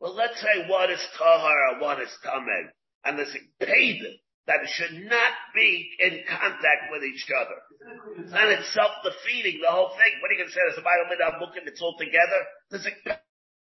Well, 0.00 0.14
let's 0.14 0.40
say 0.40 0.68
one 0.68 0.90
is 0.90 1.00
tahar, 1.16 1.80
one 1.80 2.00
is 2.02 2.10
tameg, 2.24 2.68
and 3.04 3.18
there's 3.18 3.34
a 3.34 3.64
paid 3.64 4.00
that 4.46 4.60
should 4.68 4.92
not 5.08 5.32
be 5.54 5.88
in 6.00 6.20
contact 6.28 6.92
with 6.92 7.02
each 7.04 7.24
other. 7.32 7.56
And 8.36 8.52
it's 8.52 8.74
self-defeating, 8.74 9.60
the 9.62 9.70
whole 9.70 9.88
thing. 9.96 10.12
What 10.20 10.30
are 10.30 10.34
you 10.34 10.40
going 10.44 10.48
to 10.48 10.54
say? 10.54 10.60
There's 10.68 10.78
a 10.78 10.84
Bible 10.84 11.08
midam 11.08 11.38
book 11.40 11.56
and 11.56 11.66
it's 11.66 11.80
all 11.80 11.96
together? 11.96 12.40
There's 12.70 12.86
a 12.86 12.92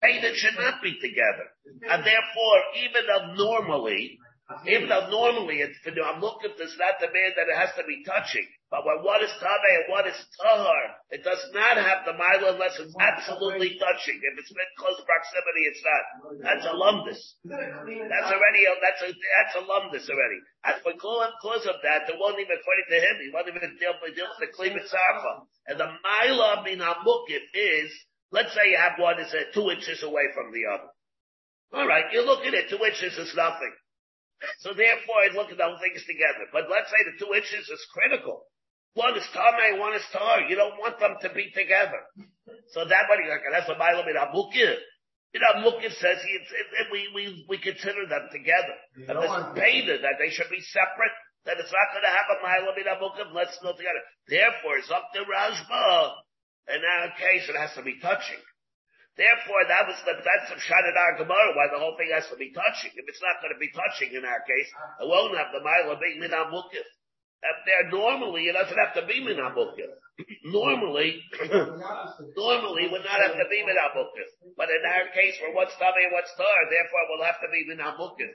that 0.05 0.37
should 0.37 0.59
not 0.59 0.83
be 0.83 0.95
together. 1.01 1.49
And 1.89 2.05
therefore, 2.05 2.59
even 2.85 3.03
though 3.07 3.35
normally, 3.35 4.19
even 4.69 4.93
though 4.93 5.09
normally 5.09 5.65
it's, 5.65 5.81
I'm 5.89 6.21
looking, 6.21 6.53
not 6.77 7.01
demand 7.01 7.33
that 7.41 7.49
it 7.49 7.57
has 7.57 7.73
to 7.81 7.85
be 7.89 8.05
touching. 8.05 8.45
But 8.69 8.85
when 8.85 9.01
one 9.01 9.25
is 9.25 9.33
tame 9.41 9.65
and 9.73 9.89
one 9.89 10.05
is 10.05 10.19
tahar, 10.37 11.01
it 11.09 11.25
does 11.25 11.41
not 11.57 11.81
have 11.81 12.05
the 12.05 12.13
mila 12.13 12.53
unless 12.53 12.77
it's 12.77 12.93
absolutely 13.01 13.81
touching. 13.81 14.21
If 14.21 14.35
it's 14.37 14.53
in 14.53 14.69
close 14.77 15.01
proximity, 15.01 15.63
it's 15.65 15.81
not. 15.81 16.05
That's 16.45 16.67
a 16.69 16.75
lumdus. 16.77 17.21
That's 17.49 18.31
already 18.35 18.63
a, 18.69 18.73
that's 18.85 19.01
a 19.01 19.11
that's 19.17 19.55
a 19.57 19.63
already. 19.65 20.39
As 20.67 20.77
for 20.85 20.93
cause 20.99 21.65
of 21.65 21.81
that, 21.81 22.11
it 22.11 22.19
won't 22.21 22.37
even 22.37 22.59
according 22.59 22.89
to 22.93 22.99
him, 23.01 23.15
he 23.25 23.31
won't 23.33 23.49
even 23.49 23.65
deal, 23.81 23.97
with 24.03 24.13
the 24.13 24.51
klima 24.53 24.83
safa. 24.85 25.33
And 25.71 25.81
the 25.81 25.89
mila 25.89 26.67
min 26.69 26.85
hamukif 26.85 27.45
is, 27.55 27.89
let's 28.29 28.53
say 28.53 28.75
you 28.75 28.77
have 28.77 28.99
one 29.01 29.21
is 29.21 29.33
uh, 29.33 29.55
two 29.55 29.71
inches 29.71 30.03
away 30.03 30.29
from 30.35 30.53
the 30.53 30.69
other. 30.69 30.91
All 31.73 31.87
right, 31.87 32.11
you 32.13 32.27
look 32.27 32.45
at 32.45 32.53
it, 32.53 32.69
two 32.69 32.83
inches 32.85 33.17
is 33.17 33.33
nothing. 33.39 33.73
So 34.61 34.73
therefore, 34.73 35.19
I 35.25 35.35
look 35.35 35.51
at 35.51 35.59
the 35.59 35.65
whole 35.65 35.81
things 35.81 36.05
together. 36.05 36.49
But 36.53 36.71
let's 36.71 36.91
say 36.91 37.01
the 37.05 37.17
two 37.19 37.33
inches 37.35 37.69
is 37.69 37.83
critical. 37.93 38.47
One 38.95 39.17
is 39.19 39.27
Tame, 39.35 39.81
one 39.81 39.95
is 39.95 40.07
Tar. 40.15 40.47
You 40.47 40.55
don't 40.55 40.79
want 40.79 41.01
them 41.03 41.19
to 41.21 41.29
be 41.35 41.51
together. 41.51 41.99
So 42.71 42.87
that 42.87 43.11
way, 43.11 43.27
like, 43.27 43.43
that's 43.51 43.69
a 43.69 43.75
Mailam 43.75 44.07
in 44.07 44.15
Abukir. 44.15 44.79
You 45.35 45.43
know, 45.43 45.67
Mukir 45.67 45.91
says 45.91 46.23
he, 46.23 46.31
it, 46.31 46.47
it, 46.47 46.87
we, 46.95 47.11
we, 47.11 47.23
we 47.51 47.59
consider 47.59 48.07
them 48.07 48.31
together. 48.31 48.77
You 48.95 49.11
and 49.11 49.19
this 49.19 49.35
is 49.35 50.01
that 50.07 50.23
they 50.23 50.31
should 50.31 50.47
be 50.47 50.63
separate, 50.63 51.17
that 51.43 51.59
it's 51.59 51.75
not 51.75 51.91
going 51.91 52.07
to 52.07 52.15
have 52.15 52.29
a 52.31 52.39
Mailam 52.39 52.79
in 52.79 52.87
Abukir, 52.87 53.35
let's 53.35 53.59
go 53.59 53.75
together. 53.75 53.99
Therefore, 54.31 54.79
it's 54.79 54.95
up 54.95 55.11
to 55.11 55.27
Rajma. 55.27 56.15
In 56.71 56.81
our 56.81 57.11
case, 57.19 57.51
it 57.51 57.59
has 57.59 57.75
to 57.75 57.83
be 57.83 57.99
touching. 57.99 58.39
Therefore, 59.15 59.63
that 59.71 59.87
was 59.87 59.99
the, 60.03 60.19
that's 60.19 60.51
the 60.51 60.59
shot 60.59 60.83
our 60.83 61.15
Gemara, 61.15 61.55
why 61.55 61.71
the 61.71 61.79
whole 61.79 61.95
thing 61.95 62.11
has 62.11 62.27
to 62.35 62.37
be 62.37 62.51
touching. 62.51 62.91
If 62.99 63.07
it's 63.07 63.23
not 63.23 63.39
going 63.39 63.55
to 63.55 63.61
be 63.63 63.71
touching 63.71 64.11
in 64.11 64.27
our 64.27 64.43
case, 64.43 64.71
it 64.99 65.07
won't 65.07 65.39
have 65.39 65.55
the 65.55 65.63
Mailam 65.63 66.03
being 66.03 66.19
Minamukif 66.19 66.89
up 67.45 67.61
there 67.69 67.91
normally 67.93 68.49
it 68.49 68.57
doesn't 68.57 68.77
have 68.77 68.95
to 68.97 69.05
be 69.07 69.21
minabukir. 69.21 69.93
normally, 70.45 71.21
normally 72.37 72.85
would 72.89 73.05
not 73.05 73.21
have 73.21 73.37
to 73.37 73.47
be 73.51 73.61
minabukir. 73.67 74.29
But 74.57 74.69
in 74.73 74.83
our 74.87 75.13
case, 75.13 75.37
for 75.41 75.53
what's 75.55 75.77
tummy 75.77 76.09
and 76.09 76.13
what's 76.13 76.33
tar, 76.37 76.59
therefore 76.73 77.01
it 77.05 77.09
will 77.13 77.25
have 77.25 77.41
to 77.45 77.49
be 77.53 77.61
minabukir. 77.69 78.31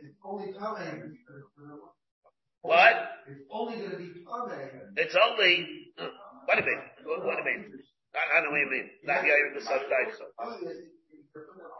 What? 2.62 2.96
It's 3.28 3.48
only 3.50 3.78
going 3.78 3.92
to 3.92 3.98
be 3.98 4.12
tummy. 4.22 4.56
It's 4.98 5.16
only, 5.16 5.54
uh, 5.98 6.10
what 6.46 6.56
do 6.58 6.62
you 6.62 6.70
mean? 6.70 6.82
What, 7.06 7.26
what 7.26 7.38
do 7.42 7.50
you 7.50 7.58
mean? 7.58 7.80
I, 8.16 8.42
know 8.42 8.50
what 8.50 8.60
you 8.60 8.72
mean. 8.72 8.90
Not 9.06 9.24
here 9.24 9.54
the 9.54 9.62
sunlight. 9.62 10.18
So. 10.18 10.26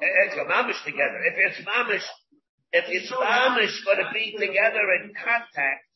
It's 0.02 0.38
a 0.38 0.46
mamish 0.46 0.82
together. 0.86 1.20
If 1.26 1.36
it's 1.38 1.60
mamish, 1.66 2.06
if 2.72 2.86
it's 2.88 3.12
mamish 3.12 3.74
going 3.86 3.98
to 3.98 4.10
be 4.14 4.38
together 4.38 4.86
in 5.02 5.12
contact, 5.18 5.90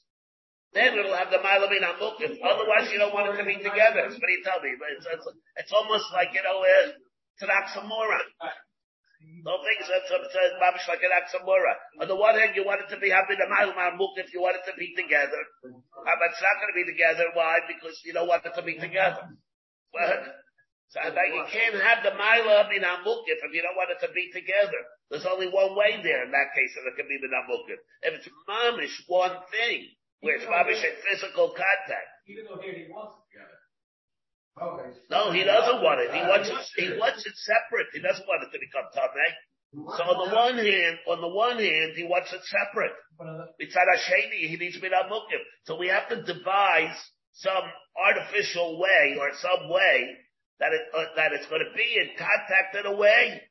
then 0.74 0.98
it'll 0.98 1.14
have 1.14 1.30
the 1.30 1.38
Malamin 1.38 1.86
Amukim. 1.86 2.34
Otherwise, 2.42 2.90
you 2.90 2.98
don't 2.98 3.14
want 3.14 3.30
it 3.30 3.38
to 3.38 3.46
be 3.46 3.62
together. 3.62 4.10
What 4.10 4.18
do 4.18 4.34
you 4.34 4.42
tell 4.42 4.58
me? 4.58 4.74
It's, 4.74 5.06
it's, 5.06 5.28
it's 5.62 5.74
almost 5.74 6.10
like, 6.18 6.34
you 6.34 6.42
know, 6.42 6.66
uh, 6.66 6.98
it's 6.98 7.46
an 7.46 7.54
oxymoron. 7.54 8.26
Don't 9.46 9.62
think 9.64 9.78
it's, 9.86 9.88
it's, 9.94 10.10
it's, 10.10 10.34
it's 10.34 10.90
like 10.90 11.06
an 11.06 11.14
oxymoron. 11.14 11.78
On 12.02 12.08
the 12.10 12.18
one 12.18 12.34
hand, 12.34 12.58
you 12.58 12.66
want 12.66 12.82
it 12.82 12.90
to 12.90 12.98
be 12.98 13.14
having 13.14 13.38
the 13.38 13.46
Malamin 13.46 13.94
Amukim 13.94 14.26
if 14.26 14.34
you 14.34 14.42
want 14.42 14.58
it 14.58 14.66
to 14.66 14.74
be 14.74 14.98
together. 14.98 15.46
But 15.62 16.30
it's 16.34 16.42
not 16.42 16.58
going 16.58 16.74
to 16.74 16.78
be 16.82 16.90
together. 16.90 17.30
Why? 17.38 17.62
Because 17.70 18.02
you 18.02 18.18
don't 18.18 18.28
want 18.28 18.42
it 18.42 18.58
to 18.58 18.66
be 18.66 18.74
together. 18.82 19.30
What? 19.94 20.44
So 20.94 21.02
you 21.02 21.46
can't 21.50 21.82
have 21.82 22.06
the 22.06 22.14
Mila 22.14 22.70
in 22.70 22.86
Amukif 22.86 23.42
if 23.42 23.50
you 23.50 23.66
don't 23.66 23.78
want 23.78 23.90
it 23.90 24.02
to 24.06 24.14
be 24.14 24.30
together. 24.30 24.78
There's 25.10 25.26
only 25.26 25.50
one 25.50 25.74
way 25.74 25.98
there 26.06 26.26
in 26.26 26.30
that 26.30 26.54
case 26.54 26.70
that 26.78 26.86
it 26.86 26.98
can 26.98 27.10
be 27.10 27.18
in 27.18 27.34
Amukif. 27.34 27.82
If 28.06 28.22
it's 28.22 28.30
mamish, 28.46 28.94
one 29.08 29.34
thing, 29.50 29.90
where 30.22 30.38
it's 30.38 30.46
Babish 30.46 30.86
physical 31.10 31.50
contact. 31.50 32.10
Even 32.30 32.46
though 32.46 32.62
here 32.62 32.78
he 32.78 32.86
wants 32.94 33.18
it 33.18 33.26
together. 33.34 33.58
Okay. 34.54 34.90
No, 35.10 35.34
he 35.34 35.44
doesn't 35.44 35.82
want 35.82 36.00
it. 36.02 36.14
He 36.14 36.22
wants 36.22 36.50
it, 36.50 36.62
he 36.78 36.94
wants 36.98 37.26
it 37.26 37.34
separate. 37.42 37.90
He 37.94 38.00
doesn't 38.00 38.28
want 38.30 38.46
it 38.46 38.54
to 38.54 38.60
become 38.62 38.86
Tameh. 38.94 39.34
So 39.98 40.04
on 40.06 40.30
the 40.30 40.36
one 40.36 40.58
hand, 40.62 40.98
on 41.10 41.22
the 41.22 41.34
one 41.34 41.58
hand, 41.58 41.98
he 41.98 42.06
wants 42.06 42.32
it 42.32 42.42
separate. 42.46 42.94
It's 43.58 43.76
at 43.76 43.90
Hasheni, 43.90 44.46
he 44.46 44.58
needs 44.58 44.76
to 44.76 44.82
be 44.82 44.90
Mukim. 44.90 45.42
So 45.66 45.78
we 45.78 45.88
have 45.88 46.08
to 46.10 46.22
devise 46.22 46.94
some 47.34 47.66
artificial 47.98 48.80
way 48.80 49.18
or 49.20 49.32
some 49.42 49.70
way 49.70 50.18
that 50.60 50.72
it, 50.72 50.82
uh, 50.94 51.06
that 51.18 51.34
it's 51.34 51.48
going 51.50 51.66
to 51.66 51.74
be 51.76 51.98
in 51.98 52.14
contact 52.16 52.78
in 52.78 52.86
a 52.86 52.96
way 52.96 53.42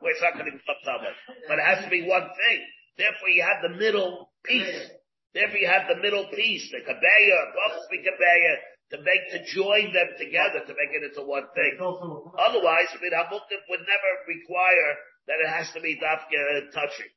where 0.00 0.12
it's 0.12 0.22
not 0.22 0.34
going 0.36 0.46
to 0.46 0.56
become 0.56 0.80
Tameh. 0.84 1.16
But 1.48 1.58
it 1.58 1.64
has 1.64 1.84
to 1.84 1.90
be 1.90 2.04
one 2.04 2.28
thing. 2.28 2.58
Therefore 2.96 3.28
you 3.32 3.42
have 3.42 3.60
the 3.64 3.74
middle 3.76 4.30
piece. 4.44 4.86
Therefore 5.32 5.58
you 5.58 5.66
have 5.66 5.88
the 5.88 5.98
middle 5.98 6.28
piece, 6.30 6.70
the 6.70 6.78
kabeya, 6.84 7.38
Bosby 7.56 8.06
kabeya, 8.06 8.54
to 8.92 9.02
make, 9.02 9.24
to 9.32 9.42
join 9.50 9.90
them 9.90 10.14
together, 10.14 10.62
to 10.62 10.74
make 10.76 10.92
it 10.94 11.02
into 11.02 11.26
one 11.26 11.48
thing. 11.56 11.74
Otherwise, 11.80 12.86
I 12.92 13.00
mean, 13.02 13.10
Hamukif 13.16 13.62
would 13.66 13.82
never 13.82 14.10
require 14.28 14.90
that 15.26 15.40
it 15.42 15.48
has 15.50 15.72
to 15.74 15.80
be 15.80 15.98
dafka 15.98 16.70
touching. 16.70 17.10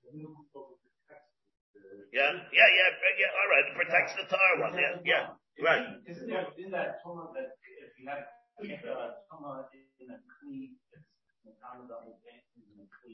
Yeah, 2.09 2.31
yeah, 2.33 2.69
yeah, 2.73 2.89
yeah, 3.19 3.31
alright, 3.37 3.65
it 3.69 3.75
protects 3.75 4.15
the 4.15 4.25
tar 4.31 4.51
one, 4.63 4.73
yeah, 4.73 4.95
yeah, 5.03 5.25
right. 5.63 5.83
Isn't 6.07 6.27
there, 6.27 6.47
in 6.57 6.71
that 6.71 7.01
Torah 7.03 7.33
that 7.33 7.57
if 7.63 7.97
you 7.97 8.09
have, 8.09 8.25
uh, 8.25 9.17
Torah 9.29 9.65
in 9.99 10.09
a 10.11 10.17
clean, 10.41 10.77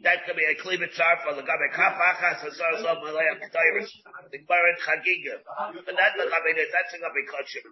that 0.04 0.26
could 0.26 0.36
be 0.36 0.44
a 0.44 0.56
kli 0.60 0.76
mitzarfa, 0.76 1.36
the 1.36 1.44
gabe 1.44 1.68
kafachas, 1.72 2.44
hasar 2.44 2.74
zov 2.84 3.04
malay 3.04 3.30
aptayris, 3.32 3.90
the 4.32 4.40
chagiga. 4.84 5.40
But 5.86 5.96
that 5.96 6.18
the 6.18 6.26
gabe 6.28 6.56
this, 6.56 6.70
that's 6.74 6.92
the 6.92 7.00
gabe 7.00 7.24
kachim. 7.30 7.64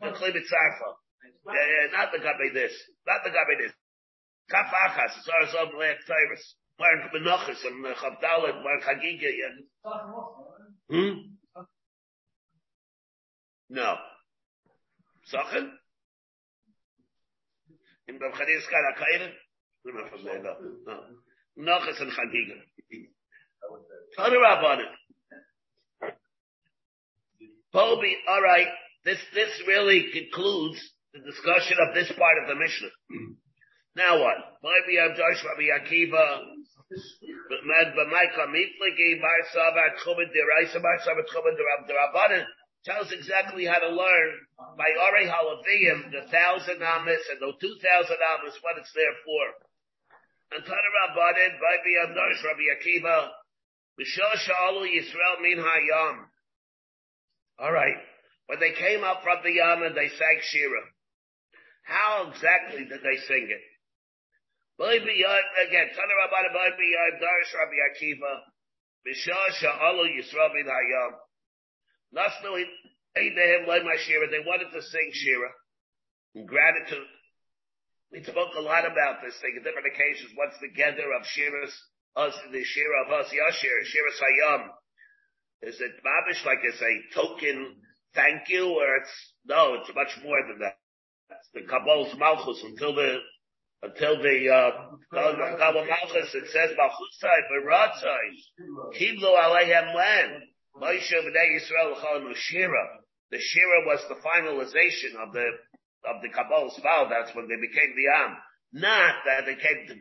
The 0.00 0.10
kli 0.12 0.28
mitzarfa. 0.34 0.88
Yeah, 1.46 1.54
yeah, 1.54 1.86
not 1.92 2.12
the 2.12 2.18
gabe 2.18 2.52
this. 2.52 2.74
Not 3.06 3.24
the 3.24 3.30
gabe 3.30 3.58
this. 3.58 3.72
Kafachas, 4.50 5.16
hasar 5.16 5.42
zov 5.54 5.72
malay 5.72 5.94
aptayris. 5.96 6.44
Gbaret 6.78 7.10
menachas, 7.14 7.64
and 7.64 7.84
chavdalet, 7.96 8.56
chagiga, 8.84 9.30
yeah. 9.32 9.54
Hmm? 10.90 11.37
No. 13.70 13.96
Sachen? 15.32 15.70
In 18.08 18.18
Rav 18.18 18.32
Chadis 18.32 18.64
Kara 18.70 18.94
no. 19.84 21.00
Nochas 21.58 22.00
and 22.00 22.12
Chagiga. 22.12 22.56
Tana 24.16 24.36
Rabbanim. 24.36 24.92
Colby, 27.72 28.16
alright, 28.28 28.68
this, 29.04 29.18
this 29.34 29.50
really 29.66 30.06
concludes 30.12 30.80
the 31.12 31.20
discussion 31.20 31.76
of 31.86 31.94
this 31.94 32.10
part 32.16 32.40
of 32.40 32.48
the 32.48 32.54
Mishnah. 32.56 32.88
now 33.96 34.20
what? 34.20 34.36
Maybe 34.64 34.98
I'm 34.98 35.12
Josh 35.12 35.44
Rabbi 35.44 35.68
Akiva, 35.76 36.40
Med 36.88 37.92
B'Maika 37.92 38.48
Mitligi, 38.48 39.20
Bar 39.20 39.40
Sabat 39.52 40.00
Chumid 40.00 40.32
Deraisa, 40.32 40.80
Bar 40.80 40.98
Sabat 41.04 41.28
Chumid 41.28 41.60
Derabbanim, 42.88 43.08
tells 43.08 43.12
exactly 43.12 43.64
how 43.64 43.78
to 43.78 43.88
learn 43.88 44.30
by 44.76 44.88
Ore 44.88 45.28
Halaviyim, 45.28 46.10
the 46.10 46.30
thousand 46.30 46.82
amas 46.82 47.20
and 47.30 47.40
the 47.40 47.52
two 47.60 47.76
thousand 47.82 48.16
amas, 48.16 48.58
what 48.62 48.78
it's 48.78 48.92
there 48.94 49.16
for. 49.24 49.44
And 50.56 50.64
Tana 50.64 50.76
Rabbanin, 50.76 51.60
Babi 51.60 51.92
Amdarsh, 52.06 52.44
Rabbi 52.44 52.66
Akiva, 52.72 53.28
Mishal 54.00 54.36
Sha'alu 54.36 54.86
Yisrael 54.88 55.42
Min 55.42 55.58
Hayam. 55.58 56.24
Alright. 57.60 57.96
When 58.46 58.60
they 58.60 58.72
came 58.72 59.04
up 59.04 59.22
from 59.22 59.38
the 59.44 59.52
Yam 59.52 59.82
and 59.82 59.94
they 59.94 60.08
sang 60.08 60.40
Shira. 60.40 60.80
How 61.84 62.30
exactly 62.30 62.84
did 62.84 63.02
they 63.02 63.16
sing 63.28 63.48
it? 63.50 63.64
Again, 64.80 65.88
Tana 65.92 66.14
Rabbanin, 66.16 66.52
Babi 66.54 66.88
Amdarsh, 66.96 67.52
Rabbi 67.52 67.76
Akiva, 67.92 68.48
Mishal 69.04 69.48
Sha'alu 69.60 70.08
Yisrael 70.16 70.54
Min 70.54 70.66
Hayam. 70.66 71.27
They 74.30 74.42
wanted 74.46 74.70
to 74.72 74.82
sing 74.82 75.10
Shira. 75.12 75.50
In 76.34 76.46
gratitude. 76.46 77.06
We 78.12 78.22
spoke 78.22 78.54
a 78.56 78.60
lot 78.60 78.86
about 78.86 79.20
this 79.22 79.36
thing 79.40 79.54
at 79.58 79.64
different 79.64 79.88
occasions. 79.92 80.32
What's 80.34 80.58
the 80.60 80.68
gather 80.68 81.12
of 81.12 81.26
Shiras, 81.28 81.72
us, 82.16 82.34
the 82.52 82.64
Shira 82.64 83.04
of 83.04 83.12
us, 83.12 83.26
Yashir, 83.28 83.84
Shira 83.84 84.12
Sayam? 84.16 84.68
Is 85.62 85.80
it 85.80 85.92
Babish 86.00 86.44
like 86.46 86.60
it's 86.62 86.80
a 86.80 87.14
token 87.14 87.76
thank 88.14 88.48
you 88.48 88.66
or 88.68 88.96
it's, 88.96 89.32
no, 89.44 89.74
it's 89.74 89.90
much 89.94 90.16
more 90.24 90.38
than 90.48 90.60
that. 90.60 90.78
It's 91.30 91.48
the 91.52 91.60
Kabbal's 91.70 92.14
Malchus 92.16 92.62
until 92.64 92.94
the, 92.94 93.18
until 93.82 94.22
the, 94.22 94.48
uh, 94.48 94.70
Kabbalah 95.12 95.86
Malchus, 95.86 96.34
it 96.34 96.48
says 96.50 96.70
Malchusai, 96.78 97.42
Baratzai, 97.52 98.32
Kiblu 98.98 99.36
Alehem 99.36 99.94
Len, 99.94 100.42
Moshe 100.80 101.12
B'nai 101.12 101.58
Yisrael 101.58 101.94
Chalim 102.00 102.34
Shira. 102.34 102.84
The 103.30 103.38
Shira 103.38 103.84
was 103.86 104.00
the 104.08 104.16
finalization 104.16 105.20
of 105.20 105.32
the 105.32 105.46
of 106.06 106.22
the 106.22 106.30
Kabbalah's 106.30 106.78
vow, 106.82 107.10
that's 107.10 107.34
when 107.34 107.48
they 107.48 107.58
became 107.58 107.90
the 107.96 108.08
Am. 108.14 108.32
Not 108.72 109.24
that 109.26 109.46
they 109.46 109.56
came 109.58 109.80
to, 109.88 109.94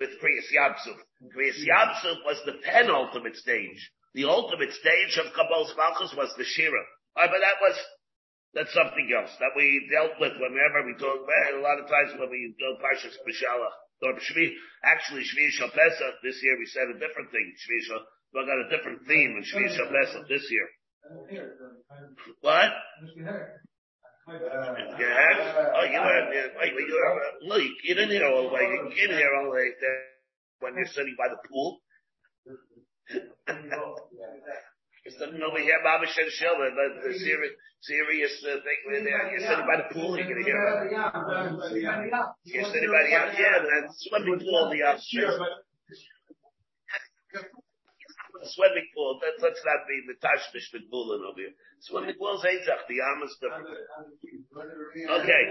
with 0.00 0.16
Kriyas 0.22 0.48
Yabsuf. 0.48 0.96
Kriyas 1.36 1.60
hmm. 1.60 1.68
Yabsuf 1.68 2.24
was 2.24 2.40
the 2.46 2.56
penultimate 2.64 3.36
stage. 3.36 3.78
The 4.14 4.24
ultimate 4.24 4.72
stage 4.72 5.20
of 5.20 5.32
Kabbalah's 5.36 5.74
Malchus 5.76 6.14
was 6.16 6.32
the 6.38 6.44
Shira. 6.44 6.82
Right, 7.16 7.30
but 7.30 7.42
that 7.42 7.58
was, 7.60 7.76
that's 8.54 8.72
something 8.72 9.10
else 9.12 9.30
that 9.38 9.52
we 9.54 9.86
dealt 9.90 10.16
with 10.18 10.34
whenever 10.38 10.86
we 10.86 10.94
talk 10.96 11.20
a 11.20 11.60
lot 11.60 11.78
of 11.82 11.90
times 11.90 12.16
when 12.16 12.30
we 12.30 12.54
go 12.58 12.78
Parshas 12.80 13.18
B'Shalach. 13.26 13.76
Or 14.00 14.16
Shvi, 14.16 14.56
actually 14.82 15.28
Shvi 15.28 15.52
Pesach, 15.60 16.14
this 16.24 16.40
year 16.42 16.56
we 16.56 16.64
said 16.72 16.88
a 16.88 16.96
different 16.96 17.30
thing. 17.30 17.52
Shvi 17.52 18.00
we 18.32 18.46
got 18.46 18.58
a 18.66 18.68
different 18.70 19.06
theme 19.06 19.36
in 19.38 19.42
Shvi 19.42 19.68
Pesach 19.68 20.28
this 20.28 20.46
year. 20.50 20.68
What? 22.40 22.70
Yeah. 24.28 25.34
Oh, 25.74 25.84
you 25.90 25.98
were, 25.98 26.22
wait, 26.60 26.72
you 26.76 26.94
were, 26.94 27.48
look, 27.48 27.62
you 27.82 27.94
didn't 27.94 28.10
hear 28.10 28.26
all 28.26 28.42
the 28.46 28.54
way. 28.54 28.62
You 28.62 28.92
came 28.94 29.10
here 29.16 29.34
all 29.38 29.44
the 29.44 29.50
way 29.50 29.70
there 29.80 30.02
when 30.60 30.74
you're 30.76 30.86
sitting 30.86 31.16
by 31.18 31.28
the 31.28 31.40
pool. 31.48 31.80
It's 35.02 35.16
nothing 35.18 35.40
over 35.40 35.58
here, 35.58 35.80
Baba 35.82 36.04
Shem 36.06 36.28
Shilva, 36.28 36.76
but 36.76 37.02
the 37.02 37.18
serious, 37.18 37.52
serious 37.80 38.36
uh, 38.44 38.60
thing 38.60 38.78
where 38.84 39.02
there, 39.02 39.32
you're 39.32 39.40
sitting 39.48 39.64
by 39.64 39.80
the 39.80 39.88
pool, 39.94 40.12
you're 40.14 40.28
gonna 40.28 40.44
hear 40.44 40.60
it. 40.60 40.92
You're 42.44 42.64
sitting 42.68 42.92
by 42.92 43.02
the, 43.08 43.10
yeah, 43.10 43.64
that 43.64 43.88
swimming 43.96 44.38
pool, 44.44 44.68
the 44.70 44.84
upstairs 44.84 45.40
swimming 48.48 48.88
pool. 48.94 49.20
Let, 49.20 49.36
let's 49.42 49.62
not 49.64 49.84
be 49.84 50.00
mitashmish 50.08 50.72
with 50.72 50.88
Bulin 50.92 51.24
over 51.26 51.40
here. 51.40 51.54
Swimming 51.80 52.14
pool's 52.18 52.44
Eitzach. 52.44 52.88
The 52.88 53.00
different. 53.40 53.68
Okay. 55.20 55.42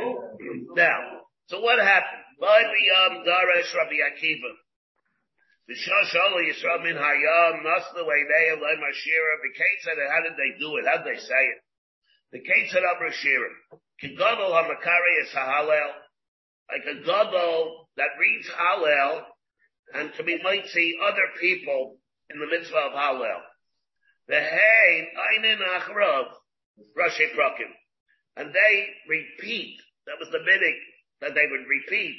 Now, 0.75 1.27
so 1.47 1.61
what 1.61 1.79
happened? 1.79 2.23
By 2.39 2.63
Biyam 2.63 3.21
um, 3.21 3.25
Daresh 3.25 3.73
Rabbi 3.75 3.99
Akiva. 4.01 4.53
Bishosh 5.69 6.15
Olo 6.17 6.41
Yisrael 6.41 6.81
Min 6.81 6.95
Hayam 6.95 7.61
Naslu 7.61 8.01
Einei 8.01 8.57
Eloi 8.57 8.75
Mashira. 8.81 9.33
The 9.41 9.53
Kate 9.53 9.81
said, 9.83 9.97
how 10.09 10.21
did 10.23 10.37
they 10.37 10.57
do 10.57 10.77
it? 10.77 10.85
How 10.89 11.03
did 11.03 11.13
they 11.13 11.19
say 11.19 11.43
it? 11.53 11.59
The 12.31 12.39
Kate 12.39 12.69
said, 12.71 12.81
Abra 12.83 13.11
Shira. 13.11 13.49
Kigodol 14.01 14.53
HaMakari 14.53 15.13
is 15.21 15.29
Halel. 15.35 15.91
Like 16.69 16.85
a 16.85 17.07
Godol 17.07 17.85
that 17.97 18.17
reads 18.19 18.49
Halel 18.49 19.23
and 19.93 20.13
to 20.17 20.23
be 20.23 20.39
might 20.43 20.65
see 20.67 20.97
other 21.01 21.27
people 21.41 21.97
in 22.29 22.39
the 22.39 22.47
mitzvah 22.47 22.89
of 22.89 22.93
Hallel. 22.93 23.41
The 24.27 24.39
hey, 24.39 25.07
Einin 25.17 25.57
Achrav, 25.57 26.25
Rashi 26.97 27.27
Prakim. 27.33 27.73
And 28.37 28.53
they 28.53 28.73
repeat, 29.09 29.77
that 30.05 30.19
was 30.19 30.29
the 30.31 30.39
bidding, 30.45 30.79
that 31.21 31.33
they 31.33 31.47
would 31.49 31.65
repeat, 31.67 32.15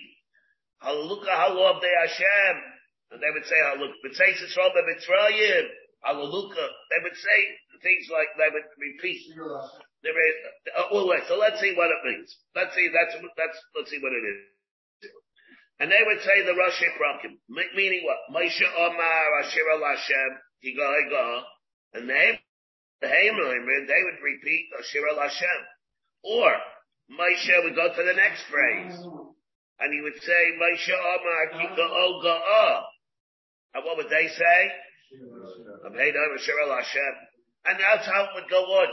Hallelujah, 0.81 1.31
Hallel 1.31 1.81
de 1.81 1.91
Hashem. 2.03 2.57
And 3.13 3.23
they 3.23 3.31
would 3.33 3.47
say, 3.47 3.57
Hallelujah, 3.63 3.95
B'tzei 4.05 4.35
Yisrael 4.35 4.75
B'Mitzrayim, 4.75 5.67
Hallelujah. 6.03 6.69
They 6.91 7.01
would 7.03 7.17
say 7.17 7.39
things 7.83 8.09
like, 8.13 8.29
they 8.37 8.51
would 8.53 8.69
repeat. 8.77 9.21
There 10.03 10.17
is, 10.17 10.37
uh, 10.77 10.89
well, 10.93 11.09
wait, 11.09 11.25
so 11.29 11.37
let's 11.37 11.61
see 11.61 11.75
what 11.77 11.93
it 11.93 12.01
means. 12.05 12.35
Let's 12.57 12.75
see, 12.75 12.89
that's, 12.89 13.15
that's, 13.37 13.59
let's 13.77 13.91
see 13.91 14.01
what 14.01 14.13
it 14.13 14.25
is. 14.25 14.41
And 15.81 15.91
they 15.91 16.05
would 16.05 16.21
say 16.21 16.45
the 16.45 16.53
Rashi 16.53 16.93
Prakim, 17.01 17.41
meaning 17.49 18.05
what? 18.05 18.37
Moshe 18.37 18.61
Omar 18.77 19.41
Asher 19.41 19.65
al 19.73 19.81
Hashem, 19.81 20.31
Higa 20.61 20.85
Higa. 20.85 21.43
And 21.95 22.09
they, 22.09 22.39
the 23.01 23.07
Haimlimer, 23.07 23.89
they 23.89 24.03
would 24.05 24.21
repeat 24.23 24.69
Asher 24.79 25.09
al 25.09 25.23
Hashem. 25.23 25.61
Or, 26.23 26.53
Moshe 27.17 27.65
would 27.65 27.75
go 27.75 27.89
to 27.97 28.03
the 28.05 28.13
next 28.13 28.45
phrase. 28.53 28.93
And 29.81 29.89
he 29.95 30.03
would 30.03 30.21
say, 30.21 30.53
Moshe 30.61 30.93
Omar 30.93 31.49
Kika 31.57 31.87
O 31.89 32.83
And 33.73 33.85
what 33.85 33.97
would 33.97 34.11
they 34.11 34.29
say? 34.29 34.59
Asher 36.37 36.61
al 36.61 36.77
Hashem. 36.77 37.15
And 37.65 37.81
that's 37.81 38.05
how 38.05 38.25
it 38.25 38.31
would 38.35 38.51
go 38.51 38.61
on. 38.61 38.89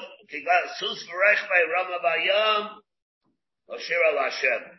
Sus 0.80 1.04
Varech 1.04 1.50
by 1.50 1.64
Rama 1.68 2.00
Bayam, 2.00 2.70
Asher 3.76 4.00
al 4.14 4.24
Hashem. 4.24 4.77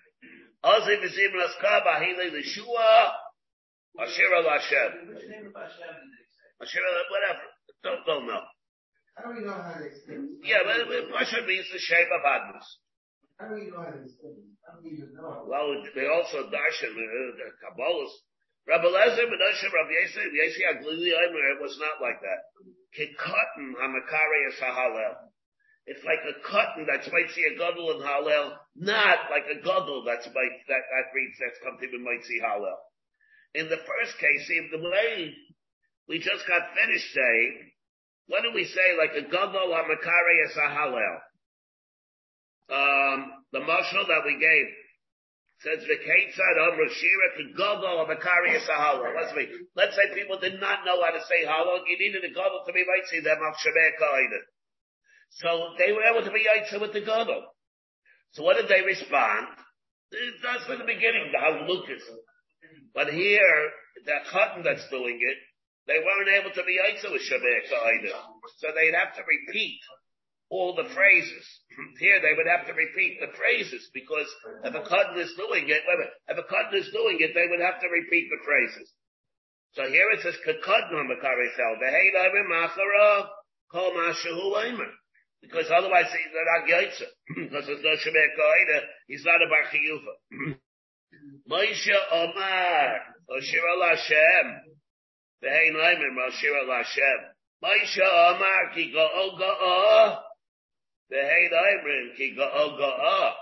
Ozi 0.64 0.94
v'zim 0.98 1.34
laska 1.34 1.82
b'ahile 1.86 2.32
l'shua, 2.32 3.12
Asher 4.00 4.34
al 4.34 4.48
Hashem. 4.50 4.92
Asher 6.60 6.82
al, 6.82 7.04
whatever. 7.10 7.46
Don't, 7.82 8.06
don't 8.06 8.26
know. 8.26 8.42
How 9.14 9.30
do 9.30 9.38
we 9.38 9.46
know 9.46 9.54
how 9.54 9.78
to 9.78 9.86
explain 9.86 10.38
Yeah, 10.42 10.62
but 10.62 11.10
Pasha 11.14 11.42
means 11.46 11.66
the 11.70 11.78
shape 11.78 12.10
of 12.10 12.22
Admus. 12.22 12.66
How 13.38 13.48
do 13.50 13.54
we 13.54 13.70
know 13.70 13.82
how 13.82 13.90
to 13.94 14.02
explain 14.02 14.58
How 14.66 14.78
do 14.78 14.82
we 14.82 14.98
even 14.98 15.14
know? 15.14 15.46
Well, 15.46 15.82
they 15.94 16.06
also 16.06 16.50
darshan, 16.50 16.94
uh, 16.94 17.34
the 17.38 17.50
Kabbalahs. 17.62 18.14
Rabbi 18.66 18.84
Lezer, 18.84 19.26
Menashe, 19.26 19.66
Rabbi 19.70 19.94
Yesi, 19.94 20.22
Yesi 20.34 20.62
Aglili, 20.70 21.14
it 21.14 21.60
was 21.62 21.78
not 21.78 22.02
like 22.02 22.20
that. 22.20 22.50
Kikotten 22.94 23.74
Hamakari 23.78 24.54
Sahalel. 24.60 25.27
It's 25.88 26.04
like 26.04 26.20
a 26.20 26.36
cotton 26.44 26.84
that's 26.84 27.08
might 27.08 27.32
see 27.32 27.48
a 27.48 27.56
gadol 27.56 27.96
and 27.96 28.04
hallel, 28.04 28.60
not 28.76 29.32
like 29.32 29.48
a 29.48 29.56
gadol 29.64 30.04
that's 30.04 30.28
might, 30.28 30.56
that, 30.68 30.84
that 30.84 31.16
reads 31.16 31.40
that's 31.40 31.56
something 31.64 31.88
might 32.04 32.20
see 32.28 32.44
hallel. 32.44 32.76
In 33.56 33.72
the 33.72 33.80
first 33.80 34.20
case, 34.20 34.44
see 34.44 34.68
the 34.68 34.84
way 34.84 35.32
we 36.04 36.20
just 36.20 36.44
got 36.44 36.76
finished 36.76 37.08
saying, 37.16 37.72
what 38.28 38.44
do 38.44 38.52
we 38.52 38.68
say 38.68 39.00
like 39.00 39.16
a 39.16 39.32
gadol 39.32 39.72
hamakare 39.72 40.34
is 40.44 40.52
a 40.60 40.68
hallel? 40.68 41.16
Um, 42.68 43.18
the 43.56 43.64
marshal 43.64 44.04
that 44.04 44.28
we 44.28 44.36
gave 44.36 44.68
says 45.64 45.80
the 45.88 46.04
Ketzad 46.04 46.56
Amr 46.68 46.84
Shira 46.84 47.28
could 47.40 47.56
gadol 47.56 48.04
hamakare 48.04 48.52
is 48.52 48.68
a 48.68 48.76
hallel. 48.76 49.16
Let's 49.16 49.32
say, 49.32 49.48
let's 49.72 49.96
say 49.96 50.12
people 50.12 50.36
did 50.36 50.60
not 50.60 50.84
know 50.84 51.00
how 51.00 51.16
to 51.16 51.24
say 51.24 51.48
hallel. 51.48 51.80
You 51.88 51.96
needed 51.96 52.28
a 52.28 52.34
gadol 52.36 52.60
to 52.68 52.72
be 52.76 52.84
might 52.84 53.08
see 53.08 53.24
them 53.24 53.40
al 53.40 53.56
Shabbat 53.56 53.96
so 55.30 55.74
they 55.78 55.92
were 55.92 56.04
able 56.04 56.24
to 56.24 56.32
be 56.32 56.44
Yaitza 56.44 56.80
with 56.80 56.92
the 56.92 57.00
Gadol. 57.00 57.44
So 58.32 58.42
what 58.42 58.56
did 58.56 58.68
they 58.68 58.82
respond? 58.82 59.46
That's 60.42 60.64
from 60.64 60.78
the 60.78 60.88
beginning, 60.88 61.32
the 61.32 61.38
Halukas. 61.38 62.04
But 62.94 63.08
here, 63.12 63.70
the 64.04 64.18
Chatan 64.32 64.64
that's 64.64 64.88
doing 64.90 65.20
it, 65.20 65.38
they 65.86 66.00
weren't 66.00 66.28
able 66.28 66.52
to 66.52 66.64
be 66.64 66.76
Yaitza 66.76 67.12
with 67.12 67.22
Shabbat 67.22 67.72
either. 67.72 68.12
So 68.58 68.68
they'd 68.74 68.96
have 68.96 69.14
to 69.16 69.22
repeat 69.24 69.80
all 70.50 70.74
the 70.74 70.88
phrases. 70.94 71.44
Here 72.00 72.20
they 72.20 72.34
would 72.36 72.48
have 72.48 72.66
to 72.66 72.72
repeat 72.72 73.20
the 73.20 73.32
phrases 73.36 73.88
because 73.92 74.26
if 74.64 74.74
a 74.74 74.80
Chatan 74.80 75.16
is 75.20 75.32
doing 75.36 75.68
it, 75.68 75.82
if 76.28 76.38
a 76.38 76.46
Chatan 76.48 76.74
is 76.74 76.90
doing 76.92 77.18
it, 77.20 77.32
they 77.34 77.46
would 77.48 77.60
have 77.60 77.80
to 77.80 77.88
repeat 77.88 78.28
the 78.28 78.40
phrases. 78.44 78.92
So 79.72 79.84
here 79.86 80.08
it 80.12 80.20
says, 80.22 80.34
Kakadna 80.46 81.04
Makarisel, 81.04 81.76
Laimim 81.78 82.48
Machara, 82.48 83.28
Kol 83.70 83.92
Mashahu 83.92 84.64
Aimer. 84.64 84.90
Because 85.42 85.70
otherwise 85.70 86.06
he's 86.10 86.34
not 86.34 86.68
Yaitza. 86.68 87.08
because 87.48 87.66
there's 87.66 87.82
no 87.82 87.94
Shemek 87.94 88.32
Ka'ida, 88.36 88.80
he's 89.06 89.24
not 89.24 89.42
a 89.42 89.48
Bar 89.48 89.64
Chiyuva. 89.70 90.58
Moshe 91.50 91.96
Omar, 92.12 93.00
Oshir 93.30 93.64
al 93.64 93.88
Hashem. 93.88 94.46
Ve'ein 95.42 95.74
Leimer, 95.74 96.10
Oshir 96.28 96.54
al 96.58 96.76
Hashem. 96.76 97.20
Moshe 97.62 98.02
Omar, 98.02 98.74
ki 98.74 98.92
go'o 98.92 99.38
go'o. 99.38 100.18
Ve'ein 101.12 101.50
Leimer, 101.50 102.16
ki 102.16 102.34
go'o 102.36 102.76
go'o. 102.76 103.32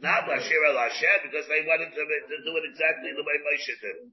Not 0.00 0.24
Oshir 0.24 0.62
al 0.68 0.78
Hashem, 0.88 1.30
because 1.30 1.46
they 1.48 1.66
wanted 1.66 1.90
to, 1.90 2.02
to 2.02 2.36
do 2.44 2.56
it 2.56 2.64
exactly 2.70 3.12
the 3.14 3.22
way 3.22 3.36
Moshe 3.44 3.80
did. 3.80 4.10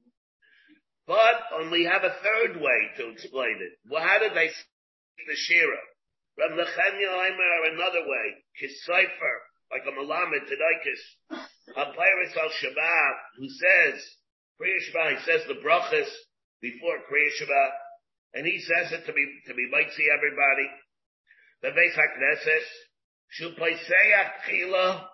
But, 1.08 1.62
and 1.62 1.72
we 1.72 1.86
have 1.86 2.04
a 2.04 2.14
third 2.22 2.62
way 2.62 2.80
to 2.98 3.10
explain 3.10 3.58
it. 3.60 3.80
Well, 3.90 4.04
how 4.04 4.20
did 4.20 4.36
they 4.36 4.50
see 4.50 5.26
the 5.26 5.36
Shira? 5.36 5.80
Rav 6.40 6.52
Nechemya 6.56 7.12
Aimer 7.28 7.76
another 7.76 8.08
way, 8.08 8.28
Kisaifer, 8.56 9.38
like 9.72 9.84
a 9.84 9.92
Malamed 9.92 10.48
Tadaikis, 10.48 11.04
Apiris 11.76 12.38
al 12.38 12.50
Shabbat, 12.64 13.16
who 13.38 13.50
says, 13.50 14.00
Kriya 14.56 14.80
Shabbat, 14.88 15.18
he 15.18 15.24
says 15.26 15.42
the 15.48 15.60
brachas 15.60 16.08
before 16.62 16.96
Kriya 17.12 17.32
Shabbat, 17.42 17.72
and 18.36 18.48
he 18.48 18.58
says 18.60 18.94
it 18.94 19.06
to 19.06 19.12
be, 19.12 19.26
to 19.48 19.54
be 19.54 19.68
see 19.98 20.08
everybody. 20.16 20.68
The 21.62 21.76
Beis 21.76 21.92
HaKnesses, 22.00 22.68
Shupaiseach 23.36 24.32
Chila, 24.48 25.08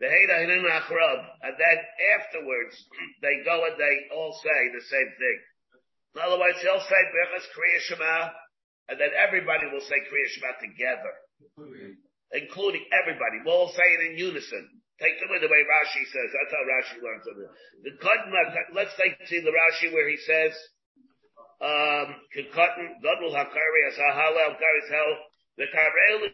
the 0.00 0.06
Heda 0.06 0.82
Achrab, 0.82 1.24
and 1.42 1.54
then 1.54 1.78
afterwards, 2.18 2.74
they 3.22 3.44
go 3.44 3.66
and 3.66 3.78
they 3.78 4.16
all 4.16 4.34
say 4.42 4.72
the 4.74 4.82
same 4.82 5.12
thing. 5.14 5.38
In 6.16 6.22
other 6.22 6.40
words, 6.40 6.58
he'll 6.60 6.80
say 6.80 7.02
Berachas 7.14 7.46
Kriya 7.54 7.98
Shabbat, 7.98 8.32
and 8.92 9.00
then 9.00 9.08
everybody 9.16 9.72
will 9.72 9.80
say 9.88 9.96
Kriya 10.04 10.28
Shema 10.36 10.52
together. 10.60 11.12
Including 12.36 12.84
everybody. 12.92 13.40
We'll 13.40 13.64
all 13.64 13.72
say 13.72 13.88
it 13.88 14.12
in 14.12 14.20
unison. 14.20 14.68
Take 15.00 15.16
them 15.16 15.32
the 15.32 15.48
way 15.48 15.64
Rashi 15.64 16.04
says. 16.12 16.28
That's 16.28 16.52
how 16.52 16.64
Rashi 16.68 16.96
learns 17.00 17.24
it. 17.24 17.36
The 17.88 17.92
Kadma, 18.04 18.40
let's 18.76 18.92
take 19.00 19.16
see 19.32 19.40
the 19.40 19.48
Rashi 19.48 19.96
where 19.96 20.04
he 20.12 20.20
says, 20.20 20.52
um, 21.64 22.20
Gadol 22.36 23.32
HaKari 23.32 23.80
as 23.88 23.96
HaHalel 23.96 24.60
Karis 24.60 24.88
Hel, 24.92 25.10
the 25.56 25.66
Karel 25.72 26.28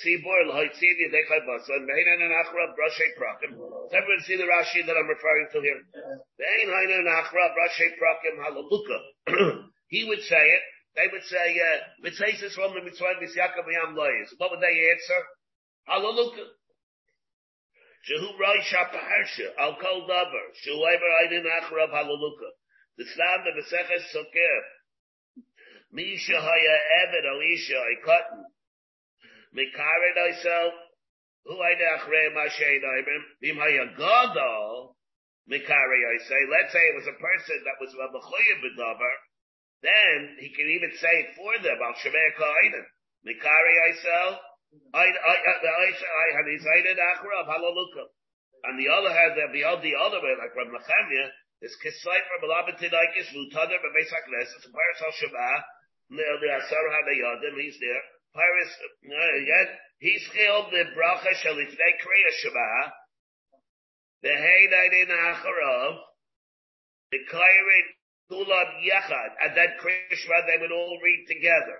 Tzibor 0.00 0.48
L'Hoitzidi 0.48 1.12
Dechai 1.12 1.44
Basan, 1.44 1.84
Behinan 1.84 2.24
and 2.24 2.32
Achra 2.40 2.72
Brashe 2.72 3.06
Prakim. 3.20 3.52
Everyone 3.92 4.24
see 4.24 4.40
the 4.40 4.48
Rashi 4.48 4.80
that 4.88 4.96
I'm 4.96 5.12
referring 5.12 5.48
to 5.52 5.60
here? 5.60 5.76
And 5.76 7.08
Achra 7.08 7.52
Brashe 7.52 7.92
Prakim 8.00 8.40
Halaluka. 8.40 9.68
He 9.92 10.04
would 10.08 10.22
say 10.22 10.40
it, 10.48 10.62
they 10.96 11.08
would 11.10 11.24
say, 11.24 11.56
uh, 11.56 11.78
Mitzvahs 12.04 12.52
from 12.52 12.74
the 12.74 12.82
Mitzvah 12.82 13.16
Misyakam 13.20 13.64
Yam 13.64 13.96
Loyes. 13.96 14.28
What 14.36 14.50
would 14.50 14.60
they 14.60 14.90
answer? 14.92 15.20
Hallelujah. 15.84 16.52
Shehu 18.04 18.28
Roisha 18.36 18.90
Paharsha, 18.92 19.56
Al 19.58 19.76
Kol 19.76 20.06
Davar, 20.08 20.46
Shehu 20.60 20.82
Eber 20.82 21.10
Aydin 21.24 21.44
Achrav 21.46 21.90
Hallelujah. 21.90 22.52
The 22.98 23.04
Slam 23.14 23.40
of 23.40 23.54
the 23.56 23.62
Seches 23.62 24.12
Soker. 24.12 24.58
Misha 25.92 26.40
Haya 26.40 26.76
Eved 27.06 27.24
Alisha 27.24 27.78
Ikatan. 27.96 28.44
Mikared 29.56 30.16
Oisel, 30.18 30.70
Hu 31.46 31.54
Aydin 31.54 31.98
Achrei 31.98 32.34
Mashayin 32.36 32.84
Ibrim, 32.84 33.22
Bim 33.40 33.56
Haya 33.56 33.86
Godol, 33.98 34.94
Mikari 35.50 36.00
I 36.06 36.18
say, 36.22 36.40
let's 36.46 36.72
say 36.72 36.78
it 36.78 36.96
was 37.02 37.08
a 37.10 37.18
person 37.18 37.58
that 37.66 37.80
was 37.82 37.90
a 37.90 38.06
Mechoyev 38.14 38.62
B'davar, 38.62 39.16
then 39.82 40.38
he 40.38 40.54
can 40.54 40.70
even 40.70 40.94
say 40.94 41.26
it 41.26 41.34
for 41.34 41.52
them. 41.58 41.78
Al 41.82 41.94
Shemei 41.98 42.30
Ka'ainim. 42.38 42.86
Mikari 43.26 43.74
Aisel. 43.90 44.38
I, 44.94 45.04
I, 45.04 45.34
I, 45.36 45.86
I 45.92 46.26
had 46.32 46.46
decided 46.48 46.96
Achra 46.96 47.44
of 47.44 47.50
Halaluka. 47.50 48.08
On 48.62 48.78
the 48.78 48.88
other 48.88 49.10
hand, 49.10 49.34
the, 49.34 49.50
the 49.52 49.66
other 49.98 50.20
way, 50.22 50.34
like 50.38 50.54
Rav 50.54 50.70
Nechemia, 50.70 51.26
is 51.60 51.74
Kisleif 51.82 52.24
from 52.30 52.46
Malabit 52.46 52.78
Tidaikis, 52.78 53.30
Mutadar, 53.34 53.78
Bebeis 53.82 54.10
HaKnesses, 54.10 54.66
Paris 54.70 55.02
Al 55.02 55.14
Shema, 55.18 55.50
the 56.10 56.50
Asar 56.56 56.86
HaDayadim, 56.90 57.54
he's 57.58 57.78
there. 57.78 58.02
Paris, 58.34 58.70
again, 59.02 59.68
he's 59.98 60.24
killed 60.32 60.70
the 60.70 60.84
Bracha 60.94 61.34
Shalifnei 61.42 61.92
Kriya 62.00 62.32
Shema, 62.38 62.90
the 64.22 64.30
Heinayin 64.30 65.10
Acharav, 65.10 65.98
the 67.10 67.18
Kairin 67.30 67.86
Kulam 68.32 68.68
Yachad, 68.80 69.30
and 69.44 69.52
then 69.52 69.76
Krishma, 69.76 70.46
they 70.48 70.56
would 70.56 70.72
all 70.72 70.96
read 71.04 71.28
together. 71.28 71.76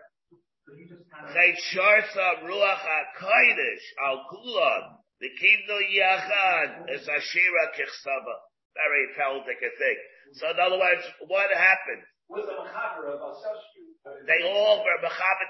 Say 1.33 1.57
Sharsa 1.73 2.45
Ruach 2.45 2.85
HaKadosh 2.85 3.87
Al 4.05 4.29
Kulam, 4.29 5.01
the 5.21 5.33
Kibno 5.33 5.81
Yachad 5.97 6.93
is 6.93 7.09
Ashira 7.09 7.73
Kichsaba. 7.73 8.37
Very 8.77 9.09
Talmudic 9.17 9.61
thing. 9.61 9.99
So 10.35 10.51
in 10.51 10.57
other 10.61 10.77
words, 10.77 11.05
what 11.29 11.49
happened? 11.53 12.05
They 14.27 14.41
all 14.49 14.85
were 14.85 14.99
mechaber 15.05 15.49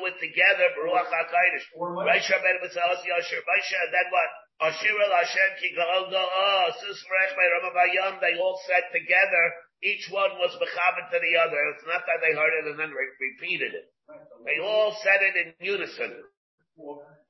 with 0.00 0.16
together, 0.20 0.68
Baruch 0.76 1.08
HaKadosh. 1.12 1.66
Raisha 2.08 2.40
Ben 2.40 2.56
Mitzvah 2.62 3.04
Yasher, 3.04 3.40
Raisha, 3.40 3.78
and 3.84 3.92
then 3.92 4.08
what? 4.08 4.30
Ashira 4.70 5.06
Hashem 5.12 5.50
Ki 5.60 5.74
Gaal 5.76 6.12
Gaal, 6.12 6.72
Sisrech 6.78 7.32
by 7.36 7.46
Ramabayam, 7.58 8.20
they 8.20 8.38
all 8.38 8.60
said 8.66 8.84
together, 8.92 9.44
each 9.82 10.06
one 10.10 10.30
was 10.38 10.54
mechaber 10.62 11.10
to 11.10 11.18
the 11.18 11.34
other. 11.42 11.58
It's 11.74 11.86
not 11.86 12.06
that 12.06 12.22
they 12.22 12.32
heard 12.38 12.54
it 12.62 12.70
and 12.70 12.78
then 12.78 12.94
re- 12.94 13.18
repeated 13.18 13.74
it. 13.74 13.86
They 14.46 14.62
all 14.62 14.94
said 15.02 15.20
it 15.26 15.34
in 15.34 15.46
unison. 15.58 16.22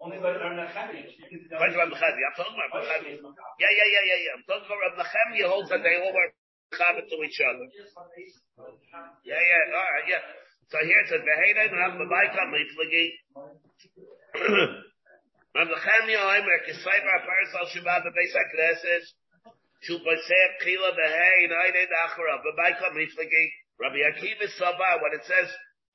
Only 0.00 0.18
by 0.20 0.36
Rav 0.36 0.53
Nechemia. 0.53 1.09
I'm 1.57 1.72
talking 1.72 2.61
about 2.61 2.70
Nechemia. 2.76 3.16
Yeah, 3.57 3.72
yeah, 3.72 3.88
yeah, 3.88 4.05
yeah, 4.05 4.20
yeah. 4.20 4.36
I'm 4.36 4.44
talking 4.44 4.68
about 4.68 4.80
Rav 4.84 5.00
Nechemia 5.00 5.46
holds 5.48 5.68
that 5.72 5.80
they 5.82 5.96
all 5.96 6.12
were 6.12 6.30
mechaber 6.72 7.05
to 7.09 7.16
each 7.24 7.40
other. 7.40 7.66
Yeah, 9.24 9.40
yeah, 9.40 9.76
all 9.76 9.88
right, 9.96 10.07
yeah. 10.09 10.22
So 10.68 10.76
here 10.84 11.00
it 11.00 11.09
says, 11.09 11.24
"V'heina 11.24 11.72
Rav 11.80 11.92
Babaika 12.00 12.42
Miflagi." 12.53 13.07
Rav 15.57 15.68
Nechemia 15.68 16.20
Omer 16.20 16.59
Kisaybar 16.68 17.20
Parsal 17.24 17.66
Shabbat 17.72 18.05
Beis 18.12 18.32
Hakneses. 19.83 19.91
Shupaseh 19.91 20.49
Kila 20.64 20.91
Rabbi 23.80 23.97
Akiva 23.97 24.47
when 25.03 25.12
it 25.12 25.24
says, 25.24 25.49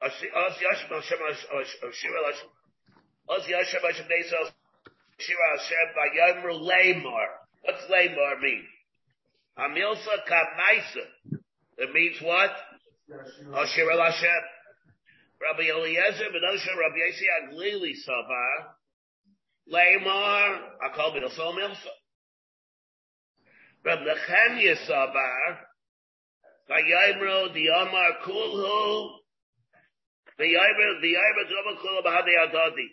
Oz 0.04 0.12
Yashim 0.22 0.90
Hashem 0.90 1.20
Hashem, 1.20 1.70
Oz 3.30 3.44
Yashim 3.44 3.82
Hashem 3.84 4.08
Hashem. 5.20 5.84
What's 7.64 7.90
Lamar 7.90 8.40
mean? 8.42 8.64
Amilsa 9.58 10.16
Kamaisa. 10.30 11.06
It 11.78 11.94
means 11.94 12.22
what? 12.22 12.52
Hashem. 13.54 13.88
Rabbi 15.40 15.64
Eliezer 15.70 16.32
ben 16.32 16.42
Osher, 16.52 16.76
Rabbi 16.78 16.98
Yesi 16.98 17.26
Aglili 17.42 17.94
Saba, 17.96 18.76
Lamar, 19.68 20.78
I 20.84 20.96
call 20.96 21.16
it 21.16 21.24
Milsa. 21.24 21.97
Rab 23.88 24.00
Nechemia 24.00 24.76
Sabar, 24.84 25.64
Vayimro 26.70 27.54
the 27.54 27.68
Amar 27.70 28.20
Kulhu, 28.26 29.12
Vayimro 30.38 31.02
the 31.02 31.16
Amar 31.16 31.46
Doma 31.48 31.80
Kulhu 31.80 32.04
Bahadi 32.04 32.36
Adadi. 32.36 32.88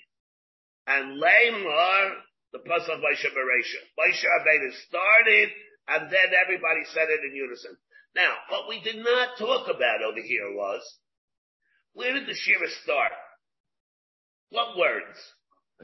and 0.86 1.18
Lamar, 1.18 2.12
the 2.53 2.59
pasuk 2.61 3.01
Moshe 3.03 3.26
Beresha. 3.26 3.80
Moshe 3.99 4.22
Rabbeinu 4.22 4.70
started, 4.86 5.49
and 5.88 6.12
then 6.12 6.30
everybody 6.40 6.84
said 6.95 7.09
it 7.11 7.24
in 7.28 7.34
unison. 7.34 7.76
Now, 8.14 8.32
what 8.49 8.68
we 8.68 8.80
did 8.80 9.03
not 9.03 9.36
talk 9.36 9.66
about 9.66 10.01
over 10.09 10.20
here 10.22 10.55
was, 10.55 10.80
where 11.95 12.14
did 12.14 12.28
the 12.28 12.34
Shira 12.34 12.68
start? 12.84 13.11
What 14.51 14.78
words? 14.78 15.18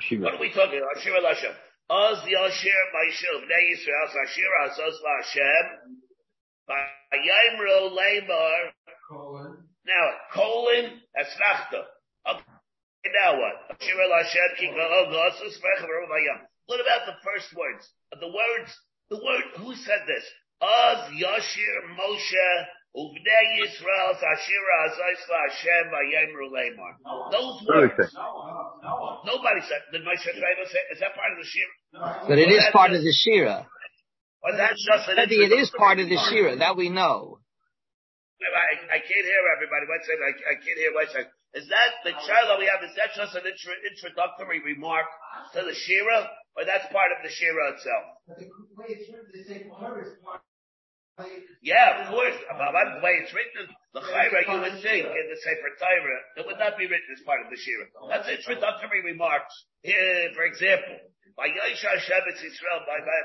Ashira. 0.00 0.22
What 0.22 0.34
are 0.34 0.40
we 0.40 0.52
talking 0.52 0.78
about? 0.78 1.02
Ashira 1.02 1.18
Lashem. 1.18 1.54
Oz 1.90 2.22
Yashir 2.22 2.82
Maishil 2.94 3.42
Bnei 3.42 3.74
Yisrael 3.74 4.08
Sashira 4.14 4.70
Azos 4.70 4.94
Hashem. 5.02 5.66
Vayimro 6.70 7.90
Lamar. 7.90 8.70
Now, 9.84 10.10
colon, 10.32 11.00
Esnachta. 11.18 11.82
Okay, 12.30 13.10
now 13.20 13.34
what? 13.40 13.76
Ashira 13.76 14.06
Lashem 14.06 14.50
Kiko 14.60 15.10
Gosus 15.10 15.58
What 16.66 16.80
about 16.80 17.06
the 17.06 17.14
first 17.24 17.52
words? 17.56 17.90
The 18.20 18.28
words, 18.28 18.70
the 19.10 19.16
word, 19.16 19.42
who 19.56 19.74
said 19.74 20.06
this? 20.06 20.24
Oz 20.60 21.10
Yashir 21.10 21.96
Moshe 21.98 22.66
Uvnei 22.90 23.46
Yisrael 23.62 24.18
Sashira 24.18 24.74
Azaisla 24.90 25.38
Hashem 25.46 25.84
Vayemru 25.94 26.50
Lemar. 26.50 26.98
Those 27.30 27.62
words. 27.62 28.10
Nobody 29.24 29.62
said. 29.62 29.82
Did 29.92 30.02
Moshe 30.02 30.26
Rabbeinu 30.26 30.66
say? 30.66 30.82
Is 30.90 30.98
that 30.98 31.14
part 31.14 31.30
of 31.30 31.38
the 31.38 31.46
Shira? 31.46 32.26
But 32.26 32.38
it 32.38 32.50
is 32.50 32.66
part 32.72 32.90
of 32.90 33.02
the 33.02 33.12
Shira. 33.12 33.66
Or 34.42 34.56
that's 34.56 34.82
just 34.82 35.08
an 35.08 35.18
it 35.18 35.52
is 35.52 35.70
part 35.76 36.00
of 36.00 36.08
the 36.08 36.18
Shira. 36.30 36.56
That 36.56 36.76
we 36.76 36.88
know. 36.88 37.38
I, 38.40 38.96
I 38.96 38.98
can't 38.98 39.26
hear 39.26 39.42
everybody. 39.54 39.86
One 39.86 40.02
second. 40.02 40.24
I, 40.26 40.32
I 40.50 40.54
can't 40.58 40.78
hear 40.80 40.92
one 40.94 41.06
second. 41.14 41.30
Is 41.54 41.68
that 41.70 42.02
the 42.02 42.14
child 42.26 42.46
that 42.50 42.58
we 42.58 42.66
have? 42.66 42.82
Is 42.82 42.94
that 42.98 43.14
just 43.14 43.34
an 43.34 43.42
intro, 43.46 43.74
introductory 43.86 44.62
remark 44.66 45.06
to 45.54 45.62
the 45.62 45.74
Shira, 45.74 46.30
or 46.56 46.64
that's 46.64 46.86
part 46.90 47.10
of 47.14 47.22
the 47.22 47.30
Shira 47.30 47.74
itself? 47.74 48.18
Yeah, 51.62 52.04
of 52.04 52.14
course. 52.14 52.36
About 52.48 52.72
the 52.72 53.02
way 53.04 53.20
it's 53.20 53.34
written, 53.34 53.68
the 53.92 54.00
Chayra 54.00 54.40
you 54.48 54.60
would 54.60 54.78
think 54.82 55.06
in 55.06 55.26
the 55.28 55.38
Sefer 55.44 55.72
Torah, 55.76 56.20
it 56.40 56.44
would 56.46 56.58
not 56.58 56.78
be 56.78 56.86
written 56.86 57.10
as 57.12 57.22
part 57.26 57.44
of 57.44 57.50
the 57.50 57.58
Shira. 57.58 57.86
That's 58.08 58.28
introductory 58.28 59.02
remarks. 59.04 59.52
Here, 59.82 60.30
for 60.34 60.44
example, 60.44 61.00
by 61.36 61.48
Yosha 61.48 61.92
Shevetz 62.04 62.40
Yisrael, 62.44 62.84
by, 62.84 63.00
by, 63.00 63.16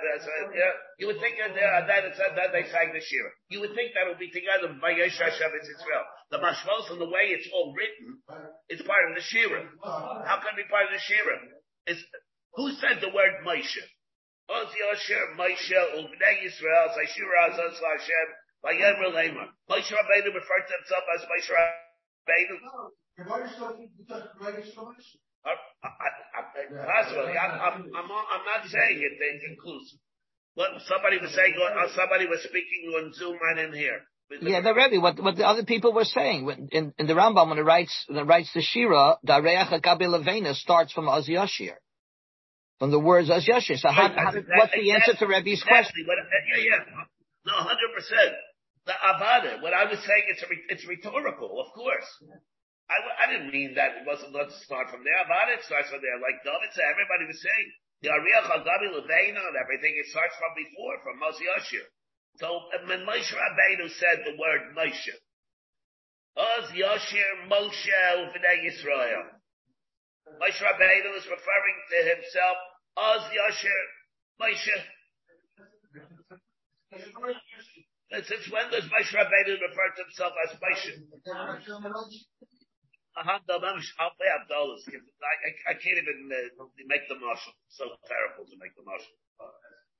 you 0.99 1.07
would 1.07 1.19
think 1.19 1.35
that, 1.35 1.51
uh, 1.51 2.15
said 2.15 2.33
that 2.35 2.51
they 2.51 2.63
sang 2.71 2.93
the 2.93 3.01
Shira. 3.01 3.31
You 3.49 3.59
would 3.61 3.75
think 3.75 3.91
that 3.93 4.07
would 4.07 4.19
be 4.19 4.31
together 4.31 4.71
by 4.81 4.93
Yosha 4.93 5.31
Shevetz 5.35 5.67
Yisrael. 5.67 6.05
The 6.31 6.39
Mashmos 6.39 6.91
and 6.91 7.01
the 7.01 7.11
way 7.11 7.35
it's 7.35 7.47
all 7.53 7.73
written, 7.75 8.19
it's 8.69 8.81
part 8.81 9.09
of 9.09 9.15
the 9.15 9.21
Shira. 9.21 9.67
How 9.83 10.39
can 10.39 10.55
it 10.55 10.63
be 10.63 10.69
part 10.69 10.85
of 10.87 10.93
the 10.95 11.03
Shira? 11.03 11.35
It's, 11.87 12.01
who 12.55 12.71
said 12.79 13.01
the 13.01 13.09
word 13.13 13.43
Moshe? 13.45 13.83
Oz 14.49 14.69
Yosher 14.77 15.33
Moshe 15.37 15.79
Uvnei 15.97 16.35
Yisrael 16.45 16.87
Zayshira 16.93 17.49
Azaz 17.49 17.79
Hashem 17.81 18.27
Vayemer 18.63 19.09
Leimar. 19.13 19.49
Moshe 19.69 19.91
Rabbeinu 19.91 20.29
referred 20.33 20.65
to 20.69 20.73
himself 20.77 21.05
as 21.15 21.21
Moshe 21.25 21.49
Rabbeinu. 21.49 22.57
Possibly, 26.85 27.37
I'm, 27.37 27.51
I'm, 27.51 27.77
I'm, 27.95 28.11
I'm 28.11 28.45
not 28.45 28.67
saying 28.67 28.97
it 28.97 29.13
it's 29.19 29.45
inclusive. 29.49 29.99
But 30.55 30.69
somebody 30.87 31.17
was 31.19 31.33
saying, 31.33 31.55
uh, 31.55 31.87
somebody 31.95 32.27
was 32.27 32.41
speaking 32.43 32.93
on 32.95 33.13
Zoom. 33.13 33.37
I 33.51 33.55
didn't 33.55 33.75
hear. 33.75 34.01
Yeah, 34.41 34.61
the 34.61 34.73
Rebbe, 34.73 34.99
what, 34.99 35.21
what 35.21 35.35
the 35.35 35.47
other 35.47 35.63
people 35.63 35.93
were 35.93 36.03
saying 36.05 36.69
in, 36.71 36.93
in 36.97 37.07
the 37.07 37.13
Rambam 37.13 37.49
when 37.49 37.59
it 37.59 37.61
writes 37.61 38.05
when 38.07 38.17
it 38.17 38.23
writes 38.23 38.51
the 38.53 38.61
Shira, 38.61 39.17
Dareach 39.25 39.69
Hakabil 39.69 40.55
starts 40.55 40.91
from 40.93 41.07
Az 41.07 41.27
Yashir 41.27 41.75
from 42.79 42.91
the 42.91 42.99
words 42.99 43.29
as 43.31 43.45
Yashir. 43.45 43.79
So 43.79 43.89
how, 43.89 44.09
how, 44.11 44.33
what's 44.33 44.75
the 44.75 44.91
answer 44.91 45.15
to 45.15 45.25
Rebbe's 45.27 45.63
question? 45.63 46.05
What, 46.05 46.17
yeah, 46.55 46.75
yeah. 46.75 47.05
No, 47.45 47.53
100%. 47.61 47.71
The 48.85 48.93
Avada, 48.93 49.61
what 49.61 49.73
I 49.73 49.85
was 49.89 49.97
saying, 49.97 50.25
it's, 50.29 50.43
a, 50.43 50.49
it's 50.69 50.85
rhetorical, 50.85 51.57
of 51.61 51.73
course. 51.73 52.05
I, 52.85 53.25
I 53.25 53.25
didn't 53.33 53.49
mean 53.49 53.73
that 53.75 54.01
it 54.01 54.03
wasn't, 54.05 54.33
let's 54.33 54.53
start 54.61 54.93
from 54.93 55.01
there. 55.01 55.17
Avada, 55.25 55.57
it 55.57 55.65
starts 55.65 55.89
from 55.89 56.01
there. 56.05 56.17
Like 56.21 56.45
David 56.45 56.69
said, 56.73 56.85
everybody 56.85 57.25
was 57.25 57.41
saying, 57.41 57.67
the 58.05 58.13
Ariach 58.13 58.45
Hagabi 58.45 58.93
Leveina 58.93 59.41
and 59.41 59.57
everything, 59.57 59.97
it 59.97 60.05
starts 60.13 60.35
from 60.37 60.53
before, 60.53 61.01
from 61.01 61.17
Moshe 61.17 61.41
Yashir. 61.41 61.85
So 62.37 62.69
when 62.85 63.07
Moshe 63.07 63.31
Rabbeinu 63.31 63.89
said 63.97 64.21
the 64.27 64.35
word 64.37 64.75
Moshe, 64.77 65.15
Oz 66.37 66.67
Yashir 66.75 67.49
Moshe 67.49 67.95
Uvnei 68.21 68.67
Yisrael. 68.67 69.34
Moshe 70.33 70.61
Rabbeinu 70.61 71.15
is 71.17 71.25
referring 71.29 71.77
to 71.89 71.97
himself 72.15 72.57
as 72.97 73.21
Yasher 73.29 73.83
Moshe. 74.41 74.77
Since 78.25 78.49
when 78.51 78.69
does 78.71 78.85
Moshe 78.89 79.13
Rabbeinu 79.13 79.61
refer 79.61 79.89
to 79.95 80.03
himself 80.03 80.33
as 80.45 80.55
Moshe? 80.57 80.91
I, 85.23 85.71
I 85.71 85.73
can't 85.79 85.99
even 86.03 86.29
uh, 86.31 86.65
make 86.87 87.07
the 87.07 87.15
marshal. 87.15 87.53
So 87.69 87.85
terrible 88.07 88.45
to 88.49 88.55
make 88.59 88.75
the 88.75 88.83
marshal. 88.83 89.15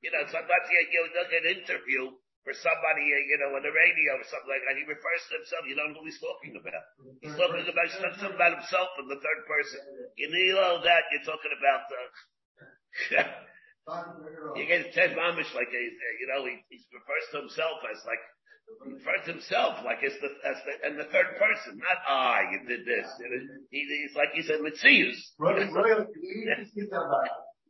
You 0.01 0.11
know, 0.11 0.25
sometimes 0.27 0.67
you, 0.69 0.79
you 0.91 1.01
look 1.15 1.31
at 1.31 1.45
an 1.45 1.63
interview 1.63 2.11
for 2.45 2.53
somebody, 2.61 3.09
uh, 3.09 3.25
you 3.25 3.37
know, 3.41 3.57
on 3.57 3.65
the 3.65 3.73
radio 3.73 4.21
or 4.21 4.25
something 4.29 4.53
like 4.53 4.61
that. 4.69 4.77
He 4.77 4.85
refers 4.85 5.21
to 5.33 5.41
himself. 5.41 5.65
You 5.65 5.73
don't 5.73 5.97
know 5.97 6.05
who 6.05 6.07
he's 6.07 6.21
talking 6.21 6.53
about. 6.53 6.85
He's 7.25 7.33
talking 7.33 7.65
about 7.65 7.89
something 7.89 8.37
about 8.37 8.61
himself 8.61 8.93
in 9.01 9.09
the 9.09 9.17
third 9.17 9.41
person. 9.49 9.81
You 10.13 10.29
know 10.29 10.77
that 10.85 11.09
you're 11.09 11.25
talking 11.25 11.53
about 11.57 11.81
the. 11.89 12.01
you 14.61 14.63
get 14.69 14.93
Ted 14.93 15.17
Mamish 15.17 15.49
like 15.57 15.73
a, 15.73 15.83
you 16.21 16.27
know, 16.29 16.45
he, 16.45 16.61
he 16.69 16.77
refers 16.93 17.25
to 17.33 17.49
himself 17.49 17.81
as 17.89 17.97
like 18.05 18.21
he 18.85 18.93
refers 18.93 19.25
to 19.25 19.31
himself 19.33 19.81
like 19.81 20.05
as 20.05 20.13
the 20.21 20.29
as 20.45 20.57
the 20.69 20.73
and 20.85 20.93
the 21.01 21.09
third 21.09 21.41
person, 21.41 21.81
not 21.81 21.97
I. 22.05 22.45
You 22.53 22.61
did 22.69 22.85
this. 22.85 23.09
He, 23.73 23.89
he's 23.89 24.13
like 24.13 24.37
he 24.37 24.45
said, 24.45 24.61
let's 24.61 24.81
see 24.85 25.01
you. 25.01 25.09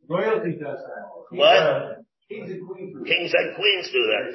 Royalty 0.08 0.52
does 0.52 0.84
that. 0.84 1.04
What? 1.32 2.04
Kings 2.28 2.50
and 2.50 2.62
queens. 2.66 2.94
Kings 3.06 3.32
and 3.34 3.48
queens 3.54 3.86
do 3.94 4.02
that. 4.02 4.26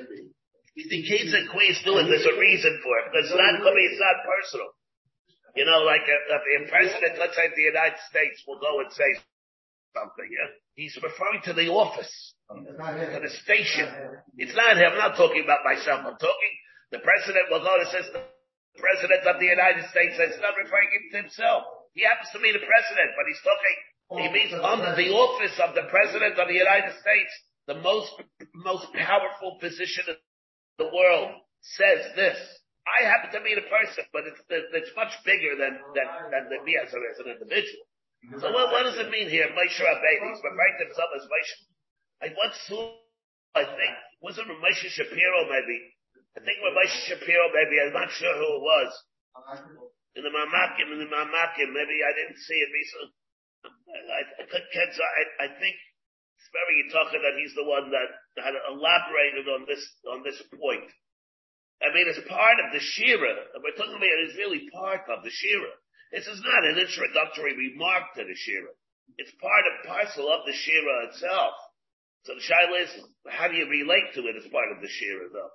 The 0.76 1.02
kings 1.04 1.36
and 1.36 1.50
queens 1.52 1.80
do 1.84 2.00
it. 2.00 2.08
There's 2.08 2.26
a 2.26 2.40
reason 2.40 2.80
for 2.80 2.94
it. 3.04 3.12
It's 3.20 3.36
not, 3.36 3.44
I 3.44 3.72
mean, 3.76 3.88
it's 3.92 4.00
not 4.00 4.24
personal. 4.24 4.72
You 5.56 5.68
know, 5.68 5.84
like 5.84 6.08
if, 6.08 6.22
if 6.32 6.62
a 6.64 6.72
president, 6.72 7.20
let's 7.20 7.36
say 7.36 7.52
the 7.52 7.68
United 7.68 8.00
States 8.08 8.40
will 8.48 8.64
go 8.64 8.80
and 8.80 8.88
say 8.96 9.20
something, 9.92 10.30
yeah? 10.32 10.48
He's 10.80 10.96
referring 11.04 11.44
to 11.44 11.54
the 11.54 11.68
office, 11.68 12.12
to 12.48 13.20
the 13.20 13.34
station. 13.44 13.84
It's 14.40 14.56
not 14.56 14.80
him. 14.80 14.96
I'm 14.96 15.12
not 15.12 15.20
talking 15.20 15.44
about 15.44 15.68
myself. 15.68 16.08
I'm 16.08 16.16
talking, 16.16 16.54
the 16.96 17.04
president 17.04 17.52
will 17.52 17.60
go 17.60 17.76
and 17.76 17.92
says, 17.92 18.08
the 18.16 18.24
president 18.80 19.28
of 19.28 19.44
the 19.44 19.52
United 19.52 19.84
States, 19.92 20.16
it's 20.16 20.40
not 20.40 20.56
referring 20.56 20.88
to 21.12 21.28
himself. 21.28 21.68
He 21.92 22.08
happens 22.08 22.32
to 22.32 22.40
be 22.40 22.56
the 22.56 22.64
president, 22.64 23.12
but 23.20 23.28
he's 23.28 23.44
talking, 23.44 23.78
he 24.24 24.28
means 24.32 24.56
under 24.56 24.96
the 24.96 25.12
office 25.12 25.60
of 25.60 25.76
the 25.76 25.92
president 25.92 26.40
of 26.40 26.48
the 26.48 26.56
United 26.56 26.96
States 26.96 27.32
the 27.72 27.80
most, 27.80 28.12
most 28.52 28.92
powerful 28.92 29.56
position 29.64 30.04
in 30.12 30.20
the 30.76 30.92
world 30.92 31.32
says 31.80 32.04
this. 32.20 32.36
I 32.84 33.08
happen 33.08 33.32
to 33.32 33.42
be 33.46 33.56
the 33.56 33.64
person, 33.72 34.04
but 34.12 34.28
it's, 34.28 34.42
it's 34.50 34.92
much 35.00 35.16
bigger 35.24 35.56
than, 35.56 35.80
than, 35.96 36.08
than, 36.34 36.44
than 36.52 36.62
me 36.68 36.76
as, 36.76 36.92
a, 36.92 37.00
as 37.00 37.18
an 37.24 37.32
individual. 37.32 37.88
So 38.42 38.52
what, 38.52 38.74
what 38.76 38.84
does 38.84 39.00
it 39.00 39.08
mean 39.08 39.32
here? 39.32 39.48
Moshe 39.56 39.80
Rabbeinu, 39.80 40.26
he's 40.34 40.44
referring 40.44 40.76
to 40.82 40.86
himself 40.90 41.10
as 41.16 41.26
Moshe. 41.26 41.56
I 42.22 42.28
once 42.36 42.58
saw, 42.68 42.92
I 43.56 43.64
think, 43.64 43.94
was 44.20 44.36
it 44.36 44.46
Moshe 44.50 44.90
Shapiro 44.92 45.48
maybe? 45.48 45.78
I 46.36 46.44
think 46.44 46.58
Moshe 46.60 47.00
Shapiro 47.08 47.54
maybe, 47.56 47.80
I'm 47.80 47.96
not 47.96 48.12
sure 48.12 48.34
who 48.36 48.50
it 48.60 48.64
was. 48.66 48.92
In 50.18 50.28
the 50.28 50.34
Mamakim, 50.34 50.92
in 50.92 51.00
the 51.00 51.10
Mamakim, 51.10 51.70
maybe 51.72 51.98
I 52.04 52.12
didn't 52.18 52.42
see 52.42 52.60
it 52.60 52.70
recently. 52.74 53.14
I, 53.64 54.22
I, 54.42 54.58
I, 54.60 55.24
I 55.46 55.48
think 55.62 55.76
very 56.50 56.74
Yitaka 56.82 57.18
that 57.22 57.38
he's 57.38 57.54
the 57.54 57.68
one 57.68 57.94
that 57.94 58.10
had 58.42 58.58
elaborated 58.58 59.46
on 59.48 59.70
this, 59.70 59.84
on 60.10 60.26
this 60.26 60.42
point. 60.58 60.90
I 61.82 61.94
mean, 61.94 62.10
as 62.10 62.22
part 62.30 62.58
of 62.62 62.74
the 62.74 62.82
Shira, 62.82 63.34
and 63.54 63.62
we're 63.62 63.78
talking 63.78 63.98
about 63.98 64.18
it 64.22 64.30
is 64.30 64.42
really 64.42 64.70
part 64.70 65.06
of 65.10 65.26
the 65.26 65.34
Shira. 65.34 65.74
This 66.14 66.28
is 66.28 66.42
not 66.44 66.68
an 66.68 66.78
introductory 66.78 67.58
remark 67.58 68.14
to 68.16 68.24
the 68.24 68.38
Shira. 68.38 68.74
It's 69.18 69.34
part 69.42 69.66
and 69.66 69.90
parcel 69.90 70.30
of 70.30 70.46
the 70.46 70.54
Shira 70.54 71.10
itself. 71.10 71.56
So 72.24 72.38
the 72.38 72.46
Shaila 72.46 72.78
is, 72.86 72.92
how 73.26 73.50
do 73.50 73.58
you 73.58 73.66
relate 73.66 74.14
to 74.14 74.22
it 74.30 74.38
as 74.38 74.46
part 74.54 74.70
of 74.70 74.82
the 74.82 74.92
Shira 74.92 75.26
though? 75.34 75.54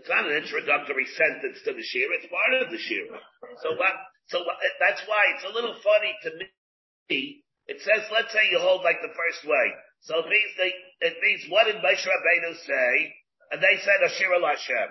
It's 0.00 0.08
not 0.08 0.24
an 0.24 0.36
introductory 0.36 1.04
sentence 1.04 1.60
to 1.64 1.72
the 1.72 1.84
Shira, 1.84 2.16
it's 2.16 2.32
part 2.32 2.52
of 2.64 2.72
the 2.72 2.80
Shira. 2.80 3.20
So 3.60 3.76
what, 3.76 3.96
so 4.28 4.40
what, 4.40 4.56
that's 4.80 5.04
why 5.04 5.36
it's 5.36 5.44
a 5.44 5.52
little 5.52 5.76
funny 5.84 6.12
to 6.24 6.30
me. 7.08 7.44
It 7.66 7.80
says, 7.82 8.08
let's 8.12 8.32
say 8.32 8.48
you 8.50 8.58
hold 8.58 8.84
like 8.84 9.02
the 9.02 9.12
first 9.12 9.44
way. 9.44 9.66
So 10.00 10.18
it 10.20 10.28
means 10.28 10.50
they, 10.56 10.72
it 11.06 11.16
means 11.22 11.42
what 11.48 11.64
did 11.64 11.76
Moshe 11.82 12.06
Rabbeinu 12.06 12.52
say? 12.64 13.14
And 13.52 13.62
they 13.62 13.76
said 13.78 14.02
Ashira 14.04 14.42
Lashem. 14.42 14.90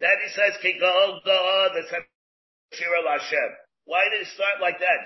Then 0.00 0.16
he 0.22 0.30
says, 0.30 0.60
Ki 0.62 0.78
go 0.78 1.18
go 1.24 1.68
they 1.74 1.82
said 1.88 2.02
Ashira 2.72 3.00
Lashem. 3.06 3.50
Why 3.84 4.04
did 4.12 4.20
it 4.22 4.28
start 4.28 4.60
like 4.60 4.78
that? 4.78 5.00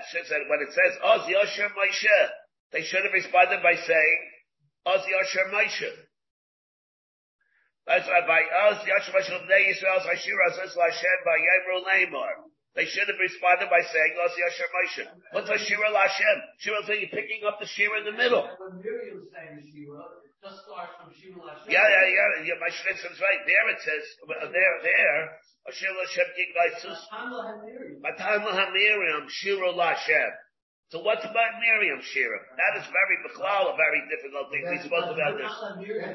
When 0.47 0.59
it 0.61 0.73
says 0.73 0.99
Oz 1.03 1.27
Yosher 1.27 1.69
Moshe. 1.71 2.19
They 2.71 2.83
should 2.83 3.03
have 3.03 3.13
responded 3.13 3.61
by 3.63 3.75
saying, 3.75 4.19
Oz 4.85 5.01
Yasher 5.07 5.53
Moshe. 5.53 5.91
That's 7.87 8.07
why 8.07 8.27
by 8.27 8.41
Oz 8.67 8.83
Yasher 8.83 9.11
Moshe 9.15 9.31
Hashira 9.31 10.47
says 10.55 10.75
Lashem 10.75 11.19
by 11.25 11.37
Yemru 11.39 11.83
Lamar. 11.83 12.52
They 12.73 12.89
should 12.89 13.05
have 13.05 13.21
responded 13.21 13.69
by 13.69 13.85
saying 13.85 14.13
Oz 14.17 14.33
Yasher 14.33 14.69
Moshe. 14.73 15.05
What's 15.37 15.49
a 15.49 15.61
Shira 15.61 15.93
Lashem? 15.93 16.37
Shira 16.57 16.81
saying 16.89 17.05
you're 17.05 17.13
picking 17.13 17.45
up 17.45 17.61
the 17.61 17.69
Shira 17.69 18.01
in 18.01 18.05
the 18.09 18.17
middle. 18.17 18.49
When 18.57 18.81
Miriam 18.81 19.29
saying 19.29 19.61
Shira, 19.69 20.01
it 20.25 20.33
just 20.41 20.65
starts 20.65 20.97
from 20.97 21.13
Shira 21.13 21.37
Lashem. 21.37 21.69
Yeah, 21.69 21.85
yeah, 21.85 22.05
yeah, 22.09 22.49
yeah. 22.49 22.57
My 22.57 22.73
Schnitzer's 22.73 23.21
right. 23.21 23.41
There 23.45 23.67
it 23.69 23.79
says, 23.85 24.03
there, 24.49 24.75
there. 24.81 25.19
Shira 25.69 25.93
Lashem 26.01 26.29
Gigaisus. 26.33 26.97
Matan 28.01 28.41
Miriam 28.73 29.29
Shira 29.29 29.69
Lashem. 29.69 30.33
So 30.89 31.01
what's 31.01 31.25
about 31.25 31.53
Miriam 31.61 32.01
Shira? 32.01 32.37
That 32.57 32.81
is 32.81 32.85
very 32.89 33.17
Bechlal, 33.25 33.73
a 33.73 33.77
very 33.77 34.01
difficult 34.09 34.49
thing. 34.49 34.65
We 34.65 34.77
spoke 34.81 35.13
about 35.13 35.37
this. 35.37 35.49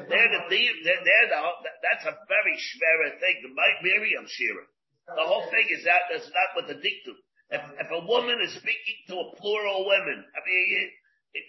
They're 0.07 0.27
the, 0.27 0.39
they're, 0.51 1.03
they're 1.07 1.29
the, 1.31 1.39
that's 1.83 2.03
a 2.03 2.15
very 2.27 2.55
schwerer 2.55 3.15
thing. 3.19 3.47
The 3.47 3.51
Miriam 3.83 4.27
Shira. 4.27 4.67
The 5.15 5.25
whole 5.25 5.45
thing 5.49 5.67
is 5.73 5.85
that 5.85 6.09
that's 6.11 6.29
not 6.29 6.49
what 6.53 6.67
the 6.69 6.77
dictum. 6.77 7.17
If, 7.49 7.61
if 7.81 7.89
a 7.89 8.05
woman 8.05 8.37
is 8.45 8.53
speaking 8.53 8.97
to 9.09 9.15
a 9.25 9.27
plural 9.41 9.89
women, 9.89 10.21
I 10.21 10.39
mean, 10.45 10.63
you, 10.69 10.81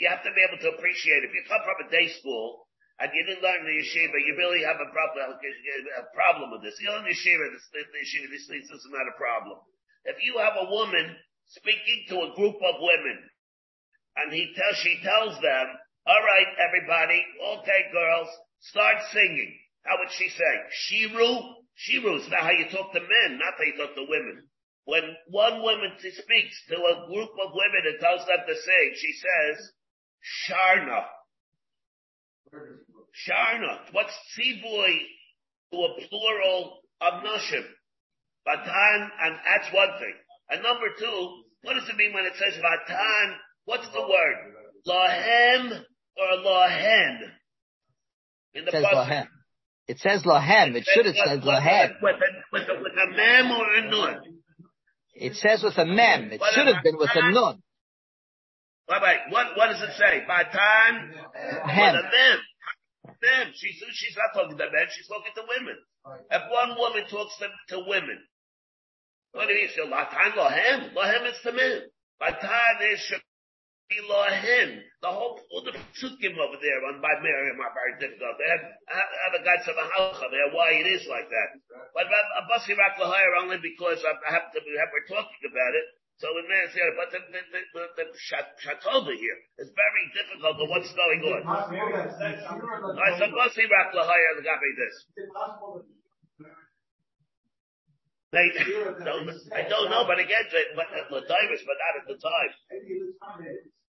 you 0.01 0.07
have 0.09 0.25
to 0.25 0.33
be 0.33 0.43
able 0.49 0.61
to 0.65 0.77
appreciate. 0.81 1.25
If 1.25 1.33
you 1.37 1.45
come 1.45 1.61
from 1.61 1.85
a 1.85 1.89
day 1.93 2.09
school 2.17 2.65
and 2.97 3.13
you 3.13 3.21
didn't 3.29 3.45
learn 3.45 3.65
the 3.69 3.77
yeshiva, 3.77 4.17
you 4.25 4.33
really 4.41 4.65
have 4.65 4.81
a 4.81 4.89
problem. 4.89 5.37
A 5.37 6.09
problem 6.17 6.57
with 6.57 6.65
this. 6.65 6.81
You 6.81 6.89
learn 6.89 7.05
yeshiva, 7.05 7.53
this, 7.53 7.69
yeshiva, 7.77 8.33
this, 8.33 8.49
this 8.49 8.69
is 8.73 8.89
not 8.89 9.13
a 9.13 9.17
problem. 9.21 9.61
If 10.09 10.17
you 10.25 10.41
have 10.41 10.57
a 10.57 10.73
woman 10.73 11.21
speaking 11.51 12.07
to 12.09 12.17
a 12.31 12.35
group 12.39 12.57
of 12.57 12.75
women. 12.79 13.19
And 14.17 14.33
he 14.33 14.53
tells, 14.55 14.77
she 14.83 14.99
tells 15.03 15.35
them, 15.43 15.67
all 16.07 16.23
right, 16.23 16.51
everybody, 16.59 17.23
okay, 17.59 17.91
girls, 17.93 18.29
start 18.61 18.97
singing. 19.13 19.55
How 19.85 19.99
would 19.99 20.11
she 20.13 20.29
say? 20.29 20.55
Shiru? 20.87 21.55
Shiru 21.81 22.20
is 22.20 22.28
not 22.28 22.41
how 22.41 22.51
you 22.51 22.68
talk 22.70 22.93
to 22.93 23.01
men, 23.01 23.39
not 23.39 23.55
how 23.57 23.64
you 23.64 23.76
talk 23.76 23.95
to 23.95 24.07
women. 24.09 24.49
When 24.85 25.16
one 25.28 25.62
woman 25.62 25.93
speaks 25.99 26.57
to 26.68 26.76
a 26.76 27.07
group 27.07 27.31
of 27.31 27.53
women 27.55 27.83
and 27.89 28.01
tells 28.01 28.26
them 28.26 28.39
to 28.47 28.55
sing, 28.55 28.93
she 28.97 29.12
says, 29.16 29.72
Sharna. 30.45 31.05
Sharna. 32.53 33.78
What's 33.93 34.12
tzivoy 34.37 34.93
to 35.72 35.78
a 35.78 36.09
plural 36.09 36.81
of 37.01 37.24
nashim? 37.24 37.64
Batan, 38.47 39.11
and 39.22 39.37
that's 39.47 39.72
one 39.72 39.91
thing. 39.99 40.14
And 40.51 40.62
number 40.62 40.87
two, 40.99 41.43
what 41.62 41.74
does 41.74 41.89
it 41.89 41.97
mean 41.97 42.12
when 42.12 42.24
it 42.26 42.35
says 42.37 42.61
vatan? 42.61 43.35
What's 43.64 43.89
the 43.93 44.01
word? 44.01 44.37
Lahem 44.87 45.85
or 46.16 46.45
lahen? 46.45 47.18
In 48.55 48.64
the 48.64 48.70
lahem. 48.72 49.28
It 49.91 49.99
says 49.99 50.22
lahem. 50.22 50.76
It, 50.76 50.86
should 50.86 51.05
have 51.05 51.16
said 51.18 51.43
lahem. 51.43 51.99
With 52.01 52.14
a, 52.14 52.30
with, 52.53 52.62
a, 52.62 52.74
with 52.78 52.95
a 52.95 53.11
mem 53.11 53.51
or 53.51 53.66
a 53.74 53.91
nun? 53.91 54.22
It 55.16 55.34
says 55.34 55.64
with 55.64 55.76
a 55.78 55.84
mem. 55.84 56.30
It 56.30 56.41
should 56.55 56.68
have 56.68 56.84
been 56.84 56.97
with 56.97 57.11
a 57.12 57.32
nun. 57.32 57.59
Wait, 58.88 59.03
wait. 59.03 59.18
What, 59.30 59.57
what 59.57 59.66
does 59.66 59.82
it 59.82 59.91
say? 59.99 60.22
Vatan? 60.30 61.11
Hem. 61.66 61.91
Uh, 61.91 61.99
with 61.99 62.07
a 62.07 62.07
mem. 62.07 62.38
Mem. 63.18 63.47
She's, 63.59 63.82
she's 63.99 64.14
not 64.14 64.30
talking 64.41 64.57
to 64.59 64.64
men. 64.70 64.86
She's 64.95 65.09
talking 65.09 65.34
to 65.34 65.43
women. 65.59 65.74
If 66.30 66.43
one 66.55 66.78
woman 66.78 67.03
talks 67.11 67.34
to, 67.38 67.49
to 67.74 67.82
women, 67.84 68.22
what 69.32 69.49
do 69.49 69.55
you 69.55 69.66
mean? 69.74 69.91
Lohem? 69.91 70.95
Lohem 70.95 71.26
is 71.26 71.38
to 71.43 71.51
men. 71.51 71.82
Latan 72.22 72.95
is 72.95 73.12
lohem. 73.99 74.86
The 75.03 75.11
whole, 75.11 75.41
all 75.51 75.64
the 75.66 75.74
psukim 75.99 76.38
over 76.38 76.59
there 76.62 76.80
on 76.86 77.03
by 77.03 77.18
Miriam 77.18 77.59
are 77.59 77.74
very 77.74 77.99
difficult. 77.99 78.38
They 78.38 78.47
have, 78.47 78.64
have 78.86 79.34
a 79.34 79.43
guide 79.43 79.66
of 79.66 79.74
a 79.74 79.86
halacha 79.91 80.26
there 80.30 80.51
why 80.55 80.78
it 80.78 80.86
is 80.86 81.09
like 81.11 81.26
that. 81.26 81.51
But 81.97 82.07
a 82.07 82.43
basi 82.47 82.76
rak 82.78 83.01
only 83.43 83.59
because 83.59 83.99
I 84.05 84.14
have 84.30 84.53
to, 84.55 84.59
we're 84.62 85.11
talking 85.11 85.45
about 85.49 85.74
it. 85.74 85.86
So 86.20 86.28
in 86.36 86.45
there, 86.53 86.68
but 87.01 87.09
the, 87.16 87.20
the, 87.32 87.41
the, 87.49 87.61
the, 87.72 87.84
the 87.97 88.07
shatova 88.61 89.09
here 89.09 89.38
is 89.57 89.72
very 89.72 90.05
difficult 90.12 90.61
of 90.61 90.68
what's 90.68 90.93
going 90.93 91.24
on. 91.32 91.43
I 91.49 93.16
said, 93.16 93.32
basi 93.32 93.64
rak 93.64 93.91
lahaya 93.97 94.30
this. 94.45 94.95
They 98.32 98.47
don't, 99.05 99.26
I 99.51 99.66
don't 99.66 99.91
know, 99.91 100.05
but 100.07 100.20
again, 100.20 100.45
but 100.76 100.86
Ladimus, 101.11 101.64
but 101.66 101.76
not 101.82 101.99
at 101.99 102.07
the 102.07 102.14
time. 102.20 102.53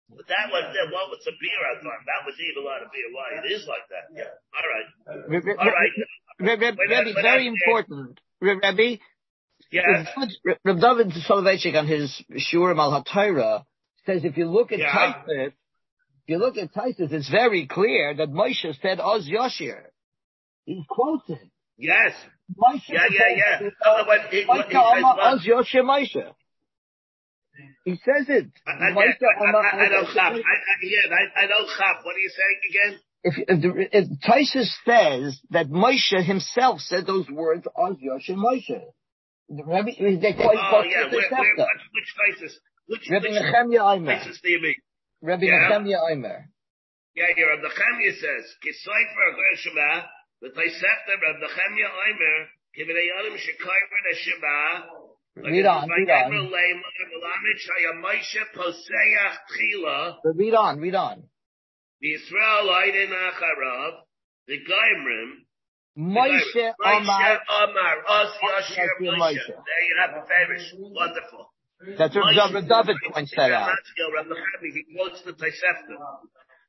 But 0.10 0.28
that 0.28 0.50
was 0.52 0.64
what 0.92 1.10
was 1.10 1.22
the 1.24 1.32
beer 1.38 1.62
I 1.70 1.78
thought. 1.82 2.02
That 2.06 2.26
was 2.26 2.36
even 2.42 2.64
a 2.64 2.66
lot 2.66 2.82
of 2.82 2.92
beer. 2.92 3.10
Why 3.14 3.40
it 3.40 3.52
is 3.52 3.68
like 3.68 3.86
that? 3.94 4.10
Yeah. 4.10 4.34
All 4.58 4.68
right. 4.74 4.90
All 5.60 5.72
right. 5.72 5.94
Rabbi, 6.40 7.14
very 7.22 7.48
important. 7.48 8.20
Rabbi. 8.42 8.98
Yeah. 9.72 10.06
Rabbi 10.66 10.80
David 10.80 11.14
Soloveitchik 11.28 11.76
on 11.78 11.86
his 11.86 12.24
Shurim 12.32 12.80
al 12.80 13.04
HaTorah 13.04 13.66
says 14.06 14.26
if 14.26 14.38
you 14.38 14.46
look 14.46 14.72
at 14.72 14.80
yeah. 14.80 15.22
if 15.28 15.54
you 16.26 16.38
look 16.38 16.58
at 16.58 16.74
Taisus, 16.74 17.12
it's 17.12 17.30
very 17.30 17.68
clear 17.68 18.16
that 18.16 18.30
Moshe 18.30 18.74
said 18.82 19.00
Oz 19.00 19.30
Yoshir. 19.30 19.82
He 20.66 20.84
quotes 20.90 21.30
it. 21.30 21.50
Yes. 21.78 22.14
Moshe 22.58 22.90
yeah, 22.90 23.06
yeah, 23.12 23.60
yeah. 23.62 23.70
Uh, 23.86 24.06
what, 24.06 24.22
he, 24.32 24.44
what, 24.46 24.68
he 24.68 24.74
says, 24.74 25.48
Yoshir 25.48 25.84
Moshe. 25.84 26.34
He 27.86 27.96
says 28.06 28.26
it. 28.30 28.48
I, 28.68 28.72
I, 28.72 28.76
I, 28.76 29.86
I, 29.86 29.90
don't 29.90 30.14
chap. 30.14 30.34
I, 30.34 31.44
I, 31.44 31.48
don't 31.48 31.70
chap. 31.78 32.02
What 32.04 32.16
are 32.16 32.20
you 32.20 32.32
saying 32.32 32.60
again? 32.70 33.00
If, 33.24 33.36
if, 33.48 33.88
if 33.92 34.06
Taisus 34.22 34.70
says 34.86 35.40
that 35.52 35.70
Moshe 35.70 36.24
himself 36.24 36.80
said 36.82 37.06
those 37.06 37.30
words 37.30 37.68
on 37.76 37.98
Yoshir 37.98 38.36
Moshe. 38.36 38.82
Rabbi, 39.50 39.92
they 39.98 40.34
quite 40.34 40.58
oh, 40.58 40.84
yeah. 40.86 41.10
Where, 41.10 41.26
where, 41.30 41.56
which, 41.58 41.86
which 41.96 42.12
Taisus? 42.14 42.54
Which, 42.88 43.10
Rabbi 43.10 43.28
Nechemia 43.28 43.98
Aimer. 43.98 44.14
Taisus 44.14 44.42
do 44.42 44.50
you 44.50 44.62
mean? 44.62 44.76
Rabbi 45.22 45.46
yeah. 45.46 45.70
Nechemia 45.70 46.12
Aimer. 46.12 46.50
Yeah, 47.16 47.26
yeah, 47.36 47.46
Rabbi 47.46 47.68
Nechemia 47.68 48.14
says, 48.14 48.46
Kisayfer 48.64 49.30
Gershema, 49.36 50.06
the 50.42 50.50
Taisefta 50.50 51.14
Rabbi 51.18 51.40
Nechemia 51.42 51.90
Aimer, 51.90 52.38
Kividayanim 52.78 53.36
Shekayver 53.36 54.02
Neshema, 54.06 54.86
Read 55.44 55.66
on, 55.66 55.90
read 55.90 56.10
on. 56.10 56.32
Read 60.36 60.54
on, 60.54 60.80
read 60.80 60.96
on. 60.96 61.24
The 62.02 62.14
Israelite 62.14 62.94
Acharav, 62.94 63.92
the 64.48 64.58
Gaimrim, 64.58 65.46
Moshe 65.98 66.74
Omar. 66.86 67.40
Omar, 67.50 67.96
Os 68.08 68.32
Yashir 68.42 68.88
Moshe. 69.02 69.48
There 69.48 69.84
you 69.88 69.96
have 70.00 70.12
the 70.16 70.28
Farish. 70.28 70.74
Wonderful. 70.78 71.52
That's 71.98 72.16
what 72.16 72.36
David, 72.36 72.70
David 72.70 72.98
points 73.12 73.34
that 73.36 73.52
out. 73.52 73.76
He 74.62 74.86
quotes 74.96 75.22
the 75.24 75.34
Tosefta. 75.34 75.96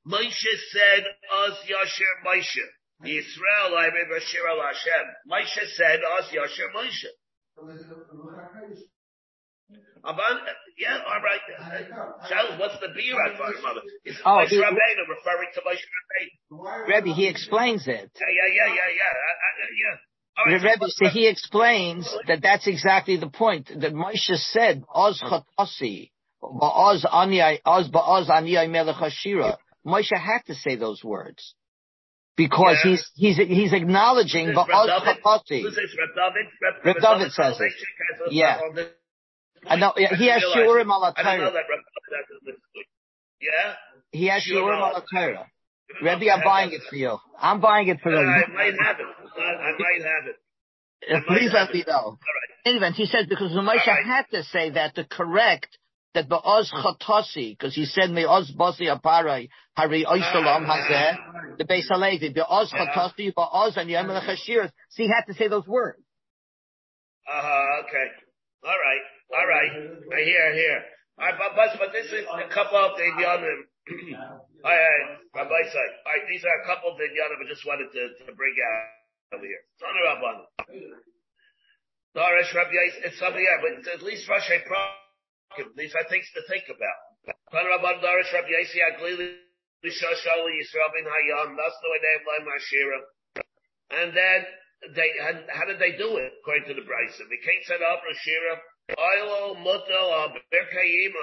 Moshe 0.07 0.55
said, 0.73 1.05
Os 1.33 1.59
Yashir 1.69 2.15
Moshe. 2.27 2.67
The 3.03 3.17
Israel, 3.17 3.79
I 3.79 3.87
remember 3.87 4.21
Shir 4.21 4.49
al 4.49 4.63
Hashem. 4.63 5.07
Moshe 5.31 5.67
said, 5.77 6.01
Os 6.19 6.27
Yashir 6.31 6.71
Moshe. 6.75 7.11
Aban, 10.05 10.37
yeah, 10.79 10.99
all 11.07 11.21
right. 11.21 11.41
Charles, 12.29 12.59
what's 12.59 12.81
the 12.81 12.89
beer 12.95 13.15
I'm 13.21 13.37
talking 13.37 13.61
about? 13.61 13.77
Is 14.05 14.17
oh, 14.25 14.31
Moshe 14.31 14.53
Rabbeinu 14.53 15.05
referring 15.09 15.51
to 15.55 15.61
Moshe 15.61 15.85
Rabbeinu? 16.51 16.89
Rebbe, 16.89 17.15
he 17.15 17.29
explains 17.29 17.87
it. 17.87 18.11
Yeah, 18.19 18.27
yeah, 18.29 18.49
yeah, 18.55 18.67
yeah, 18.67 18.91
yeah, 18.97 19.13
I, 19.13 19.33
I, 19.47 19.69
yeah. 19.77 19.97
Right, 20.47 20.73
Rebbe, 20.73 20.87
so 20.89 21.09
he 21.09 21.29
explains 21.29 22.13
that 22.27 22.41
that's 22.43 22.67
exactly 22.67 23.17
the 23.19 23.29
point 23.29 23.69
that 23.69 23.93
Moshe 23.93 24.35
said, 24.53 24.85
Oz 24.93 25.21
chatasi, 25.23 26.11
Oz 26.43 27.05
ani, 27.13 27.61
Oz 27.67 27.91
ba'oz 27.91 28.31
ani 28.31 28.67
melech 28.69 28.97
hashira. 28.97 29.59
Moshe 29.87 30.17
had 30.17 30.41
to 30.47 30.55
say 30.55 30.77
those 30.77 31.05
words 31.05 31.55
because 32.41 32.79
yeah. 32.83 32.91
he's 32.91 33.03
he's 33.15 33.37
he's 33.37 33.73
acknowledging 33.75 34.47
the 34.47 34.55
Chatati. 34.55 35.65
Reb 36.85 36.97
David 37.03 37.33
says 37.33 37.61
it. 37.61 37.73
Yeah. 38.31 38.59
I 39.67 39.77
know. 39.77 39.93
Yeah, 39.97 40.17
he 40.17 40.29
has 40.29 40.43
Shurim 40.43 40.89
al 40.89 41.15
Yeah. 43.41 43.75
He 44.13 44.27
has 44.29 44.43
Shurim 44.43 44.81
al 44.81 45.05
Torah. 45.13 45.47
Rebbe, 46.03 46.31
I'm 46.33 46.43
buying 46.43 46.73
it 46.73 46.81
for 46.89 46.97
you. 46.97 47.19
I'm 47.39 47.61
buying 47.61 47.89
it 47.89 47.99
for 48.03 48.11
you. 48.11 48.17
I 48.17 48.47
might 48.55 48.75
have 48.87 48.97
it. 49.01 49.07
I 49.37 49.73
might 49.79 50.03
have 50.03 50.25
it. 50.29 51.27
Please 51.27 51.51
let 51.53 51.75
me 51.75 51.85
know. 51.87 52.17
In 52.65 52.71
any 52.73 52.77
event, 52.77 52.95
he 52.95 53.07
said 53.07 53.29
because 53.29 53.53
the 53.53 53.63
right. 53.63 53.81
had 54.07 54.27
to 54.31 54.45
say 54.45 54.71
that 54.71 54.95
to 54.95 55.05
correct 55.05 55.77
that 56.15 56.29
Ba'oz 56.29 56.71
Chatasi, 56.73 57.57
because 57.57 57.75
he 57.75 57.85
said 57.85 58.11
me 58.11 58.25
Oz 58.25 58.53
Basi 58.59 58.89
Aparai, 58.91 59.49
Hari 59.77 60.05
Oisalam 60.05 60.67
Hazeh, 60.67 61.57
the 61.59 61.65
Beis 61.65 61.87
Halevi, 61.89 62.35
Ba'oz 62.35 62.73
Chatasi, 62.73 63.33
Ba'oz 63.33 63.77
and 63.77 63.89
Yom 63.89 64.07
Chashiras. 64.07 64.71
So 64.91 65.03
he 65.03 65.09
had 65.09 65.25
to 65.29 65.35
say 65.35 65.49
those 65.49 65.67
words. 65.67 66.03
Uh 67.31 67.41
huh, 67.41 67.83
okay. 67.85 68.07
All 68.65 68.75
right, 68.75 69.05
all 69.31 69.47
right. 69.47 69.71
I 69.71 70.25
hear, 70.25 70.43
I 70.43 70.53
hear. 70.53 70.83
All 71.21 71.27
right, 71.27 71.37
but, 71.55 71.79
but, 71.79 71.93
this 71.93 72.07
is 72.07 72.25
a 72.27 72.49
couple 72.53 72.79
of 72.79 72.97
the 72.97 73.05
Yonim. 73.23 73.69
All 74.63 74.77
right, 74.77 75.17
Rabbi 75.35 75.61
say, 75.73 75.87
all 76.05 76.13
right, 76.13 76.27
these 76.29 76.45
are 76.45 76.53
a 76.61 76.67
couple 76.69 76.93
of 76.93 77.01
Vinyanim 77.01 77.41
I 77.41 77.49
just 77.49 77.65
wanted 77.65 77.89
to, 77.97 78.03
to 78.29 78.33
bring 78.37 78.53
out 78.61 79.41
over 79.41 79.47
here. 79.49 79.65
Son 79.81 79.89
of 79.89 80.05
Rabban. 80.05 80.37
Darish 82.13 82.53
Rabbi 82.53 83.09
it's 83.09 83.19
something 83.19 83.41
else, 83.41 83.81
but 83.85 83.93
at 83.95 84.03
least 84.03 84.29
Rosh 84.29 84.51
Prakim, 85.51 85.75
these 85.77 85.95
are 85.95 86.05
things 86.09 86.27
to 86.35 86.43
think 86.49 86.65
about. 86.69 86.99
And 93.91 94.15
then 94.15 94.47
they, 94.95 95.11
and 95.29 95.45
how 95.51 95.65
did 95.67 95.79
they 95.79 95.93
do 95.99 96.17
it? 96.17 96.33
According 96.41 96.69
to 96.69 96.75
the 96.75 96.87
Bryson, 96.87 97.27
the 97.29 97.39
king 97.43 97.61
said 97.65 97.83
up 97.83 98.03
Rashira, 98.07 98.59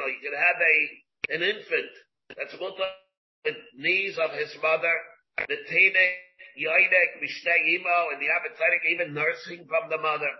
you 0.07 0.19
can 0.23 0.33
have 0.33 0.59
a, 0.61 0.75
an 1.35 1.41
infant 1.43 1.91
that's 2.35 2.53
Mutal 2.55 2.77
the 3.43 3.51
knees 3.75 4.17
of 4.17 4.31
his 4.31 4.55
mother, 4.61 4.93
the 5.47 5.57
Tainik, 5.71 6.13
Yoinek, 6.59 7.21
Mishnei 7.21 7.79
Imo, 7.79 8.09
and 8.11 8.21
the 8.21 8.27
apathetic 8.27 8.81
even 8.91 9.13
nursing 9.13 9.65
from 9.67 9.89
the 9.89 9.97
mother. 9.97 10.31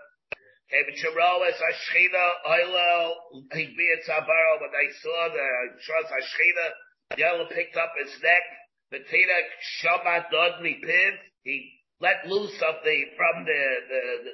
Kevicharoas, 0.68 1.56
Ashchina, 1.56 2.24
Oilo, 2.46 3.14
Higbiyat 3.52 4.04
Sabaro, 4.06 4.60
when 4.60 4.70
they 4.72 4.88
saw 5.00 5.28
the 5.32 5.48
Shras 5.80 6.08
Ashchina, 6.12 7.18
Yellow 7.18 7.46
picked 7.48 7.76
up 7.76 7.92
his 8.04 8.12
neck, 8.22 8.42
the 8.90 8.98
Tainik, 8.98 9.48
Shabbat 9.80 10.26
Dodmi 10.32 10.80
Piv, 10.84 11.12
he 11.42 11.72
let 12.00 12.26
loose 12.26 12.62
of 12.62 12.76
the, 12.84 13.04
from 13.16 13.44
the, 13.44 13.62
the, 13.88 14.02
the 14.24 14.32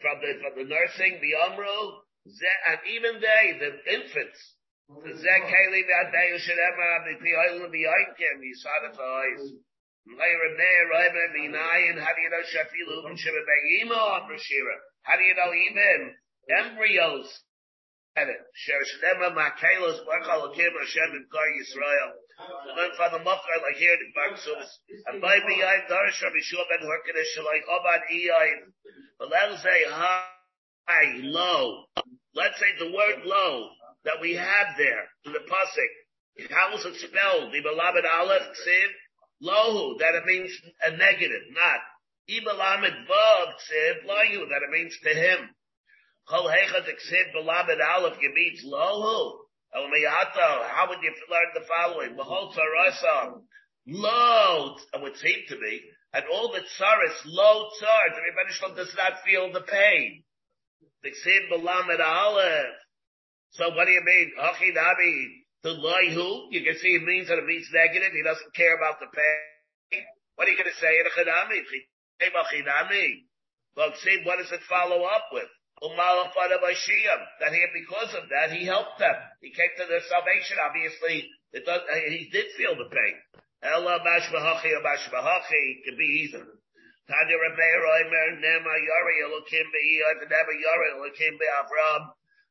from 0.00 0.18
the, 0.20 0.32
from 0.42 0.52
the 0.56 0.64
nursing, 0.68 1.20
the 1.20 1.34
Umru, 1.46 2.02
and 2.66 2.78
even 2.90 3.20
they, 3.20 3.58
the 3.58 3.94
infants, 3.94 4.58
Zekeli 4.90 5.84
v'adeyu 5.84 6.38
shenema 6.40 6.86
uh, 6.96 7.04
b'pi 7.04 7.30
oilu 7.44 7.68
b'yoinkim 7.68 8.40
yisad 8.40 8.88
of 8.88 8.98
eyes. 8.98 9.52
Meir 10.06 10.56
meir 10.56 10.88
oimer 11.00 11.28
b'inayin, 11.34 12.00
how 12.00 12.14
do 12.14 12.20
you 12.22 12.30
know 12.30 12.40
shafilu 12.40 13.04
b'sheba 13.04 13.42
be'imo 13.44 14.00
Rashira? 14.32 14.76
How 15.08 15.16
do 15.16 15.24
you 15.24 15.32
know 15.40 15.48
even 15.56 16.12
embryos? 16.52 17.24
Learn 18.14 18.28
from 22.92 23.12
the 23.12 23.22
Mokar 23.24 23.58
like 23.64 23.78
here 23.78 23.96
in 23.96 24.12
Baksubis. 24.12 24.68
And 25.06 25.22
by 25.22 25.38
me 25.46 25.62
I 25.64 25.80
Darish 25.88 26.20
Rabbi 26.22 26.40
Shua 26.42 26.64
ben 26.68 26.84
Horkedesh 26.84 27.32
Shalai 27.32 27.60
Obad 27.72 28.02
Iyayin. 28.12 28.72
But 29.18 29.30
let's 29.30 29.62
say 29.62 29.84
high, 29.88 31.16
low. 31.22 31.84
Let's 32.34 32.58
say 32.60 32.76
the 32.78 32.92
word 32.92 33.24
low 33.24 33.70
that 34.04 34.20
we 34.20 34.34
have 34.34 34.76
there 34.76 35.08
in 35.24 35.32
the 35.32 35.40
pasuk. 35.40 36.50
How 36.50 36.74
is 36.76 36.84
it 36.84 36.96
spelled? 36.96 37.50
The 37.52 37.62
beloved 37.62 38.04
Aleph 38.04 38.42
Ksiv 38.42 38.88
Lohu 39.42 39.98
that 40.00 40.14
it 40.16 40.24
means 40.26 40.52
a 40.84 40.90
negative, 40.90 41.42
not 41.52 41.80
Ibalamed 42.30 43.06
Vav 43.08 43.54
Ksiv 43.56 44.04
Lohu 44.06 44.48
that 44.48 44.62
it 44.62 44.70
means 44.70 44.96
to 45.02 45.10
him. 45.10 45.50
Kol 46.28 46.48
Hechat 46.48 46.84
Ksiv 46.84 47.32
beloved 47.32 47.80
Aleph 47.80 48.18
means 48.20 48.64
Lohu. 48.64 49.38
How 49.72 50.86
would 50.88 51.02
you 51.02 51.14
learn 51.30 51.50
the 51.54 51.66
following? 51.66 52.16
Behold 52.16 52.54
Sarasa 52.54 53.40
Lo 53.86 54.76
it 54.92 55.00
would 55.00 55.16
seem 55.16 55.40
to 55.48 55.56
be, 55.56 55.80
and 56.12 56.24
all 56.30 56.52
the 56.52 56.60
tsaris, 56.60 57.24
low 57.24 57.70
tsar, 57.78 58.10
the 58.14 58.20
Rebbe 58.20 58.76
does 58.76 58.94
not 58.96 59.22
feel 59.24 59.50
the 59.50 59.62
pain. 59.62 60.24
The 61.02 61.10
Ksiv 61.10 61.48
Balamed 61.50 62.00
Aleph. 62.00 62.76
So 63.52 63.70
what 63.70 63.86
do 63.86 63.92
you 63.92 64.02
mean? 64.04 64.32
Achinami, 64.38 65.26
to 65.64 65.72
lie 65.72 66.10
who? 66.12 66.48
You 66.50 66.64
can 66.64 66.76
see 66.76 66.96
it 66.96 67.02
means 67.02 67.28
that 67.28 67.38
it 67.38 67.46
means 67.46 67.68
negative. 67.72 68.12
He 68.12 68.22
doesn't 68.22 68.54
care 68.54 68.76
about 68.76 69.00
the 69.00 69.06
pain. 69.06 70.04
What 70.36 70.48
are 70.48 70.50
you 70.50 70.58
going 70.58 70.70
to 70.70 70.76
say 70.76 71.00
in 71.00 71.06
a 71.06 71.10
chinami? 71.10 71.64
Well, 73.76 73.92
see, 74.02 74.22
what 74.24 74.38
does 74.38 74.50
it 74.50 74.62
follow 74.68 75.04
up 75.04 75.30
with? 75.32 75.48
That 75.80 77.52
he, 77.52 77.62
because 77.72 78.14
of 78.18 78.28
that, 78.30 78.50
he 78.50 78.66
helped 78.66 78.98
them. 78.98 79.14
He 79.40 79.54
came 79.54 79.70
to 79.78 79.86
their 79.86 80.02
salvation. 80.10 80.58
Obviously, 80.58 81.30
it 81.52 81.64
does, 81.64 81.82
he 82.10 82.28
did 82.32 82.50
feel 82.58 82.74
the 82.74 82.90
pain. 82.90 83.14
Ella 83.62 84.02
bashbahachi 84.02 84.74
or 84.74 84.82
bashbahachi 84.82 85.84
could 85.84 85.96
be 85.96 86.26
either. 86.26 86.42
Tanya 87.08 87.36
Remeir 87.38 87.82
Oimer 87.86 88.38
Nema 88.42 88.74
Yari 88.74 89.22
Elokim 89.24 89.66
Be'i 89.70 90.02
Nema 90.26 90.52
Yari 90.58 90.88
Elokim 90.98 91.38
Be'Avram 91.38 92.02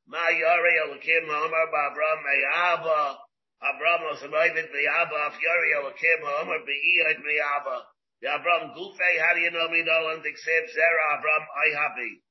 Ma 0.08 0.24
Yari 0.32 0.74
Elokim 0.88 1.28
Homer 1.28 1.68
Ba'Avram 1.68 2.20
Me'ava. 2.24 3.20
Avram 3.62 4.02
was 4.10 4.24
anointed 4.24 4.72
Me'ava. 4.74 5.16
Af 5.28 5.36
Yari 5.36 5.70
Elokim 5.78 6.22
Homer 6.24 6.60
Be'iyad 6.66 7.20
Me'ava. 7.24 7.86
The 8.22 8.28
Avram 8.34 8.74
Gufei, 8.74 9.14
how 9.22 9.36
do 9.36 9.42
you 9.42 9.52
know 9.52 9.70
me 9.70 9.84
no 9.86 10.10
one 10.10 10.24
except 10.26 10.74
Zera 10.74 11.04
Avram 11.14 11.46
Ihabi? 11.70 12.22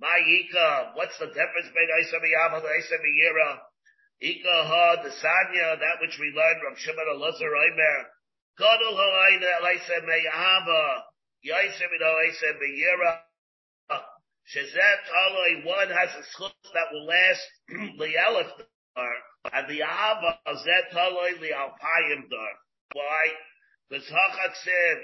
My 0.00 0.18
Ika, 0.18 0.92
what's 0.94 1.16
the 1.18 1.26
difference 1.26 1.70
between 1.70 1.88
Isa 2.02 2.18
Me'ava 2.18 2.66
and 2.66 2.82
Isa 2.82 2.98
Me'ira? 2.98 3.62
Ika 4.20 4.56
Ha, 4.66 5.02
the 5.02 5.10
Sanya, 5.10 5.78
that 5.78 6.00
which 6.02 6.18
we 6.18 6.34
learned 6.34 6.60
from 6.66 6.74
Shimon 6.76 7.06
Elazar 7.14 7.54
Omer. 7.54 7.98
Godul 8.58 8.96
Ha'ayna 8.98 9.76
Isa 9.76 10.02
Me'ava. 10.02 11.04
Yaisa 11.46 11.86
Me'ava 11.94 12.58
Me'ira. 12.58 13.22
Shazet 14.50 15.02
Aloi, 15.10 15.64
one 15.64 15.90
has 15.90 16.10
a 16.14 16.22
schus 16.34 16.54
that 16.74 16.90
will 16.92 17.06
last 17.06 17.46
Lielef 17.98 18.50
dar, 18.94 19.14
and 19.52 19.68
the 19.68 19.82
Ava 19.82 20.38
Zet 20.46 20.94
Aloi 20.94 21.38
Lialpayim 21.38 22.30
dar. 22.30 22.52
Why? 22.92 23.30
Because 23.90 24.06
Hachak 24.06 24.54
said, 24.62 24.98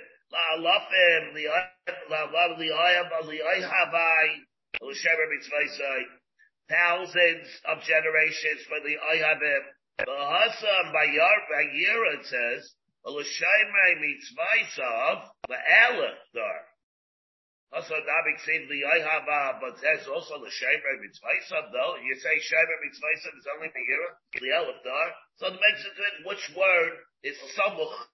Thousands 6.69 7.49
of 7.69 7.83
generations 7.85 8.65
for 8.65 8.81
the 8.81 8.97
Ayhabim. 8.97 9.63
The 9.99 10.09
Hassam 10.09 10.93
by 10.93 11.05
Yira 11.05 12.15
it 12.19 12.25
says, 12.25 12.75
L'shemer 13.05 14.01
Mitzvaysav, 14.01 15.29
La'alef 15.51 16.17
dar. 16.33 16.61
Also, 17.73 17.95
Nabik 17.95 18.39
said 18.45 18.69
the 18.69 18.85
Yahaba, 18.85 19.61
but 19.61 19.81
there's 19.81 20.07
also 20.07 20.37
the 20.41 20.53
Shemer 20.53 21.01
Mitzvaysav, 21.01 21.73
though. 21.73 21.97
You 22.05 22.15
say 22.17 22.37
Shemer 22.41 22.79
Mitzvaysav 22.85 23.33
is 23.37 23.49
only 23.55 23.69
the 23.69 23.81
Yira, 23.81 24.13
the 24.41 24.73
Dar. 24.85 25.09
So 25.37 25.47
it 25.47 25.61
makes 25.61 25.85
it 25.85 25.97
good 25.97 26.27
which 26.29 26.53
word 26.57 26.93
is 27.23 27.37
samuch 27.57 28.12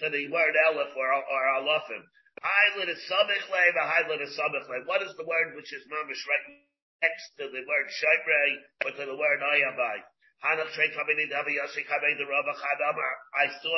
to 0.00 0.08
the 0.08 0.28
word 0.32 0.54
Aleph 0.68 0.96
or, 0.96 1.08
or 1.12 1.42
Alafim. 1.60 2.02
Highlight 2.40 2.88
is 2.88 3.04
samich 3.04 3.46
lay, 3.52 3.68
the 3.76 3.84
highlight 3.84 4.24
is 4.24 4.32
samich 4.32 4.68
lay. 4.68 4.80
What 4.88 5.02
is 5.04 5.12
the 5.16 5.28
word 5.28 5.52
which 5.56 5.72
is 5.72 5.84
mamish 5.92 6.24
right 6.24 6.46
next 7.04 7.36
to 7.36 7.48
the 7.52 7.60
word 7.68 7.86
Shemer, 8.00 8.88
or 8.88 8.90
to 8.96 9.04
the 9.04 9.16
word 9.16 9.40
Ayabai? 9.40 10.00
I 10.42 10.56
saw 10.56 10.64
in 10.64 11.16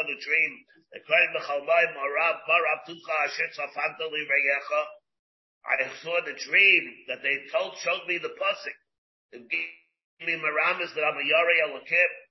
the 0.06 0.18
dream. 0.22 0.52
I 5.64 5.78
saw 6.02 6.20
the 6.24 6.34
dream 6.38 6.82
that 7.08 7.22
they 7.22 7.36
told, 7.50 7.76
showed 7.78 8.06
me 8.06 8.18
the 8.18 8.28
pasuk. 8.28 8.78
It 9.32 9.48
gave 9.50 10.26
me 10.26 10.34
maramis 10.38 10.94
that 10.94 11.02
I'm 11.02 11.18
a 11.18 11.24
yari 11.26 11.58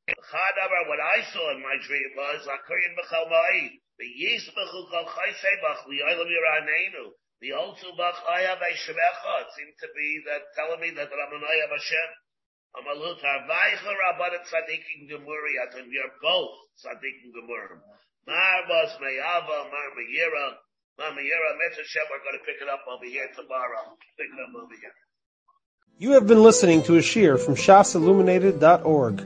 What 0.08 1.00
I 1.00 1.22
saw 1.32 1.52
in 1.56 1.62
my 1.62 1.78
dream 1.86 2.10
was 2.18 2.48
Akurin 2.48 2.94
b'chalmai. 2.98 3.80
The 4.00 4.08
yisbachu 4.08 4.90
kol 4.90 5.06
chaysebach 5.06 5.86
li'olam 5.88 6.28
yiranenu. 6.28 7.14
The 7.42 7.54
also 7.54 7.96
bach 7.98 8.16
ayav 8.26 8.60
shemecha. 8.60 9.34
It 9.42 9.50
seemed 9.56 9.78
to 9.80 9.88
be 9.96 10.22
that 10.28 10.42
telling 10.56 10.82
me 10.82 10.90
that 10.96 11.10
I'm 11.12 11.34
an 11.34 11.44
ayav 11.46 11.72
Hashem. 11.72 12.10
Amalut 12.78 13.22
harvaycha 13.22 13.92
rabbanet 13.92 14.44
tzadikim 14.50 15.10
gemuri. 15.10 15.54
You're 15.92 16.16
both 16.22 16.56
tzadikim 16.82 17.32
gemurim. 17.36 17.82
Mar 18.28 18.62
bas 18.68 18.98
meyava, 19.02 19.70
mar 19.70 19.90
meyira. 19.98 20.58
Mama 20.98 21.22
Yera, 21.22 21.58
Hashem, 21.78 22.04
we're 22.12 22.20
going 22.20 22.38
to 22.38 22.46
pick 22.46 22.62
it 22.62 22.68
up 22.70 22.82
over 22.88 23.06
here 23.06 23.28
tomorrow. 23.36 23.98
Pick 24.18 24.28
it 24.28 24.40
up 24.40 24.62
over 24.62 24.76
here. 24.80 24.92
You 25.98 26.12
have 26.12 26.28
been 26.28 26.44
listening 26.44 26.84
to 26.84 26.98
a 26.98 27.00
shiur 27.00 27.40
from 27.44 27.56
shasilluminated.org. 27.56 29.26